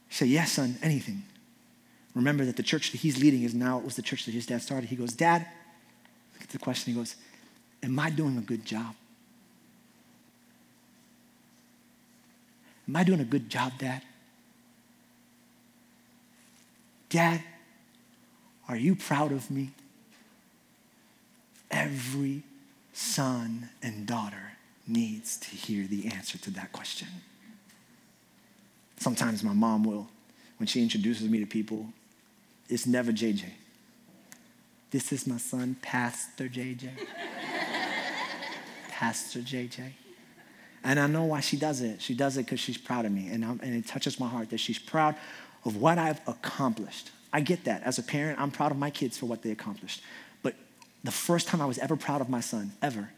he 0.07 0.15
said, 0.15 0.27
Yes, 0.29 0.53
son, 0.53 0.77
anything. 0.81 1.23
Remember 2.17 2.45
that 2.45 2.55
the 2.55 2.63
church 2.63 2.91
that 2.91 3.01
he's 3.01 3.21
leading 3.21 3.43
is 3.43 3.53
now, 3.53 3.77
it 3.77 3.85
was 3.85 3.95
the 3.95 4.01
church 4.01 4.25
that 4.25 4.31
his 4.33 4.47
dad 4.47 4.63
started. 4.63 4.89
He 4.89 4.95
goes, 4.95 5.13
Dad, 5.13 5.45
look 6.33 6.41
at 6.41 6.49
the 6.49 6.57
question. 6.57 6.91
He 6.91 6.97
goes, 6.97 7.15
Am 7.83 7.97
I 7.99 8.09
doing 8.09 8.39
a 8.39 8.41
good 8.41 8.65
job? 8.65 8.95
Am 12.87 12.95
I 12.95 13.03
doing 13.03 13.19
a 13.19 13.25
good 13.25 13.49
job, 13.49 13.73
Dad? 13.77 14.01
Dad, 17.09 17.43
are 18.67 18.77
you 18.77 18.95
proud 18.95 19.31
of 19.31 19.51
me? 19.51 19.69
Every 21.69 22.41
son 22.93 23.69
and 23.83 24.07
daughter 24.07 24.53
needs 24.87 25.37
to 25.37 25.49
hear 25.49 25.85
the 25.85 26.07
answer 26.07 26.39
to 26.39 26.49
that 26.51 26.71
question. 26.71 27.09
Sometimes 28.97 29.43
my 29.43 29.53
mom 29.53 29.83
will, 29.83 30.09
when 30.57 30.65
she 30.65 30.81
introduces 30.81 31.29
me 31.29 31.39
to 31.39 31.45
people, 31.45 31.89
it's 32.69 32.85
never 32.85 33.11
JJ. 33.11 33.45
This 34.91 35.11
is 35.11 35.27
my 35.27 35.37
son, 35.37 35.75
Pastor 35.81 36.47
JJ. 36.47 36.89
Pastor 38.89 39.39
JJ. 39.39 39.91
And 40.83 40.99
I 40.99 41.07
know 41.07 41.25
why 41.25 41.41
she 41.41 41.57
does 41.57 41.81
it. 41.81 42.01
She 42.01 42.13
does 42.13 42.37
it 42.37 42.45
because 42.45 42.59
she's 42.59 42.77
proud 42.77 43.05
of 43.05 43.11
me. 43.11 43.29
And, 43.29 43.43
and 43.43 43.75
it 43.75 43.85
touches 43.85 44.19
my 44.19 44.27
heart 44.27 44.49
that 44.51 44.59
she's 44.59 44.79
proud 44.79 45.15
of 45.65 45.75
what 45.75 45.97
I've 45.97 46.21
accomplished. 46.27 47.11
I 47.33 47.41
get 47.41 47.65
that. 47.65 47.83
As 47.83 47.99
a 47.99 48.03
parent, 48.03 48.39
I'm 48.39 48.51
proud 48.51 48.71
of 48.71 48.77
my 48.77 48.89
kids 48.89 49.17
for 49.17 49.25
what 49.25 49.43
they 49.43 49.51
accomplished. 49.51 50.01
But 50.41 50.55
the 51.03 51.11
first 51.11 51.47
time 51.47 51.61
I 51.61 51.65
was 51.65 51.77
ever 51.79 51.97
proud 51.97 52.21
of 52.21 52.29
my 52.29 52.39
son, 52.39 52.71
ever, 52.81 53.09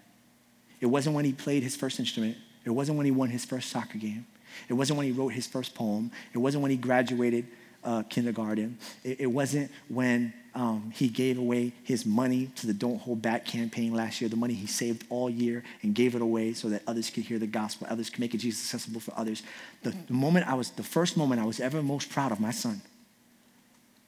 it 0.82 0.88
wasn't 0.88 1.16
when 1.16 1.26
he 1.26 1.34
played 1.34 1.62
his 1.62 1.76
first 1.76 2.00
instrument. 2.00 2.38
It 2.66 2.72
wasn't 2.72 2.98
when 2.98 3.06
he 3.06 3.12
won 3.12 3.30
his 3.30 3.46
first 3.46 3.70
soccer 3.70 3.98
game. 3.98 4.26
It 4.68 4.74
wasn't 4.74 4.98
when 4.98 5.06
he 5.06 5.12
wrote 5.12 5.30
his 5.30 5.48
first 5.48 5.76
poem. 5.76 6.12
It 6.34 6.40
wasn't 6.40 6.64
when 6.64 6.72
he 6.72 6.78
graduated 6.78 7.46
uh, 7.84 8.04
kindergarten. 8.04 8.78
It, 9.04 9.22
it, 9.22 9.28
wasn't 9.28 9.72
when 9.88 10.34
um, 10.54 10.92
he 10.94 11.08
gave 11.08 11.38
away 11.38 11.74
his 11.84 12.06
money 12.06 12.48
to 12.56 12.68
the 12.68 12.74
Don't 12.74 13.00
Hold 13.00 13.22
Back 13.22 13.46
campaign 13.46 13.94
last 13.94 14.22
year, 14.22 14.30
the 14.30 14.36
money 14.36 14.54
he 14.54 14.68
saved 14.68 15.06
all 15.10 15.30
year 15.30 15.64
and 15.82 15.96
gave 15.96 16.16
it 16.16 16.22
away 16.22 16.54
so 16.54 16.70
that 16.70 16.82
others 16.88 17.10
could 17.10 17.24
hear 17.24 17.40
the 17.40 17.48
gospel, 17.48 17.88
others 17.90 18.10
could 18.10 18.20
make 18.20 18.34
it 18.34 18.40
Jesus 18.40 18.66
accessible 18.66 19.00
for 19.00 19.14
others. 19.18 19.44
The, 19.84 19.94
the 20.08 20.14
moment 20.14 20.48
I 20.48 20.56
was, 20.56 20.72
the 20.72 20.84
first 20.84 21.16
moment 21.18 21.42
I 21.42 21.46
was 21.46 21.60
ever 21.60 21.82
most 21.82 22.10
proud 22.10 22.32
of 22.32 22.40
my 22.40 22.52
son 22.52 22.82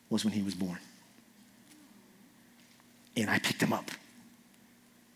was 0.10 0.26
when 0.26 0.34
he 0.34 0.42
was 0.42 0.54
born. 0.54 0.80
And 3.16 3.30
I 3.30 3.40
picked 3.40 3.62
him 3.62 3.74
up. 3.74 3.90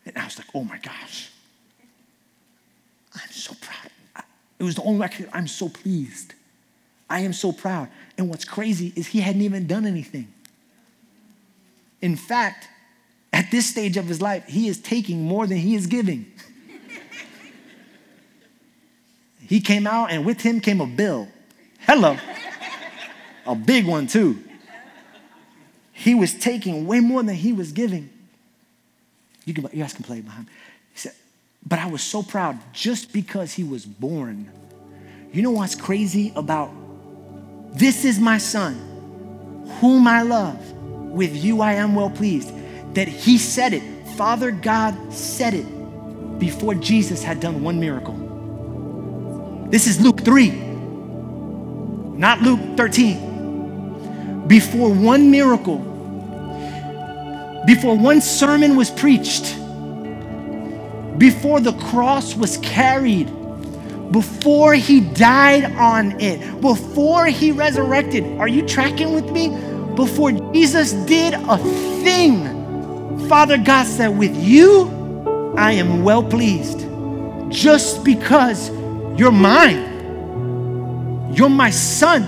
And 0.06 0.18
I 0.18 0.26
was 0.26 0.38
like, 0.38 0.48
oh 0.54 0.64
my 0.64 0.78
gosh, 0.78 1.30
I'm 3.14 3.32
so 3.32 3.54
proud. 3.60 3.92
It 4.60 4.64
was 4.64 4.76
the 4.76 4.84
only 4.84 5.00
way 5.00 5.06
I 5.06 5.10
could, 5.10 5.30
I'm 5.34 5.48
so 5.48 5.68
pleased. 5.68 6.34
I 7.10 7.22
am 7.22 7.34
so 7.34 7.52
proud. 7.52 7.90
And 8.18 8.30
what's 8.30 8.46
crazy 8.46 8.94
is 8.96 9.08
he 9.08 9.22
hadn't 9.22 9.42
even 9.42 9.68
done 9.68 9.86
anything. 9.86 10.28
In 12.02 12.16
fact, 12.16 12.68
at 13.32 13.52
this 13.52 13.70
stage 13.70 13.98
of 13.98 14.06
his 14.06 14.22
life, 14.22 14.46
he 14.48 14.68
is 14.68 14.80
taking 14.80 15.24
more 15.24 15.48
than 15.48 15.58
he 15.58 15.76
is 15.76 15.88
giving. 15.88 16.32
he 19.42 19.60
came 19.60 19.86
out, 19.86 20.12
and 20.12 20.26
with 20.26 20.42
him 20.42 20.60
came 20.60 20.82
a 20.82 20.88
bill. 20.88 21.28
Hello. 21.80 22.18
a 23.46 23.56
big 23.56 23.86
one, 23.86 24.08
too. 24.08 24.44
He 25.92 26.16
was 26.16 26.34
taking 26.34 26.88
way 26.88 27.00
more 27.00 27.24
than 27.24 27.36
he 27.36 27.54
was 27.54 27.72
giving. 27.72 28.10
You, 29.46 29.54
can, 29.54 29.64
you 29.72 29.82
guys 29.82 29.94
can 29.94 30.04
play 30.04 30.22
behind. 30.22 30.48
He 30.94 31.00
said, 31.00 31.14
but 31.66 31.80
I 31.80 31.88
was 31.88 32.02
so 32.02 32.22
proud 32.22 32.60
just 32.74 33.14
because 33.14 33.54
he 33.54 33.64
was 33.64 33.86
born. 33.86 34.52
You 35.32 35.42
know 35.42 35.52
what's 35.52 35.76
crazy 35.76 36.32
about 36.36 36.72
this 37.76 38.06
is 38.06 38.20
my 38.20 38.38
son, 38.38 38.76
whom 39.80 40.08
I 40.08 40.22
love. 40.22 40.60
With 40.72 41.36
you 41.36 41.62
I 41.62 41.74
am 41.74 41.96
well 41.96 42.10
pleased. 42.10 42.52
That 42.96 43.08
he 43.08 43.38
said 43.38 43.74
it. 43.74 43.84
Father 44.18 44.52
God 44.52 45.14
said 45.14 45.54
it 45.54 45.66
before 46.40 46.74
Jesus 46.76 47.24
had 47.24 47.40
done 47.40 47.62
one 47.64 47.80
miracle. 47.80 48.16
This 49.70 49.88
is 49.88 50.00
Luke 50.00 50.22
3, 50.22 50.50
not 52.18 52.42
Luke 52.42 52.78
13 52.78 53.36
before 54.48 54.94
one 54.94 55.32
miracle, 55.32 55.80
before 57.66 57.98
one 57.98 58.22
sermon 58.22 58.76
was 58.76 58.92
preached, 58.92 59.56
before 61.18 61.60
the 61.60 61.74
cross 61.90 62.36
was 62.36 62.58
carried, 62.58 63.28
before 64.16 64.74
he 64.74 65.02
died 65.02 65.66
on 65.76 66.22
it, 66.22 66.62
before 66.62 67.26
he 67.26 67.52
resurrected. 67.52 68.24
Are 68.40 68.48
you 68.48 68.66
tracking 68.66 69.14
with 69.14 69.30
me? 69.30 69.50
Before 69.98 70.32
Jesus 70.32 70.94
did 70.94 71.34
a 71.34 71.58
thing, 71.58 73.28
Father 73.28 73.58
God 73.58 73.86
said, 73.86 74.18
With 74.18 74.34
you, 74.34 75.54
I 75.58 75.74
am 75.74 76.02
well 76.02 76.24
pleased. 76.24 76.88
Just 77.50 78.06
because 78.06 78.70
you're 79.20 79.34
mine, 79.34 79.84
you're 81.36 81.50
my 81.50 81.70
son. 81.70 82.24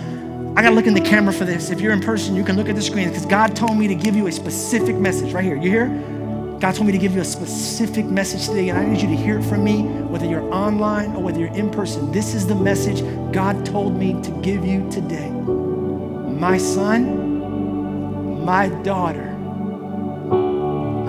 I 0.57 0.61
gotta 0.61 0.75
look 0.75 0.87
in 0.87 0.93
the 0.93 0.99
camera 0.99 1.31
for 1.31 1.45
this. 1.45 1.69
If 1.69 1.79
you're 1.79 1.93
in 1.93 2.01
person, 2.01 2.35
you 2.35 2.43
can 2.43 2.57
look 2.57 2.67
at 2.67 2.75
the 2.75 2.81
screen 2.81 3.07
because 3.07 3.25
God 3.25 3.55
told 3.55 3.77
me 3.77 3.87
to 3.87 3.95
give 3.95 4.13
you 4.13 4.27
a 4.27 4.31
specific 4.33 4.97
message 4.97 5.31
right 5.31 5.45
here. 5.45 5.55
You 5.55 5.69
hear? 5.69 6.16
God 6.59 6.73
told 6.73 6.87
me 6.87 6.91
to 6.91 6.97
give 6.97 7.13
you 7.13 7.21
a 7.21 7.25
specific 7.25 8.05
message 8.05 8.47
today, 8.47 8.69
and 8.69 8.79
I 8.79 8.83
need 8.83 8.99
you 8.99 9.07
to 9.09 9.15
hear 9.15 9.37
it 9.37 9.43
from 9.43 9.63
me, 9.63 9.83
whether 9.83 10.25
you're 10.25 10.51
online 10.51 11.15
or 11.15 11.21
whether 11.21 11.39
you're 11.39 11.53
in 11.53 11.69
person. 11.69 12.11
This 12.11 12.33
is 12.33 12.47
the 12.47 12.55
message 12.55 13.03
God 13.31 13.63
told 13.63 13.95
me 13.95 14.19
to 14.23 14.31
give 14.41 14.65
you 14.65 14.89
today. 14.89 15.29
My 15.29 16.57
son, 16.57 18.43
my 18.43 18.69
daughter, 18.81 19.35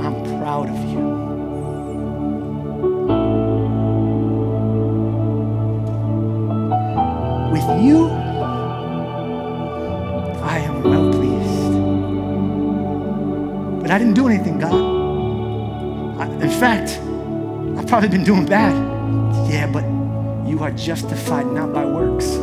I'm 0.02 0.22
proud 0.38 0.68
of 0.68 0.76
you. 0.90 0.98
With 7.52 7.68
you, 7.82 8.10
I 10.44 10.58
am 10.58 10.82
well 10.82 11.10
pleased. 11.10 11.72
But 13.80 13.90
I 13.90 13.98
didn't 13.98 14.12
do 14.12 14.28
anything, 14.28 14.58
God. 14.58 14.87
Fact, 16.58 16.98
I've 17.78 17.86
probably 17.86 18.08
been 18.08 18.24
doing 18.24 18.44
bad. 18.44 18.74
Yeah, 19.48 19.68
but 19.70 19.84
you 20.44 20.58
are 20.60 20.72
justified 20.72 21.46
not 21.46 21.72
by 21.72 21.84
works, 21.84 22.36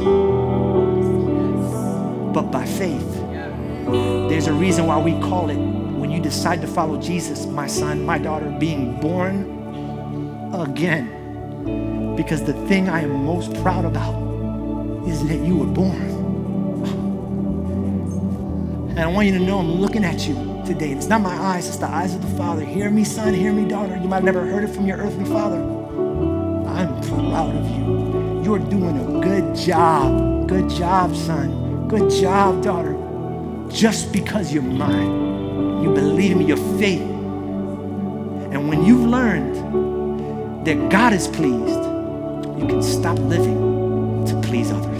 but 2.33 2.49
by 2.49 2.65
faith. 2.65 3.13
There's 4.29 4.47
a 4.47 4.53
reason 4.53 4.85
why 4.87 4.99
we 4.99 5.19
call 5.19 5.49
it, 5.49 5.57
when 5.57 6.11
you 6.11 6.21
decide 6.21 6.61
to 6.61 6.67
follow 6.67 6.97
Jesus, 7.01 7.45
my 7.45 7.67
son, 7.67 8.05
my 8.05 8.17
daughter, 8.17 8.49
being 8.57 8.97
born 9.01 9.51
again. 10.53 12.15
Because 12.15 12.41
the 12.41 12.53
thing 12.67 12.87
I 12.87 13.01
am 13.01 13.25
most 13.25 13.53
proud 13.55 13.83
about 13.83 14.15
is 15.05 15.27
that 15.27 15.39
you 15.39 15.57
were 15.57 15.65
born. 15.65 16.01
And 18.91 18.99
I 19.01 19.07
want 19.07 19.27
you 19.27 19.33
to 19.37 19.43
know 19.43 19.59
I'm 19.59 19.73
looking 19.73 20.05
at 20.05 20.25
you 20.25 20.54
today. 20.65 20.91
It's 20.91 21.07
not 21.07 21.21
my 21.21 21.35
eyes, 21.35 21.67
it's 21.67 21.77
the 21.77 21.89
eyes 21.89 22.15
of 22.15 22.21
the 22.21 22.37
Father. 22.37 22.63
Hear 22.63 22.89
me, 22.89 23.03
son, 23.03 23.33
hear 23.33 23.53
me, 23.53 23.67
daughter. 23.67 23.95
You 23.95 24.07
might 24.07 24.17
have 24.17 24.23
never 24.23 24.45
heard 24.45 24.63
it 24.63 24.69
from 24.69 24.85
your 24.85 24.97
earthly 24.97 25.25
father. 25.25 25.57
I'm 26.67 27.01
proud 27.01 27.55
of 27.55 27.69
you. 27.69 28.41
You're 28.43 28.59
doing 28.59 28.97
a 28.99 29.21
good 29.21 29.55
job. 29.55 30.47
Good 30.47 30.69
job, 30.69 31.15
son. 31.15 31.87
Good 31.87 32.09
job, 32.09 32.63
daughter. 32.63 32.95
Just 33.69 34.11
because 34.11 34.51
you're 34.53 34.63
mine, 34.63 35.83
you 35.83 35.93
believe 35.93 36.31
in 36.31 36.41
your 36.47 36.57
faith. 36.79 37.01
And 37.01 38.67
when 38.69 38.83
you've 38.83 39.05
learned 39.05 40.65
that 40.65 40.89
God 40.89 41.13
is 41.13 41.27
pleased, 41.27 41.83
you 42.59 42.67
can 42.67 42.81
stop 42.81 43.17
living 43.19 44.25
to 44.25 44.41
please 44.41 44.71
others. 44.71 44.94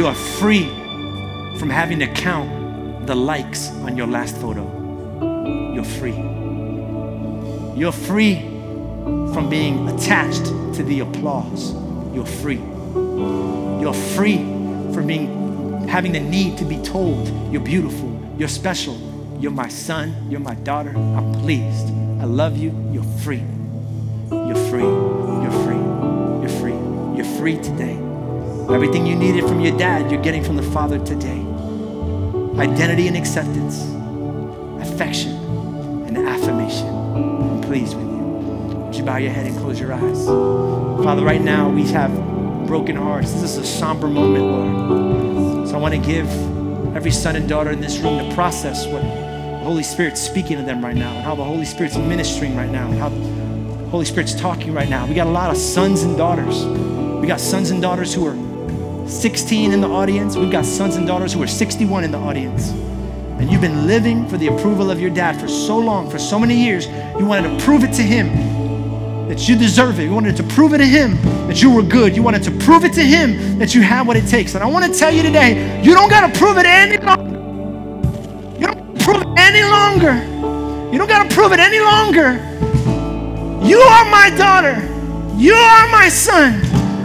You 0.00 0.06
are 0.06 0.14
free 0.14 0.64
from 1.58 1.68
having 1.68 1.98
to 1.98 2.06
count 2.06 3.06
the 3.06 3.14
likes 3.14 3.68
on 3.84 3.98
your 3.98 4.06
last 4.06 4.34
photo. 4.38 4.64
You're 5.74 5.84
free. 5.84 6.16
You're 7.78 7.92
free 7.92 8.36
from 9.34 9.50
being 9.50 9.86
attached 9.90 10.46
to 10.76 10.82
the 10.82 11.00
applause. 11.00 11.74
You're 12.14 12.24
free. 12.24 12.62
You're 13.82 13.92
free 14.16 14.38
from 14.94 15.06
being 15.06 15.86
having 15.86 16.12
the 16.12 16.20
need 16.20 16.56
to 16.56 16.64
be 16.64 16.80
told 16.80 17.28
you're 17.52 17.60
beautiful, 17.60 18.18
you're 18.38 18.48
special, 18.48 18.96
you're 19.38 19.52
my 19.52 19.68
son, 19.68 20.30
you're 20.30 20.40
my 20.40 20.54
daughter. 20.54 20.96
I'm 20.96 21.30
pleased. 21.42 21.88
I 22.22 22.24
love 22.24 22.56
you. 22.56 22.70
You're 22.90 23.04
free. 23.20 23.44
You're 24.30 24.64
free. 24.70 24.80
You're 24.80 25.58
free. 25.66 25.82
You're 26.40 26.58
free. 26.58 27.16
You're 27.18 27.36
free 27.38 27.58
today. 27.58 28.09
Everything 28.72 29.04
you 29.04 29.16
needed 29.16 29.42
from 29.48 29.60
your 29.60 29.76
dad, 29.76 30.10
you're 30.12 30.22
getting 30.22 30.44
from 30.44 30.54
the 30.56 30.62
Father 30.62 30.98
today. 30.98 31.44
Identity 32.56 33.08
and 33.08 33.16
acceptance, 33.16 33.82
affection 34.80 35.36
and 36.06 36.16
affirmation. 36.16 36.86
I'm 36.86 37.60
pleased 37.62 37.96
with 37.96 38.06
you. 38.06 38.22
Would 38.86 38.94
you 38.94 39.02
bow 39.02 39.16
your 39.16 39.32
head 39.32 39.46
and 39.46 39.58
close 39.58 39.80
your 39.80 39.92
eyes? 39.92 40.24
Father, 41.04 41.24
right 41.24 41.40
now 41.40 41.68
we 41.68 41.82
have 41.88 42.12
broken 42.68 42.94
hearts. 42.94 43.32
This 43.32 43.42
is 43.42 43.56
a 43.58 43.66
somber 43.66 44.06
moment, 44.06 44.44
Lord. 44.44 45.68
So 45.68 45.74
I 45.74 45.78
want 45.78 45.94
to 45.94 46.00
give 46.00 46.28
every 46.94 47.10
son 47.10 47.34
and 47.34 47.48
daughter 47.48 47.70
in 47.70 47.80
this 47.80 47.98
room 47.98 48.18
to 48.28 48.34
process 48.34 48.86
what 48.86 49.02
the 49.02 49.64
Holy 49.64 49.82
Spirit's 49.82 50.20
speaking 50.20 50.56
to 50.58 50.62
them 50.62 50.84
right 50.84 50.96
now, 50.96 51.12
and 51.12 51.24
how 51.24 51.34
the 51.34 51.44
Holy 51.44 51.64
Spirit's 51.64 51.96
ministering 51.96 52.54
right 52.56 52.70
now, 52.70 52.88
and 52.88 52.98
how 53.00 53.08
the 53.08 53.88
Holy 53.88 54.04
Spirit's 54.04 54.34
talking 54.34 54.72
right 54.72 54.88
now. 54.88 55.06
We 55.06 55.14
got 55.14 55.26
a 55.26 55.30
lot 55.30 55.50
of 55.50 55.56
sons 55.56 56.02
and 56.02 56.16
daughters. 56.16 56.64
We 57.20 57.26
got 57.26 57.40
sons 57.40 57.70
and 57.70 57.82
daughters 57.82 58.14
who 58.14 58.26
are 58.26 58.49
16 59.10 59.72
in 59.72 59.80
the 59.80 59.88
audience. 59.88 60.36
We've 60.36 60.50
got 60.50 60.64
sons 60.64 60.96
and 60.96 61.06
daughters 61.06 61.32
who 61.32 61.42
are 61.42 61.46
61 61.46 62.04
in 62.04 62.12
the 62.12 62.18
audience. 62.18 62.70
And 62.70 63.50
you've 63.50 63.60
been 63.60 63.86
living 63.86 64.28
for 64.28 64.36
the 64.36 64.46
approval 64.46 64.90
of 64.90 65.00
your 65.00 65.10
dad 65.10 65.40
for 65.40 65.48
so 65.48 65.76
long, 65.78 66.08
for 66.08 66.18
so 66.18 66.38
many 66.38 66.54
years. 66.54 66.86
You 67.18 67.26
wanted 67.26 67.58
to 67.58 67.64
prove 67.64 67.82
it 67.82 67.92
to 67.94 68.02
him 68.02 68.28
that 69.28 69.48
you 69.48 69.56
deserve 69.56 69.98
it. 69.98 70.04
You 70.04 70.12
wanted 70.12 70.36
to 70.36 70.42
prove 70.42 70.74
it 70.74 70.78
to 70.78 70.86
him 70.86 71.20
that 71.48 71.60
you 71.60 71.70
were 71.70 71.82
good. 71.82 72.14
You 72.14 72.22
wanted 72.22 72.42
to 72.44 72.50
prove 72.50 72.84
it 72.84 72.92
to 72.94 73.02
him 73.02 73.58
that 73.58 73.74
you 73.74 73.82
have 73.82 74.06
what 74.06 74.16
it 74.16 74.26
takes. 74.26 74.54
And 74.54 74.62
I 74.62 74.66
want 74.66 74.92
to 74.92 74.98
tell 74.98 75.12
you 75.12 75.22
today, 75.22 75.82
you 75.82 75.92
don't 75.92 76.08
got 76.08 76.32
to 76.32 76.38
prove 76.38 76.56
it 76.58 76.66
any 76.66 76.96
longer. 76.98 77.38
You 78.60 78.66
don't 78.66 79.00
prove 79.00 79.22
it 79.22 79.28
any 79.38 79.62
longer. 79.62 80.14
You 80.92 80.98
don't 80.98 81.08
got 81.08 81.28
to 81.28 81.34
prove 81.34 81.52
it 81.52 81.60
any 81.60 81.80
longer. 81.80 82.34
You 83.66 83.78
are 83.78 84.10
my 84.10 84.32
daughter. 84.36 84.76
You 85.36 85.54
are 85.54 85.88
my 85.88 86.08
son. 86.08 86.60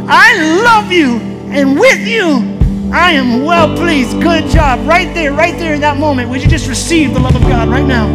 I 0.08 0.62
love 0.64 0.92
you 0.92 1.35
and 1.56 1.80
with 1.80 2.06
you, 2.06 2.54
I 2.94 3.12
am 3.12 3.44
well 3.44 3.76
pleased. 3.78 4.22
Good 4.22 4.50
job. 4.50 4.86
Right 4.86 5.14
there, 5.14 5.32
right 5.32 5.58
there 5.58 5.74
in 5.74 5.82
that 5.82 5.98
moment. 5.98 6.30
Would 6.30 6.44
you 6.44 6.50
just 6.50 6.68
receive 6.68 7.14
the 7.14 7.20
love 7.20 7.36
of 7.36 7.44
God 7.44 7.70
right 7.70 7.86
now? 7.86 8.08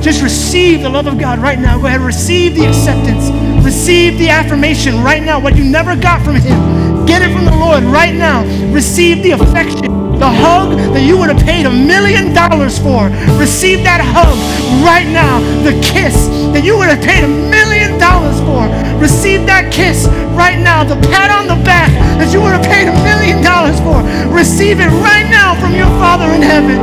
Just 0.00 0.22
receive 0.22 0.80
the 0.80 0.88
love 0.88 1.06
of 1.06 1.18
God 1.18 1.38
right 1.38 1.58
now. 1.58 1.78
Go 1.78 1.86
ahead, 1.86 2.00
receive 2.00 2.54
the 2.54 2.64
acceptance. 2.64 3.30
Receive 3.62 4.18
the 4.18 4.30
affirmation 4.30 5.02
right 5.02 5.22
now. 5.22 5.38
What 5.38 5.54
you 5.54 5.64
never 5.64 5.94
got 5.94 6.24
from 6.24 6.36
Him, 6.36 7.04
get 7.04 7.20
it 7.20 7.30
from 7.34 7.44
the 7.44 7.54
Lord 7.54 7.82
right 7.84 8.14
now. 8.14 8.42
Receive 8.72 9.22
the 9.22 9.32
affection, 9.32 10.18
the 10.18 10.28
hug 10.28 10.76
that 10.94 11.02
you 11.02 11.18
would 11.18 11.28
have 11.28 11.44
paid 11.44 11.66
a 11.66 11.70
million 11.70 12.32
dollars 12.32 12.78
for. 12.78 13.08
Receive 13.38 13.84
that 13.84 14.00
hug 14.00 14.38
right 14.82 15.06
now. 15.06 15.40
The 15.62 15.78
kiss 15.82 16.28
that 16.54 16.64
you 16.64 16.78
would 16.78 16.88
have 16.88 17.04
paid 17.04 17.22
a 17.22 17.28
million 17.28 17.67
dollars 17.98 18.38
for. 18.40 18.66
Receive 19.00 19.46
that 19.46 19.72
kiss 19.72 20.06
right 20.34 20.58
now. 20.58 20.84
The 20.84 20.96
pat 21.10 21.30
on 21.30 21.46
the 21.46 21.58
back 21.64 21.90
that 22.18 22.32
you 22.32 22.40
would 22.40 22.52
have 22.52 22.64
paid 22.64 22.88
a 22.88 22.94
million 23.02 23.42
dollars 23.42 23.78
for. 23.80 24.02
Receive 24.32 24.80
it 24.80 24.90
right 25.02 25.28
now 25.30 25.54
from 25.60 25.74
your 25.74 25.90
Father 25.98 26.32
in 26.34 26.42
heaven. 26.42 26.78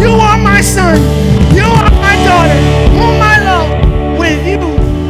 You 0.00 0.12
are 0.12 0.38
my 0.38 0.60
son. 0.60 0.96
You 1.54 1.64
are 1.64 1.90
my 2.00 2.16
daughter. 2.24 2.58
Whom 2.96 3.20
I 3.22 3.38
love. 3.44 4.18
With 4.18 4.46
you, 4.46 4.58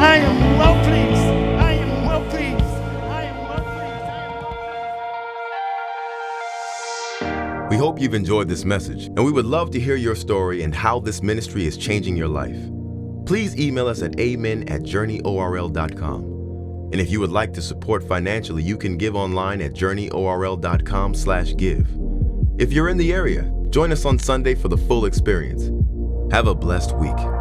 I 0.01 0.17
am 0.17 0.59
well 0.59 0.75
pleased. 0.85 1.27
I 1.59 1.73
am 1.73 2.07
well 2.07 2.25
pleased. 2.31 2.63
I 3.11 3.23
am 3.25 3.39
well 3.49 3.65
pleased. 7.21 7.71
We 7.71 7.77
hope 7.77 8.01
you've 8.01 8.15
enjoyed 8.15 8.49
this 8.49 8.65
message, 8.65 9.07
and 9.07 9.25
we 9.25 9.33
would 9.33 9.47
love 9.47 9.71
to 9.73 9.81
hear 9.81 9.97
your 9.97 10.15
story 10.15 10.63
and 10.63 10.75
how 10.75 11.01
this 11.01 11.23
ministry 11.23 11.67
is 11.67 11.77
changing 11.77 12.17
your 12.17 12.29
life. 12.29 12.59
Please 13.27 13.59
email 13.59 13.89
us 13.89 14.03
at 14.03 14.19
amen 14.21 14.69
at 14.69 14.83
journeyorl.com. 14.83 16.37
And 16.93 17.01
if 17.01 17.11
you 17.11 17.19
would 17.21 17.33
like 17.33 17.53
to 17.55 17.63
support 17.63 18.07
financially, 18.07 18.63
you 18.63 18.77
can 18.77 18.97
give 18.97 19.17
online 19.17 19.61
at 19.61 19.73
journeyorl.com 19.73 21.15
slash 21.15 21.57
give. 21.57 21.89
If 22.59 22.73
you're 22.73 22.89
in 22.89 22.97
the 22.97 23.13
area, 23.13 23.53
join 23.71 23.91
us 23.91 24.05
on 24.05 24.19
Sunday 24.19 24.55
for 24.55 24.69
the 24.69 24.79
full 24.79 25.05
experience. 25.05 25.71
Have 26.33 26.47
a 26.47 26.55
blessed 26.55 26.97
week. 26.97 27.36